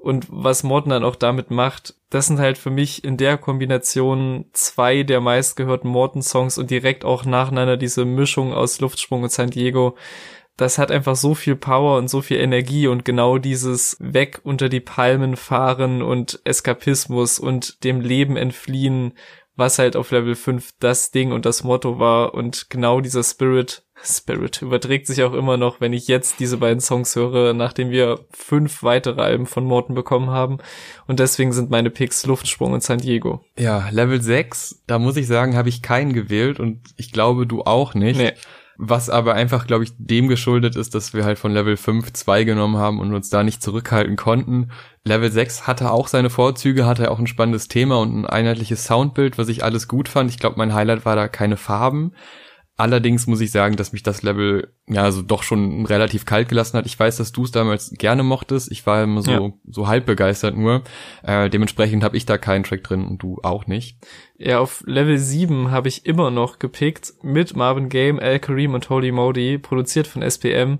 Und 0.00 0.26
was 0.30 0.62
Morten 0.62 0.90
dann 0.90 1.04
auch 1.04 1.16
damit 1.16 1.50
macht, 1.50 1.94
das 2.08 2.26
sind 2.26 2.38
halt 2.38 2.56
für 2.56 2.70
mich 2.70 3.04
in 3.04 3.18
der 3.18 3.36
Kombination 3.36 4.46
zwei 4.52 5.02
der 5.02 5.20
meistgehörten 5.20 5.90
Morton-Songs 5.90 6.56
und 6.56 6.70
direkt 6.70 7.04
auch 7.04 7.26
nacheinander 7.26 7.76
diese 7.76 8.06
Mischung 8.06 8.54
aus 8.54 8.80
Luftsprung 8.80 9.22
und 9.22 9.30
San 9.30 9.50
Diego. 9.50 9.96
Das 10.60 10.76
hat 10.76 10.90
einfach 10.90 11.16
so 11.16 11.34
viel 11.34 11.56
Power 11.56 11.96
und 11.96 12.08
so 12.08 12.20
viel 12.20 12.36
Energie 12.36 12.86
und 12.86 13.06
genau 13.06 13.38
dieses 13.38 13.96
weg 13.98 14.40
unter 14.42 14.68
die 14.68 14.80
Palmen 14.80 15.36
fahren 15.36 16.02
und 16.02 16.38
Eskapismus 16.44 17.38
und 17.38 17.82
dem 17.82 18.02
Leben 18.02 18.36
entfliehen, 18.36 19.14
was 19.56 19.78
halt 19.78 19.96
auf 19.96 20.10
Level 20.10 20.34
5 20.34 20.72
das 20.78 21.12
Ding 21.12 21.32
und 21.32 21.46
das 21.46 21.64
Motto 21.64 21.98
war 21.98 22.34
und 22.34 22.68
genau 22.68 23.00
dieser 23.00 23.22
Spirit 23.22 23.84
Spirit 24.02 24.60
überträgt 24.60 25.06
sich 25.06 25.22
auch 25.22 25.32
immer 25.32 25.56
noch, 25.56 25.80
wenn 25.80 25.94
ich 25.94 26.08
jetzt 26.08 26.40
diese 26.40 26.58
beiden 26.58 26.80
Songs 26.80 27.16
höre, 27.16 27.54
nachdem 27.54 27.90
wir 27.90 28.20
fünf 28.30 28.82
weitere 28.82 29.20
Alben 29.22 29.46
von 29.46 29.64
Morton 29.64 29.94
bekommen 29.94 30.30
haben. 30.30 30.58
Und 31.06 31.20
deswegen 31.20 31.52
sind 31.52 31.70
meine 31.70 31.90
Picks 31.90 32.24
Luftsprung 32.24 32.72
und 32.72 32.82
San 32.82 32.98
Diego. 32.98 33.44
Ja, 33.58 33.88
Level 33.90 34.20
6, 34.22 34.82
da 34.86 34.98
muss 34.98 35.16
ich 35.16 35.26
sagen, 35.26 35.56
habe 35.56 35.68
ich 35.68 35.82
keinen 35.82 36.14
gewählt 36.14 36.60
und 36.60 36.80
ich 36.96 37.12
glaube, 37.12 37.46
du 37.46 37.62
auch 37.62 37.92
nicht. 37.92 38.18
Nee. 38.18 38.32
Was 38.82 39.10
aber 39.10 39.34
einfach, 39.34 39.66
glaube 39.66 39.84
ich, 39.84 39.92
dem 39.98 40.26
geschuldet 40.28 40.74
ist, 40.74 40.94
dass 40.94 41.12
wir 41.12 41.26
halt 41.26 41.38
von 41.38 41.52
Level 41.52 41.76
5 41.76 42.14
2 42.14 42.44
genommen 42.44 42.78
haben 42.78 42.98
und 42.98 43.12
uns 43.12 43.28
da 43.28 43.42
nicht 43.42 43.62
zurückhalten 43.62 44.16
konnten. 44.16 44.70
Level 45.04 45.30
6 45.30 45.66
hatte 45.66 45.90
auch 45.90 46.08
seine 46.08 46.30
Vorzüge, 46.30 46.86
hatte 46.86 47.10
auch 47.10 47.18
ein 47.18 47.26
spannendes 47.26 47.68
Thema 47.68 47.98
und 47.98 48.16
ein 48.16 48.24
einheitliches 48.24 48.86
Soundbild, 48.86 49.36
was 49.36 49.48
ich 49.48 49.62
alles 49.64 49.86
gut 49.86 50.08
fand. 50.08 50.30
Ich 50.30 50.38
glaube, 50.38 50.56
mein 50.56 50.72
Highlight 50.72 51.04
war 51.04 51.14
da 51.14 51.28
keine 51.28 51.58
Farben. 51.58 52.12
Allerdings 52.80 53.26
muss 53.26 53.42
ich 53.42 53.52
sagen, 53.52 53.76
dass 53.76 53.92
mich 53.92 54.02
das 54.02 54.22
Level 54.22 54.72
ja 54.88 55.02
also 55.02 55.20
doch 55.20 55.42
schon 55.42 55.84
relativ 55.84 56.24
kalt 56.24 56.48
gelassen 56.48 56.78
hat. 56.78 56.86
Ich 56.86 56.98
weiß, 56.98 57.18
dass 57.18 57.30
du 57.30 57.44
es 57.44 57.50
damals 57.50 57.90
gerne 57.90 58.22
mochtest. 58.22 58.72
Ich 58.72 58.86
war 58.86 59.02
immer 59.02 59.20
so 59.20 59.30
ja. 59.30 59.52
so 59.68 59.86
halb 59.86 60.06
begeistert 60.06 60.56
nur. 60.56 60.82
Äh, 61.22 61.50
dementsprechend 61.50 62.02
habe 62.02 62.16
ich 62.16 62.24
da 62.24 62.38
keinen 62.38 62.64
Track 62.64 62.82
drin 62.82 63.04
und 63.04 63.22
du 63.22 63.38
auch 63.42 63.66
nicht. 63.66 63.98
Ja, 64.38 64.60
auf 64.60 64.82
Level 64.86 65.18
7 65.18 65.70
habe 65.70 65.88
ich 65.88 66.06
immer 66.06 66.30
noch 66.30 66.58
gepickt 66.58 67.12
mit 67.20 67.54
Marvin 67.54 67.90
Game, 67.90 68.18
Al 68.18 68.38
Kareem 68.38 68.72
und 68.72 68.88
Holy 68.88 69.12
Modi, 69.12 69.58
produziert 69.58 70.06
von 70.06 70.22
SPM. 70.22 70.78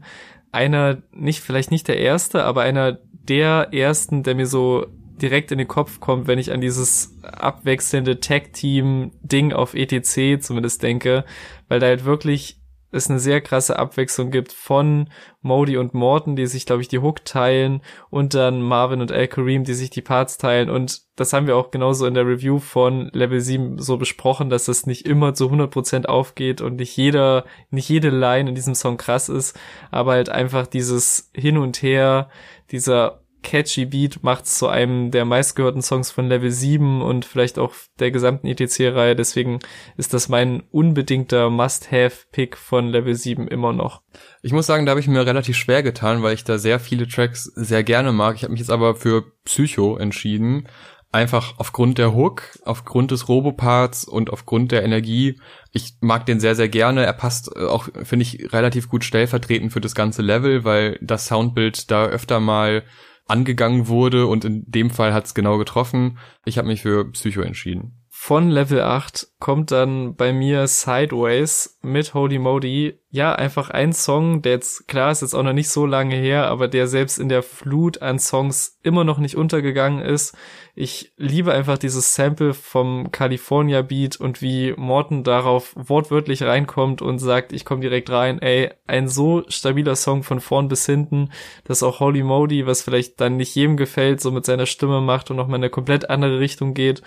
Einer 0.52 1.02
nicht 1.12 1.40
vielleicht 1.40 1.70
nicht 1.70 1.86
der 1.86 1.98
erste, 1.98 2.44
aber 2.44 2.62
einer 2.62 2.98
der 3.28 3.74
ersten, 3.74 4.22
der 4.22 4.36
mir 4.36 4.46
so 4.46 4.86
direkt 5.22 5.52
in 5.52 5.58
den 5.58 5.68
Kopf 5.68 6.00
kommt, 6.00 6.26
wenn 6.26 6.38
ich 6.38 6.52
an 6.52 6.60
dieses 6.60 7.18
abwechselnde 7.22 8.20
Tag-Team-Ding 8.20 9.52
auf 9.52 9.74
ETC 9.74 10.42
zumindest 10.42 10.82
denke, 10.82 11.24
weil 11.68 11.80
da 11.80 11.86
halt 11.86 12.04
wirklich 12.04 12.60
es 12.92 13.08
eine 13.08 13.20
sehr 13.20 13.40
krasse 13.40 13.78
Abwechslung 13.78 14.30
gibt 14.30 14.52
von 14.52 15.10
Modi 15.42 15.76
und 15.76 15.94
Morton, 15.94 16.34
die 16.34 16.46
sich, 16.46 16.66
glaube 16.66 16.82
ich, 16.82 16.88
die 16.88 16.98
Hook 16.98 17.24
teilen 17.24 17.82
und 18.10 18.34
dann 18.34 18.62
Marvin 18.62 19.00
und 19.00 19.12
Al 19.12 19.28
Kareem, 19.28 19.64
die 19.64 19.74
sich 19.74 19.90
die 19.90 20.02
Parts 20.02 20.38
teilen. 20.38 20.68
Und 20.70 21.02
das 21.16 21.32
haben 21.32 21.46
wir 21.46 21.56
auch 21.56 21.70
genauso 21.70 22.06
in 22.06 22.14
der 22.14 22.26
Review 22.26 22.58
von 22.58 23.08
Level 23.12 23.40
7 23.40 23.78
so 23.78 23.96
besprochen, 23.96 24.50
dass 24.50 24.64
das 24.64 24.86
nicht 24.86 25.06
immer 25.06 25.34
zu 25.34 25.48
100% 25.48 26.06
aufgeht 26.06 26.60
und 26.60 26.76
nicht 26.76 26.96
jeder, 26.96 27.44
nicht 27.70 27.88
jede 27.88 28.10
Line 28.10 28.48
in 28.48 28.54
diesem 28.54 28.74
Song 28.74 28.96
krass 28.96 29.28
ist, 29.28 29.58
aber 29.90 30.12
halt 30.12 30.28
einfach 30.28 30.66
dieses 30.66 31.30
Hin 31.34 31.58
und 31.58 31.82
Her, 31.82 32.28
dieser 32.72 33.22
catchy 33.42 33.86
Beat 33.86 34.22
macht 34.22 34.44
es 34.44 34.58
zu 34.58 34.68
einem 34.68 35.10
der 35.10 35.24
meistgehörten 35.24 35.82
Songs 35.82 36.10
von 36.10 36.28
Level 36.28 36.50
7 36.50 37.02
und 37.02 37.24
vielleicht 37.24 37.58
auch 37.58 37.74
der 37.98 38.10
gesamten 38.10 38.46
ETC-Reihe. 38.46 39.16
Deswegen 39.16 39.58
ist 39.96 40.14
das 40.14 40.28
mein 40.28 40.62
unbedingter 40.70 41.50
Must-Have-Pick 41.50 42.56
von 42.56 42.88
Level 42.88 43.14
7 43.14 43.48
immer 43.48 43.72
noch. 43.72 44.02
Ich 44.42 44.52
muss 44.52 44.66
sagen, 44.66 44.86
da 44.86 44.90
habe 44.90 45.00
ich 45.00 45.08
mir 45.08 45.24
relativ 45.24 45.56
schwer 45.56 45.82
getan, 45.82 46.22
weil 46.22 46.34
ich 46.34 46.44
da 46.44 46.58
sehr 46.58 46.80
viele 46.80 47.08
Tracks 47.08 47.44
sehr 47.44 47.84
gerne 47.84 48.12
mag. 48.12 48.36
Ich 48.36 48.42
habe 48.42 48.52
mich 48.52 48.60
jetzt 48.60 48.70
aber 48.70 48.94
für 48.94 49.24
Psycho 49.44 49.96
entschieden. 49.96 50.68
Einfach 51.12 51.54
aufgrund 51.58 51.98
der 51.98 52.14
Hook, 52.14 52.42
aufgrund 52.64 53.10
des 53.10 53.28
Roboparts 53.28 54.04
und 54.04 54.30
aufgrund 54.30 54.70
der 54.70 54.84
Energie. 54.84 55.40
Ich 55.72 55.94
mag 56.00 56.24
den 56.24 56.38
sehr, 56.38 56.54
sehr 56.54 56.68
gerne. 56.68 57.04
Er 57.04 57.12
passt 57.14 57.50
äh, 57.56 57.64
auch, 57.64 57.88
finde 58.04 58.22
ich, 58.22 58.52
relativ 58.52 58.88
gut 58.88 59.02
stellvertretend 59.02 59.72
für 59.72 59.80
das 59.80 59.96
ganze 59.96 60.22
Level, 60.22 60.64
weil 60.64 60.98
das 61.02 61.26
Soundbild 61.26 61.90
da 61.90 62.06
öfter 62.06 62.38
mal 62.38 62.84
angegangen 63.30 63.88
wurde 63.88 64.26
und 64.26 64.44
in 64.44 64.64
dem 64.66 64.90
Fall 64.90 65.14
hat 65.14 65.26
es 65.26 65.34
genau 65.34 65.58
getroffen. 65.58 66.18
Ich 66.44 66.58
habe 66.58 66.68
mich 66.68 66.82
für 66.82 67.10
Psycho 67.12 67.40
entschieden. 67.42 67.99
Von 68.22 68.50
Level 68.50 68.82
8 68.82 69.28
kommt 69.40 69.70
dann 69.70 70.14
bei 70.14 70.34
mir 70.34 70.66
Sideways 70.66 71.78
mit 71.80 72.12
Holy 72.12 72.38
Modi. 72.38 72.98
Ja, 73.10 73.32
einfach 73.34 73.70
ein 73.70 73.94
Song, 73.94 74.42
der 74.42 74.52
jetzt, 74.52 74.86
klar, 74.86 75.10
ist 75.10 75.22
jetzt 75.22 75.32
auch 75.34 75.42
noch 75.42 75.54
nicht 75.54 75.70
so 75.70 75.86
lange 75.86 76.16
her, 76.16 76.46
aber 76.48 76.68
der 76.68 76.86
selbst 76.86 77.18
in 77.18 77.30
der 77.30 77.42
Flut 77.42 78.02
an 78.02 78.18
Songs 78.18 78.78
immer 78.82 79.04
noch 79.04 79.18
nicht 79.18 79.36
untergegangen 79.36 80.04
ist. 80.04 80.36
Ich 80.74 81.14
liebe 81.16 81.52
einfach 81.54 81.78
dieses 81.78 82.14
Sample 82.14 82.52
vom 82.52 83.10
California 83.10 83.80
Beat 83.80 84.20
und 84.20 84.42
wie 84.42 84.74
Morton 84.76 85.24
darauf 85.24 85.72
wortwörtlich 85.74 86.42
reinkommt 86.42 87.00
und 87.00 87.20
sagt, 87.20 87.52
ich 87.54 87.64
komme 87.64 87.80
direkt 87.80 88.10
rein. 88.10 88.38
Ey, 88.38 88.70
ein 88.86 89.08
so 89.08 89.44
stabiler 89.48 89.96
Song 89.96 90.24
von 90.24 90.40
vorn 90.40 90.68
bis 90.68 90.84
hinten, 90.84 91.30
dass 91.64 91.82
auch 91.82 92.00
Holy 92.00 92.22
Modi, 92.22 92.66
was 92.66 92.82
vielleicht 92.82 93.18
dann 93.18 93.38
nicht 93.38 93.54
jedem 93.54 93.78
gefällt, 93.78 94.20
so 94.20 94.30
mit 94.30 94.44
seiner 94.44 94.66
Stimme 94.66 95.00
macht 95.00 95.30
und 95.30 95.38
nochmal 95.38 95.56
in 95.56 95.64
eine 95.64 95.70
komplett 95.70 96.10
andere 96.10 96.38
Richtung 96.38 96.74
geht. 96.74 97.02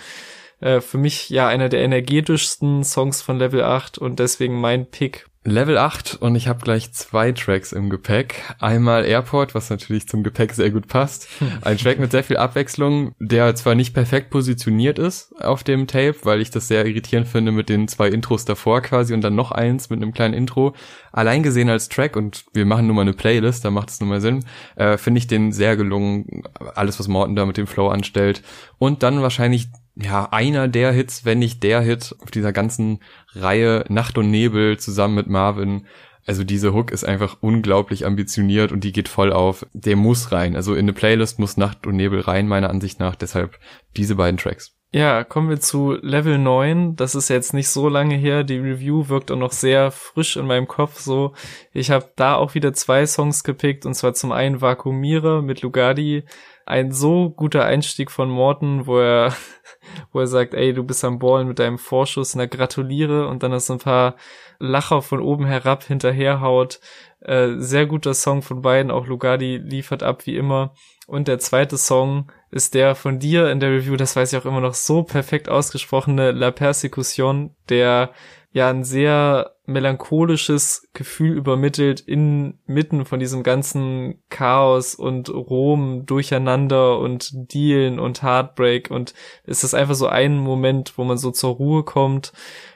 Äh, 0.64 0.80
für 0.80 0.98
mich 0.98 1.30
ja 1.30 1.48
einer 1.48 1.68
der 1.68 1.82
energetischsten 1.82 2.86
Songs 2.86 3.22
von 3.22 3.38
Level 3.38 3.64
8 3.64 3.98
und 3.98 4.20
deswegen 4.20 4.62
mein 4.62 4.86
Pick. 4.86 5.26
Level 5.46 5.78
8 5.78 6.16
und 6.22 6.36
ich 6.36 6.48
habe 6.48 6.64
gleich 6.64 6.94
zwei 6.94 7.34
Tracks 7.34 7.74
im 7.74 7.90
Gepäck. 7.90 8.56
Einmal 8.60 9.04
Airport, 9.04 9.54
was 9.54 9.70
natürlich 9.70 10.08
zum 10.08 10.24
Gepäck 10.24 10.54
sehr 10.54 10.72
gut 10.72 10.88
passt. 10.88 11.28
Ein 11.64 11.78
Track 11.78 12.00
mit 12.00 12.12
sehr 12.12 12.24
viel 12.24 12.38
Abwechslung, 12.38 13.14
der 13.20 13.54
zwar 13.56 13.76
nicht 13.76 13.94
perfekt 13.94 14.30
positioniert 14.30 15.00
ist 15.00 15.36
auf 15.42 15.66
dem 15.66 15.86
Tape, 15.86 16.16
weil 16.24 16.40
ich 16.40 16.50
das 16.50 16.70
sehr 16.70 16.86
irritierend 16.86 17.28
finde 17.28 17.52
mit 17.52 17.68
den 17.68 17.90
zwei 17.90 18.08
Intros 18.08 18.46
davor 18.46 18.80
quasi 18.80 19.14
und 19.14 19.20
dann 19.20 19.36
noch 19.36 19.52
eins 19.52 19.90
mit 19.90 20.02
einem 20.02 20.14
kleinen 20.14 20.34
Intro. 20.34 20.76
Allein 21.12 21.44
gesehen 21.44 21.70
als 21.70 21.90
Track 21.90 22.16
und 22.16 22.46
wir 22.54 22.66
machen 22.66 22.88
nur 22.88 22.96
mal 22.96 23.02
eine 23.02 23.12
Playlist, 23.12 23.66
da 23.66 23.70
macht 23.70 23.90
es 23.90 24.00
nur 24.00 24.08
mal 24.08 24.22
Sinn, 24.22 24.46
äh, 24.78 24.98
finde 24.98 25.18
ich 25.18 25.28
den 25.28 25.52
sehr 25.52 25.76
gelungen, 25.76 26.44
alles 26.74 27.00
was 27.02 27.10
Morten 27.10 27.36
da 27.36 27.46
mit 27.46 27.58
dem 27.58 27.68
Flow 27.68 27.90
anstellt. 27.90 28.44
Und 28.78 29.04
dann 29.04 29.22
wahrscheinlich 29.22 29.68
ja, 29.96 30.30
einer 30.32 30.68
der 30.68 30.92
Hits, 30.92 31.26
wenn 31.26 31.40
nicht 31.40 31.62
der 31.64 31.82
Hit 31.82 32.16
auf 32.20 32.32
dieser 32.32 32.52
ganzen 32.52 33.00
Reihe 33.34 33.86
Nacht 33.90 34.18
und 34.18 34.32
Nebel 34.32 34.78
zusammen 34.78 35.16
mit 35.16 35.28
Marvin. 35.28 35.86
Also 36.26 36.44
diese 36.44 36.74
Hook 36.74 36.92
ist 36.92 37.04
einfach 37.04 37.38
unglaublich 37.42 38.06
ambitioniert 38.06 38.72
und 38.72 38.84
die 38.84 38.94
geht 38.94 39.10
voll 39.10 39.34
auf. 39.34 39.66
Der 39.74 39.96
muss 39.96 40.32
rein. 40.32 40.56
Also 40.56 40.74
in 40.74 40.86
eine 40.86 40.94
Playlist 40.94 41.38
muss 41.38 41.58
Nacht 41.58 41.86
und 41.86 41.96
Nebel 41.96 42.22
rein, 42.22 42.48
meiner 42.48 42.70
Ansicht 42.70 43.00
nach. 43.00 43.16
Deshalb 43.16 43.60
diese 43.98 44.16
beiden 44.16 44.38
Tracks. 44.38 44.74
Ja, 44.96 45.24
kommen 45.24 45.50
wir 45.50 45.60
zu 45.60 45.94
Level 46.02 46.38
9. 46.38 46.96
Das 46.96 47.16
ist 47.16 47.28
jetzt 47.28 47.54
nicht 47.54 47.68
so 47.68 47.90
lange 47.90 48.16
her. 48.16 48.44
Die 48.44 48.60
Review 48.60 49.10
wirkt 49.10 49.32
auch 49.32 49.38
noch 49.38 49.52
sehr 49.52 49.90
frisch 49.90 50.38
in 50.38 50.46
meinem 50.46 50.68
Kopf 50.68 51.00
so. 51.00 51.34
Ich 51.74 51.90
habe 51.90 52.12
da 52.16 52.36
auch 52.36 52.54
wieder 52.54 52.74
zwei 52.74 53.06
Songs 53.08 53.44
gepickt 53.44 53.88
und 53.88 53.96
zwar 53.96 54.14
zum 54.14 54.32
einen 54.32 54.62
Vakuumierer 54.62 55.42
mit 55.42 55.64
Lugardi. 55.64 56.26
Ein 56.66 56.92
so 56.92 57.30
guter 57.30 57.66
Einstieg 57.66 58.10
von 58.10 58.30
Morton, 58.30 58.88
wo 58.88 59.00
er, 59.00 59.34
wo 60.12 60.20
er 60.20 60.28
sagt, 60.28 60.54
ey, 60.54 60.74
du 60.74 60.84
bist 60.84 61.04
am 61.04 61.20
Ballen 61.20 61.48
mit 61.48 61.60
deinem 61.60 61.78
Vorschuss, 61.78 62.36
na 62.36 62.46
gratuliere 62.46 63.28
und 63.28 63.44
dann 63.44 63.52
du 63.70 63.74
ein 63.74 63.80
paar 63.80 64.16
Lacher 64.60 65.02
von 65.02 65.20
oben 65.20 65.46
herab 65.46 65.84
hinterherhaut. 65.84 66.80
Äh, 67.20 67.56
sehr 67.58 67.86
guter 67.86 68.14
Song 68.14 68.42
von 68.42 68.62
beiden, 68.62 68.92
auch 68.92 69.08
Lugardi 69.08 69.58
liefert 69.58 70.04
ab 70.04 70.26
wie 70.26 70.38
immer. 70.38 70.74
Und 71.08 71.28
der 71.28 71.40
zweite 71.40 71.78
Song 71.78 72.32
ist 72.50 72.74
der 72.74 72.96
von 72.96 73.20
dir 73.20 73.52
in 73.52 73.60
der 73.60 73.72
Review, 73.72 73.98
das 73.98 74.16
weiß 74.16 74.32
ich 74.32 74.40
auch 74.40 74.46
immer 74.46 74.62
noch, 74.62 74.74
so 74.74 75.04
perfekt 75.04 75.50
ausgesprochene 75.50 76.32
La 76.32 76.52
Persecution, 76.52 77.56
der 77.70 78.12
ja 78.52 78.70
ein 78.70 78.84
sehr 78.84 79.53
melancholisches 79.66 80.90
Gefühl 80.94 81.38
übermittelt 81.38 82.02
inmitten 82.02 83.06
von 83.06 83.20
diesem 83.20 83.44
ganzen 83.44 84.22
Chaos 84.30 84.94
und 84.94 85.30
Rom 85.30 86.06
durcheinander 86.06 87.00
und 87.00 87.30
Dealen 87.54 88.00
und 88.00 88.24
Heartbreak 88.24 88.92
und 88.92 89.14
es 89.46 89.64
ist 89.64 89.74
einfach 89.74 89.96
so 89.96 90.08
ein 90.08 90.38
Moment, 90.38 90.98
wo 90.98 91.06
man 91.06 91.18
so 91.18 91.32
zur 91.32 91.56
Ruhe 91.56 91.84
kommt 91.84 92.34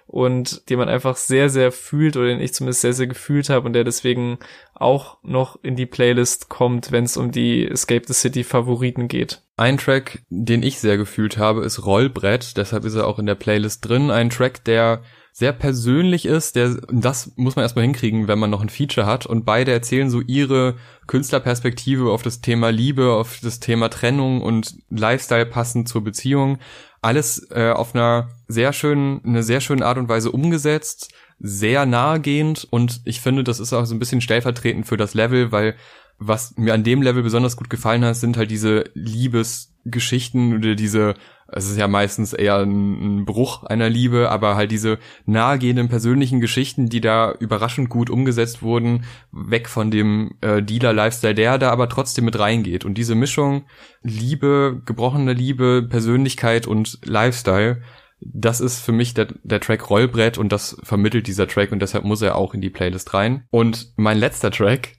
und 0.07 0.69
den 0.69 0.79
man 0.79 0.88
einfach 0.88 1.17
sehr, 1.17 1.49
sehr 1.49 1.73
fühlt 1.73 2.15
oder 2.15 2.27
den 2.27 2.39
ich 2.39 2.53
zumindest 2.53 2.81
sehr, 2.81 2.93
sehr 2.93 3.07
gefühlt 3.07 3.49
habe 3.49 3.65
und 3.65 3.73
der 3.73 3.83
deswegen 3.83 4.39
auch 4.73 5.17
noch 5.21 5.59
in 5.63 5.75
die 5.75 5.85
Playlist 5.85 6.47
kommt, 6.47 6.93
wenn 6.93 7.03
es 7.03 7.17
um 7.17 7.31
die 7.31 7.67
Escape 7.67 8.03
the 8.07 8.13
City 8.13 8.45
Favoriten 8.45 9.09
geht. 9.09 9.41
Ein 9.57 9.77
Track, 9.77 10.19
den 10.29 10.63
ich 10.63 10.79
sehr 10.79 10.97
gefühlt 10.97 11.38
habe, 11.38 11.65
ist 11.65 11.85
Rollbrett, 11.85 12.55
deshalb 12.55 12.85
ist 12.85 12.95
er 12.95 13.07
auch 13.07 13.19
in 13.19 13.25
der 13.25 13.35
Playlist 13.35 13.88
drin. 13.88 14.09
Ein 14.09 14.29
Track, 14.29 14.63
der 14.63 15.01
sehr 15.38 15.53
persönlich 15.53 16.25
ist, 16.25 16.55
der, 16.55 16.77
das 16.91 17.31
muss 17.35 17.55
man 17.55 17.61
erstmal 17.61 17.85
hinkriegen, 17.85 18.27
wenn 18.27 18.39
man 18.39 18.49
noch 18.49 18.61
ein 18.61 18.69
Feature 18.69 19.05
hat. 19.05 19.27
Und 19.27 19.45
beide 19.45 19.71
erzählen 19.71 20.09
so 20.09 20.19
ihre 20.19 20.77
Künstlerperspektive 21.05 22.09
auf 22.09 22.23
das 22.23 22.41
Thema 22.41 22.71
Liebe, 22.71 23.11
auf 23.11 23.39
das 23.43 23.59
Thema 23.59 23.89
Trennung 23.89 24.41
und 24.41 24.73
Lifestyle 24.89 25.45
passend 25.45 25.88
zur 25.89 26.03
Beziehung. 26.03 26.57
Alles 27.03 27.51
äh, 27.51 27.69
auf 27.69 27.93
einer 27.93 28.29
sehr 28.47 28.73
schönen, 28.73 29.23
eine 29.23 29.43
sehr 29.43 29.61
schöne 29.61 29.85
Art 29.85 29.99
und 29.99 30.09
Weise 30.09 30.31
umgesetzt, 30.31 31.13
sehr 31.39 31.85
nahegehend. 31.85 32.67
Und 32.71 33.01
ich 33.05 33.21
finde, 33.21 33.43
das 33.43 33.59
ist 33.59 33.73
auch 33.73 33.85
so 33.85 33.93
ein 33.93 33.99
bisschen 33.99 34.21
stellvertretend 34.21 34.88
für 34.88 34.97
das 34.97 35.13
Level, 35.13 35.51
weil 35.51 35.75
was 36.17 36.57
mir 36.57 36.73
an 36.73 36.83
dem 36.83 37.03
Level 37.03 37.21
besonders 37.21 37.57
gut 37.57 37.69
gefallen 37.69 38.03
hat, 38.03 38.15
sind 38.15 38.38
halt 38.38 38.49
diese 38.49 38.85
Liebesgeschichten 38.95 40.55
oder 40.55 40.73
diese 40.73 41.13
es 41.49 41.69
ist 41.69 41.77
ja 41.77 41.87
meistens 41.87 42.33
eher 42.33 42.57
ein, 42.57 43.19
ein, 43.19 43.25
Bruch 43.25 43.63
einer 43.63 43.89
Liebe, 43.89 44.29
aber 44.29 44.55
halt 44.55 44.71
diese 44.71 44.99
nahegehenden 45.25 45.87
persönlichen 45.87 46.41
Geschichten, 46.41 46.89
die 46.89 47.01
da 47.01 47.33
überraschend 47.39 47.89
gut 47.89 48.09
umgesetzt 48.09 48.61
wurden, 48.61 49.05
weg 49.31 49.69
von 49.69 49.89
dem 49.91 50.35
äh, 50.41 50.61
Dealer-Lifestyle, 50.61 51.35
der 51.35 51.57
da 51.57 51.71
aber 51.71 51.89
trotzdem 51.89 52.25
mit 52.25 52.37
reingeht. 52.37 52.85
Und 52.85 52.95
diese 52.97 53.15
Mischung 53.15 53.65
Liebe, 54.01 54.81
gebrochene 54.85 55.33
Liebe, 55.33 55.87
Persönlichkeit 55.89 56.67
und 56.67 56.99
Lifestyle, 57.03 57.81
das 58.19 58.61
ist 58.61 58.79
für 58.79 58.91
mich 58.91 59.13
der, 59.13 59.27
der 59.43 59.59
Track 59.59 59.89
Rollbrett 59.89 60.37
und 60.37 60.51
das 60.51 60.77
vermittelt 60.83 61.27
dieser 61.27 61.47
Track 61.47 61.71
und 61.71 61.79
deshalb 61.81 62.03
muss 62.03 62.21
er 62.21 62.35
auch 62.35 62.53
in 62.53 62.61
die 62.61 62.69
Playlist 62.69 63.13
rein. 63.13 63.45
Und 63.51 63.93
mein 63.95 64.17
letzter 64.17 64.51
Track 64.51 64.93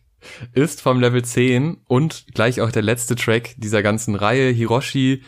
ist 0.53 0.81
vom 0.81 1.01
Level 1.01 1.25
10 1.25 1.79
und 1.87 2.27
gleich 2.35 2.61
auch 2.61 2.71
der 2.71 2.83
letzte 2.83 3.17
Track 3.17 3.55
dieser 3.59 3.83
ganzen 3.83 4.15
Reihe, 4.15 4.51
Hiroshi 4.51 5.23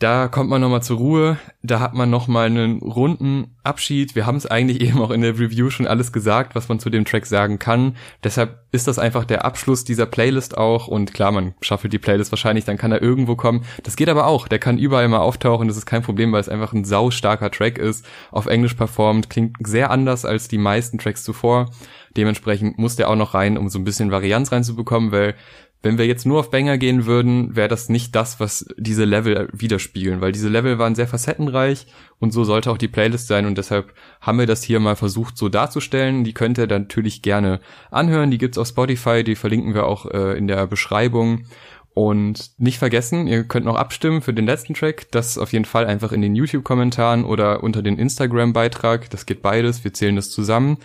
da 0.00 0.28
kommt 0.28 0.48
man 0.48 0.62
nochmal 0.62 0.82
zur 0.82 0.96
Ruhe, 0.96 1.38
da 1.62 1.78
hat 1.78 1.92
man 1.92 2.08
nochmal 2.08 2.46
einen 2.46 2.78
runden 2.78 3.54
Abschied. 3.62 4.14
Wir 4.14 4.24
haben 4.24 4.36
es 4.36 4.46
eigentlich 4.46 4.80
eben 4.88 5.00
auch 5.00 5.10
in 5.10 5.20
der 5.20 5.38
Review 5.38 5.68
schon 5.68 5.86
alles 5.86 6.10
gesagt, 6.10 6.54
was 6.54 6.70
man 6.70 6.80
zu 6.80 6.88
dem 6.88 7.04
Track 7.04 7.26
sagen 7.26 7.58
kann. 7.58 7.96
Deshalb 8.24 8.64
ist 8.72 8.88
das 8.88 8.98
einfach 8.98 9.26
der 9.26 9.44
Abschluss 9.44 9.84
dieser 9.84 10.06
Playlist 10.06 10.56
auch. 10.56 10.88
Und 10.88 11.12
klar, 11.12 11.32
man 11.32 11.54
schaffelt 11.60 11.92
die 11.92 11.98
Playlist 11.98 12.32
wahrscheinlich, 12.32 12.64
dann 12.64 12.78
kann 12.78 12.92
er 12.92 13.02
irgendwo 13.02 13.36
kommen. 13.36 13.66
Das 13.82 13.94
geht 13.94 14.08
aber 14.08 14.26
auch, 14.26 14.48
der 14.48 14.58
kann 14.58 14.78
überall 14.78 15.06
mal 15.08 15.18
auftauchen, 15.18 15.68
das 15.68 15.76
ist 15.76 15.86
kein 15.86 16.02
Problem, 16.02 16.32
weil 16.32 16.40
es 16.40 16.48
einfach 16.48 16.72
ein 16.72 16.86
sau 16.86 17.10
starker 17.10 17.50
Track 17.50 17.76
ist. 17.76 18.06
Auf 18.30 18.46
Englisch 18.46 18.74
performt, 18.74 19.28
klingt 19.28 19.58
sehr 19.60 19.90
anders 19.90 20.24
als 20.24 20.48
die 20.48 20.58
meisten 20.58 20.96
Tracks 20.96 21.24
zuvor. 21.24 21.70
Dementsprechend 22.16 22.78
muss 22.78 22.96
der 22.96 23.10
auch 23.10 23.16
noch 23.16 23.34
rein, 23.34 23.58
um 23.58 23.68
so 23.68 23.78
ein 23.78 23.84
bisschen 23.84 24.10
Varianz 24.10 24.50
reinzubekommen, 24.50 25.12
weil 25.12 25.34
wenn 25.82 25.96
wir 25.96 26.06
jetzt 26.06 26.26
nur 26.26 26.40
auf 26.40 26.50
Banger 26.50 26.76
gehen 26.76 27.06
würden, 27.06 27.56
wäre 27.56 27.68
das 27.68 27.88
nicht 27.88 28.14
das, 28.14 28.38
was 28.38 28.66
diese 28.76 29.04
Level 29.04 29.48
widerspiegeln, 29.52 30.20
weil 30.20 30.32
diese 30.32 30.48
Level 30.48 30.78
waren 30.78 30.94
sehr 30.94 31.08
facettenreich 31.08 31.86
und 32.18 32.32
so 32.32 32.44
sollte 32.44 32.70
auch 32.70 32.76
die 32.76 32.88
Playlist 32.88 33.28
sein 33.28 33.46
und 33.46 33.56
deshalb 33.56 33.94
haben 34.20 34.38
wir 34.38 34.46
das 34.46 34.62
hier 34.62 34.78
mal 34.78 34.96
versucht 34.96 35.38
so 35.38 35.48
darzustellen. 35.48 36.24
Die 36.24 36.34
könnt 36.34 36.58
ihr 36.58 36.66
natürlich 36.66 37.22
gerne 37.22 37.60
anhören, 37.90 38.30
die 38.30 38.38
gibt's 38.38 38.58
auf 38.58 38.68
Spotify, 38.68 39.24
die 39.24 39.36
verlinken 39.36 39.72
wir 39.72 39.86
auch 39.86 40.06
äh, 40.06 40.36
in 40.36 40.48
der 40.48 40.66
Beschreibung. 40.66 41.46
Und 41.92 42.52
nicht 42.58 42.78
vergessen, 42.78 43.26
ihr 43.26 43.44
könnt 43.44 43.66
noch 43.66 43.74
abstimmen 43.74 44.22
für 44.22 44.32
den 44.32 44.46
letzten 44.46 44.74
Track. 44.74 45.10
Das 45.10 45.36
auf 45.38 45.52
jeden 45.52 45.64
Fall 45.64 45.86
einfach 45.86 46.12
in 46.12 46.22
den 46.22 46.36
YouTube-Kommentaren 46.36 47.24
oder 47.24 47.64
unter 47.64 47.82
den 47.82 47.98
Instagram-Beitrag. 47.98 49.10
Das 49.10 49.26
geht 49.26 49.42
beides. 49.42 49.82
Wir 49.82 49.92
zählen 49.92 50.14
das 50.14 50.30
zusammen. 50.30 50.78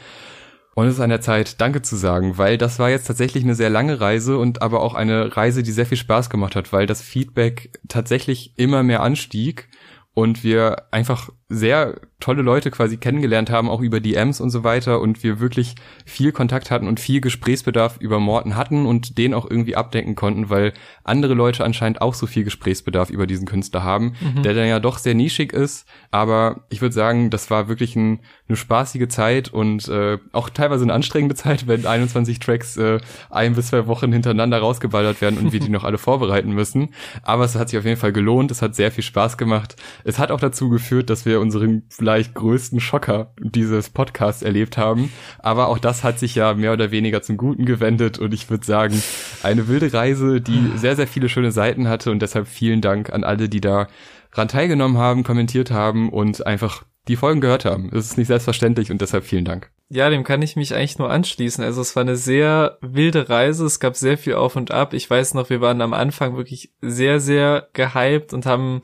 Und 0.77 0.87
es 0.87 0.95
ist 0.95 0.99
an 0.99 1.09
der 1.09 1.21
Zeit, 1.21 1.61
Danke 1.61 1.81
zu 1.81 1.95
sagen, 1.95 2.37
weil 2.37 2.57
das 2.57 2.79
war 2.79 2.89
jetzt 2.89 3.07
tatsächlich 3.07 3.45
eine 3.45 3.55
sehr 3.55 3.69
lange 3.69 4.01
Reise 4.01 4.37
und 4.37 4.61
aber 4.61 4.81
auch 4.81 4.93
eine 4.93 5.35
Reise, 5.35 5.63
die 5.63 5.71
sehr 5.71 5.85
viel 5.85 5.97
Spaß 5.97 6.29
gemacht 6.29 6.57
hat, 6.57 6.73
weil 6.73 6.85
das 6.85 7.01
Feedback 7.01 7.79
tatsächlich 7.87 8.53
immer 8.57 8.83
mehr 8.83 9.01
anstieg 9.01 9.69
und 10.13 10.43
wir 10.43 10.87
einfach 10.91 11.29
sehr 11.47 12.01
tolle 12.19 12.41
Leute 12.41 12.71
quasi 12.71 12.97
kennengelernt 12.97 13.51
haben, 13.51 13.69
auch 13.69 13.81
über 13.81 13.99
DMs 13.99 14.41
und 14.41 14.49
so 14.49 14.63
weiter 14.63 14.99
und 14.99 15.21
wir 15.21 15.39
wirklich 15.39 15.75
viel 16.03 16.31
Kontakt 16.31 16.71
hatten 16.71 16.87
und 16.87 16.99
viel 16.99 17.21
Gesprächsbedarf 17.21 17.97
über 17.99 18.19
Morten 18.19 18.55
hatten 18.55 18.87
und 18.87 19.19
den 19.19 19.35
auch 19.35 19.47
irgendwie 19.47 19.75
abdecken 19.75 20.15
konnten, 20.15 20.49
weil 20.49 20.73
andere 21.03 21.35
Leute 21.35 21.63
anscheinend 21.63 22.01
auch 22.01 22.15
so 22.15 22.25
viel 22.25 22.43
Gesprächsbedarf 22.43 23.11
über 23.11 23.27
diesen 23.27 23.45
Künstler 23.45 23.83
haben, 23.83 24.15
mhm. 24.21 24.41
der 24.41 24.55
dann 24.55 24.67
ja 24.67 24.79
doch 24.79 24.97
sehr 24.97 25.13
nischig 25.13 25.53
ist, 25.53 25.87
aber 26.09 26.65
ich 26.69 26.81
würde 26.81 26.95
sagen, 26.95 27.29
das 27.29 27.51
war 27.51 27.67
wirklich 27.67 27.95
ein, 27.95 28.21
eine 28.47 28.55
spaßige 28.55 29.07
Zeit 29.09 29.49
und 29.49 29.87
äh, 29.87 30.17
auch 30.31 30.49
teilweise 30.49 30.83
eine 30.83 30.93
anstrengende 30.93 31.35
Zeit, 31.35 31.67
wenn 31.67 31.85
21 31.85 32.39
Tracks 32.39 32.75
äh, 32.77 32.99
ein 33.29 33.53
bis 33.53 33.67
zwei 33.67 33.85
Wochen 33.85 34.11
hintereinander 34.11 34.57
rausgeballert 34.57 35.21
werden 35.21 35.37
und 35.37 35.53
wir 35.53 35.59
die 35.59 35.69
noch 35.69 35.83
alle 35.83 35.99
vorbereiten 35.99 36.53
müssen, 36.53 36.89
aber 37.21 37.43
es 37.43 37.55
hat 37.55 37.69
sich 37.69 37.77
auf 37.77 37.85
jeden 37.85 37.99
Fall 37.99 38.13
gelohnt, 38.13 38.49
es 38.49 38.63
hat 38.63 38.73
sehr 38.73 38.91
viel 38.91 39.03
Spaß 39.03 39.37
gemacht. 39.37 39.75
Es 40.03 40.17
hat 40.17 40.31
auch 40.31 40.39
dazu 40.39 40.69
geführt, 40.69 41.09
dass 41.09 41.25
wir 41.25 41.34
unseren 41.39 41.83
vielleicht 41.89 42.33
größten 42.33 42.79
Schocker 42.79 43.33
dieses 43.39 43.89
Podcasts 43.89 44.41
erlebt 44.41 44.77
haben. 44.77 45.11
Aber 45.39 45.67
auch 45.67 45.77
das 45.77 46.03
hat 46.03 46.19
sich 46.19 46.35
ja 46.35 46.53
mehr 46.53 46.73
oder 46.73 46.91
weniger 46.91 47.21
zum 47.21 47.37
Guten 47.37 47.65
gewendet 47.65 48.19
und 48.19 48.33
ich 48.33 48.49
würde 48.49 48.65
sagen, 48.65 49.01
eine 49.43 49.67
wilde 49.67 49.93
Reise, 49.93 50.41
die 50.41 50.71
sehr, 50.75 50.95
sehr 50.95 51.07
viele 51.07 51.29
schöne 51.29 51.51
Seiten 51.51 51.87
hatte 51.87 52.11
und 52.11 52.21
deshalb 52.21 52.47
vielen 52.47 52.81
Dank 52.81 53.11
an 53.11 53.23
alle, 53.23 53.49
die 53.49 53.61
da 53.61 53.87
ran 54.33 54.47
teilgenommen 54.47 54.97
haben, 54.97 55.23
kommentiert 55.23 55.71
haben 55.71 56.09
und 56.09 56.45
einfach 56.45 56.83
die 57.07 57.15
Folgen 57.15 57.41
gehört 57.41 57.65
haben. 57.65 57.89
Es 57.93 58.05
ist 58.05 58.17
nicht 58.17 58.27
selbstverständlich 58.27 58.91
und 58.91 59.01
deshalb 59.01 59.23
vielen 59.25 59.45
Dank. 59.45 59.71
Ja, 59.89 60.09
dem 60.09 60.23
kann 60.23 60.41
ich 60.41 60.55
mich 60.55 60.73
eigentlich 60.73 60.97
nur 60.97 61.11
anschließen. 61.11 61.63
Also 61.63 61.81
es 61.81 61.95
war 61.95 62.01
eine 62.01 62.15
sehr 62.15 62.79
wilde 62.81 63.29
Reise, 63.29 63.65
es 63.65 63.79
gab 63.79 63.95
sehr 63.95 64.17
viel 64.17 64.33
auf 64.33 64.55
und 64.55 64.71
ab. 64.71 64.93
Ich 64.93 65.07
weiß 65.07 65.35
noch, 65.35 65.51
wir 65.51 65.61
waren 65.61 65.81
am 65.81 65.93
Anfang 65.93 66.35
wirklich 66.37 66.73
sehr, 66.81 67.19
sehr 67.19 67.67
gehypt 67.73 68.33
und 68.33 68.47
haben 68.47 68.81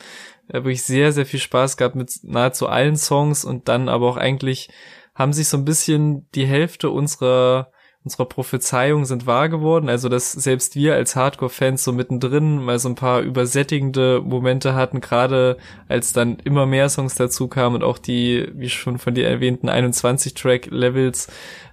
wirklich 0.51 0.83
sehr, 0.83 1.11
sehr 1.11 1.25
viel 1.25 1.39
Spaß 1.39 1.77
gehabt 1.77 1.95
mit 1.95 2.11
nahezu 2.23 2.67
allen 2.67 2.97
Songs 2.97 3.45
und 3.45 3.67
dann 3.67 3.89
aber 3.89 4.07
auch 4.09 4.17
eigentlich 4.17 4.69
haben 5.15 5.33
sich 5.33 5.47
so 5.47 5.57
ein 5.57 5.65
bisschen 5.65 6.29
die 6.35 6.45
Hälfte 6.45 6.89
unserer 6.89 7.71
unserer 8.03 8.25
Prophezeiung 8.25 9.05
sind 9.05 9.27
wahr 9.27 9.47
geworden. 9.47 9.87
Also, 9.87 10.09
dass 10.09 10.31
selbst 10.31 10.75
wir 10.75 10.95
als 10.95 11.15
Hardcore-Fans 11.15 11.83
so 11.83 11.91
mittendrin 11.91 12.57
mal 12.63 12.79
so 12.79 12.89
ein 12.89 12.95
paar 12.95 13.21
übersättigende 13.21 14.21
Momente 14.21 14.73
hatten, 14.73 15.01
gerade 15.01 15.57
als 15.87 16.11
dann 16.11 16.37
immer 16.43 16.65
mehr 16.65 16.89
Songs 16.89 17.15
dazu 17.15 17.47
kamen 17.47 17.75
und 17.75 17.83
auch 17.83 17.99
die, 17.99 18.49
wie 18.55 18.69
schon 18.69 18.97
von 18.97 19.13
dir 19.13 19.27
erwähnten, 19.27 19.69
21-Track-Levels 19.69 21.27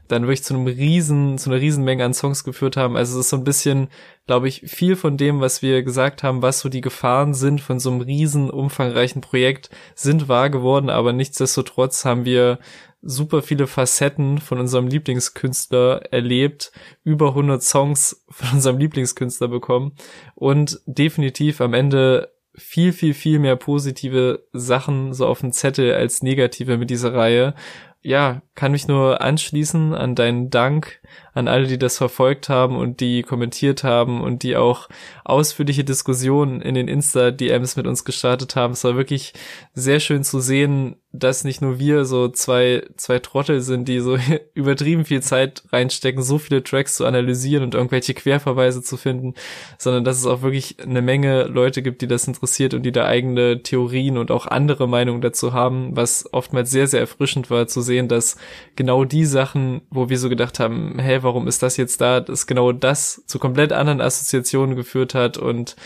dann 0.09 0.23
wirklich 0.23 0.43
zu 0.43 0.55
einem 0.55 0.67
riesen, 0.67 1.39
zu 1.39 1.51
einer 1.51 1.61
riesen 1.61 1.85
Menge 1.85 2.05
an 2.05 2.15
Songs 2.15 2.43
geführt 2.43 2.77
haben. 2.77 2.97
Also 2.97 3.19
es 3.19 3.27
ist 3.27 3.31
so 3.31 3.37
ein 3.37 3.45
bisschen, 3.45 3.89
glaube 4.27 4.49
ich, 4.49 4.63
viel 4.67 4.97
von 4.97 5.17
dem, 5.17 5.41
was 5.41 5.63
wir 5.63 5.83
gesagt 5.83 6.23
haben, 6.23 6.43
was 6.43 6.61
so 6.61 6.69
die 6.69 6.81
Gefahren 6.81 7.35
sind 7.35 7.61
von 7.61 7.79
so 7.79 7.91
einem 7.91 8.01
riesen, 8.01 8.51
umfangreichen 8.51 9.21
Projekt, 9.21 9.71
sind 9.95 10.29
wahr 10.29 10.51
geworden, 10.51 10.91
aber 10.91 11.13
nichtsdestotrotz 11.13 12.05
haben 12.05 12.25
wir 12.25 12.59
super 13.03 13.43
viele 13.43 13.67
Facetten 13.67 14.39
von 14.39 14.59
unserem 14.59 14.89
Lieblingskünstler 14.89 16.13
erlebt, 16.13 16.73
über 17.05 17.29
100 17.29 17.63
Songs 17.63 18.25
von 18.29 18.55
unserem 18.55 18.79
Lieblingskünstler 18.79 19.49
bekommen 19.49 19.93
und 20.35 20.81
definitiv 20.87 21.61
am 21.61 21.75
Ende 21.75 22.33
viel, 22.55 22.93
viel, 22.93 23.15
viel 23.15 23.39
mehr 23.39 23.57
positive 23.57 24.45
Sachen 24.53 25.15
so 25.15 25.27
auf 25.27 25.41
dem 25.41 25.53
Zettel 25.53 25.95
als 25.95 26.23
negative 26.23 26.77
mit 26.77 26.91
dieser 26.91 27.15
Reihe. 27.15 27.55
Ja, 28.01 28.43
kann 28.55 28.73
mich 28.73 28.89
nur 28.89 29.21
anschließen 29.21 29.95
an 29.95 30.15
deinen 30.15 30.51
Dank 30.51 31.01
an 31.35 31.49
alle, 31.49 31.67
die 31.67 31.79
das 31.79 31.99
verfolgt 31.99 32.49
haben 32.49 32.77
und 32.77 33.01
die 33.01 33.23
kommentiert 33.23 33.85
haben 33.85 34.21
und 34.21 34.43
die 34.43 34.57
auch 34.57 34.89
ausführliche 35.25 35.85
Diskussionen 35.85 36.61
in 36.61 36.75
den 36.75 36.89
Insta-DMs 36.89 37.77
mit 37.77 37.87
uns 37.87 38.05
gestartet 38.05 38.57
haben. 38.57 38.73
Es 38.73 38.85
war 38.85 38.97
wirklich 38.97 39.35
sehr 39.75 40.01
schön 40.01 40.25
zu 40.25 40.41
sehen, 40.41 40.97
dass 41.13 41.43
nicht 41.43 41.63
nur 41.63 41.79
wir 41.79 42.05
so 42.05 42.29
zwei, 42.29 42.83
zwei 42.97 43.19
Trottel 43.19 43.61
sind, 43.63 43.89
die 43.89 44.01
so 44.01 44.19
übertrieben 44.55 45.05
viel 45.05 45.23
Zeit 45.23 45.63
reinstecken, 45.73 46.23
so 46.23 46.39
viele 46.39 46.63
Tracks 46.63 46.97
zu 46.97 47.07
analysieren 47.07 47.65
und 47.65 47.75
irgendwelche 47.75 48.15
Querverweise 48.15 48.83
zu 48.83 48.97
finden, 48.97 49.35
sondern 49.79 50.05
dass 50.05 50.19
es 50.19 50.27
auch 50.27 50.43
wirklich 50.43 50.77
eine 50.83 51.01
Menge 51.01 51.45
Leute 51.45 51.83
gibt, 51.83 52.03
die 52.03 52.09
das 52.09 52.29
interessiert 52.29 52.75
und 52.75 52.83
die 52.83 52.93
da 52.93 53.07
eigene 53.07 53.63
Theorien 53.63 54.19
und 54.19 54.31
auch 54.31 54.47
andere 54.47 54.87
Meinungen 54.87 55.23
dazu 55.23 55.53
haben, 55.55 55.97
was 55.97 56.29
oftmals 56.33 56.71
sehr, 56.71 56.87
sehr 56.87 57.01
erfrischend 57.01 57.51
war 57.51 57.67
zu 57.67 57.81
sehen, 57.81 58.09
dass 58.09 58.37
genau 58.77 59.05
die 59.05 59.25
Sachen, 59.25 59.83
wo 59.91 60.11
wir 60.11 60.19
so 60.19 60.29
gedacht 60.29 60.61
haben, 60.61 60.98
hä, 60.99 61.19
warum 61.23 61.49
ist 61.49 61.63
das 61.63 61.77
jetzt 61.77 62.01
da, 62.01 62.21
dass 62.21 62.47
genau 62.47 62.73
das 62.73 63.23
zu 63.27 63.39
komplett 63.39 63.73
anderen 63.73 64.01
Assoziationen 64.01 64.77
geführt 64.77 65.15
hat 65.15 65.39
und 65.39 65.77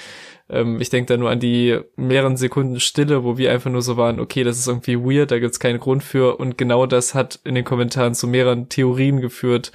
ähm, 0.48 0.80
ich 0.80 0.90
denke 0.90 1.12
da 1.12 1.16
nur 1.16 1.30
an 1.30 1.40
die 1.40 1.80
mehreren 1.96 2.36
Sekunden 2.36 2.78
Stille, 2.80 3.24
wo 3.24 3.38
wir 3.38 3.52
einfach 3.52 3.70
nur 3.70 3.82
so 3.82 3.96
waren, 3.96 4.20
okay, 4.20 4.44
das 4.44 4.58
ist 4.58 4.68
irgendwie 4.68 4.98
weird, 4.98 5.30
da 5.30 5.38
gibt's 5.38 5.60
keinen 5.60 5.80
Grund 5.80 6.02
für 6.04 6.36
und 6.36 6.58
genau 6.58 6.86
das 6.86 7.14
hat 7.14 7.40
in 7.44 7.54
den 7.54 7.64
Kommentaren 7.64 8.14
zu 8.14 8.26
mehreren 8.26 8.68
Theorien 8.68 9.20
geführt, 9.20 9.72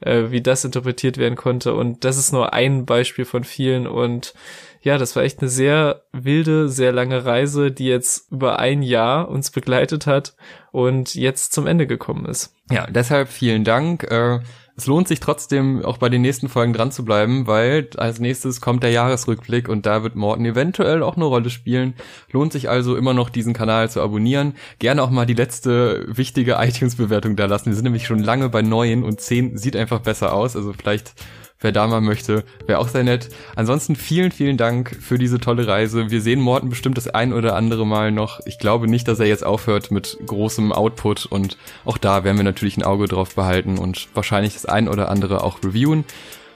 äh, 0.00 0.24
wie 0.30 0.42
das 0.42 0.64
interpretiert 0.64 1.18
werden 1.18 1.36
konnte 1.36 1.74
und 1.74 2.04
das 2.04 2.18
ist 2.18 2.32
nur 2.32 2.52
ein 2.52 2.84
Beispiel 2.84 3.24
von 3.24 3.44
vielen 3.44 3.86
und 3.86 4.34
ja, 4.80 4.96
das 4.96 5.16
war 5.16 5.24
echt 5.24 5.40
eine 5.40 5.48
sehr 5.48 6.02
wilde, 6.12 6.68
sehr 6.68 6.92
lange 6.92 7.24
Reise, 7.24 7.72
die 7.72 7.86
jetzt 7.86 8.30
über 8.30 8.60
ein 8.60 8.82
Jahr 8.82 9.28
uns 9.28 9.50
begleitet 9.50 10.06
hat 10.06 10.36
und 10.70 11.16
jetzt 11.16 11.52
zum 11.52 11.66
Ende 11.66 11.88
gekommen 11.88 12.26
ist. 12.26 12.54
Ja, 12.70 12.86
deshalb 12.86 13.28
vielen 13.28 13.64
Dank. 13.64 14.04
Äh 14.04 14.38
es 14.78 14.86
lohnt 14.86 15.08
sich 15.08 15.18
trotzdem 15.18 15.84
auch 15.84 15.98
bei 15.98 16.08
den 16.08 16.22
nächsten 16.22 16.48
Folgen 16.48 16.72
dran 16.72 16.92
zu 16.92 17.04
bleiben, 17.04 17.48
weil 17.48 17.88
als 17.96 18.20
nächstes 18.20 18.60
kommt 18.60 18.84
der 18.84 18.92
Jahresrückblick 18.92 19.68
und 19.68 19.86
da 19.86 20.04
wird 20.04 20.14
Morten 20.14 20.44
eventuell 20.44 21.02
auch 21.02 21.16
eine 21.16 21.24
Rolle 21.24 21.50
spielen. 21.50 21.94
Lohnt 22.30 22.52
sich 22.52 22.68
also 22.68 22.96
immer 22.96 23.12
noch 23.12 23.28
diesen 23.28 23.54
Kanal 23.54 23.90
zu 23.90 24.00
abonnieren. 24.00 24.54
Gerne 24.78 25.02
auch 25.02 25.10
mal 25.10 25.26
die 25.26 25.34
letzte 25.34 26.06
wichtige 26.08 26.52
iTunes-Bewertung 26.60 27.34
da 27.34 27.46
lassen. 27.46 27.66
Wir 27.66 27.74
sind 27.74 27.84
nämlich 27.84 28.06
schon 28.06 28.20
lange 28.20 28.48
bei 28.50 28.62
neun 28.62 29.02
und 29.02 29.20
zehn 29.20 29.58
sieht 29.58 29.74
einfach 29.74 29.98
besser 29.98 30.32
aus. 30.32 30.54
Also 30.54 30.72
vielleicht 30.72 31.12
wer 31.60 31.72
da 31.72 31.86
mal 31.86 32.00
möchte, 32.00 32.44
wäre 32.66 32.78
auch 32.78 32.88
sehr 32.88 33.04
nett. 33.04 33.28
Ansonsten 33.56 33.96
vielen, 33.96 34.32
vielen 34.32 34.56
Dank 34.56 34.96
für 35.00 35.18
diese 35.18 35.40
tolle 35.40 35.66
Reise. 35.66 36.10
Wir 36.10 36.20
sehen 36.20 36.40
Morten 36.40 36.68
bestimmt 36.68 36.96
das 36.96 37.08
ein 37.08 37.32
oder 37.32 37.56
andere 37.56 37.86
Mal 37.86 38.12
noch. 38.12 38.40
Ich 38.46 38.58
glaube 38.58 38.88
nicht, 38.88 39.08
dass 39.08 39.20
er 39.20 39.26
jetzt 39.26 39.44
aufhört 39.44 39.90
mit 39.90 40.18
großem 40.26 40.72
Output 40.72 41.26
und 41.26 41.56
auch 41.84 41.98
da 41.98 42.24
werden 42.24 42.36
wir 42.36 42.44
natürlich 42.44 42.76
ein 42.76 42.82
Auge 42.84 43.06
drauf 43.08 43.34
behalten 43.34 43.78
und 43.78 44.08
wahrscheinlich 44.14 44.54
das 44.54 44.66
ein 44.66 44.88
oder 44.88 45.08
andere 45.08 45.42
auch 45.42 45.62
reviewen. 45.62 46.04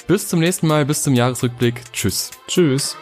Bis 0.07 0.29
zum 0.29 0.41
nächsten 0.41 0.67
Mal, 0.67 0.85
bis 0.85 1.03
zum 1.03 1.15
Jahresrückblick. 1.15 1.81
Tschüss. 1.93 2.31
Tschüss. 2.49 2.97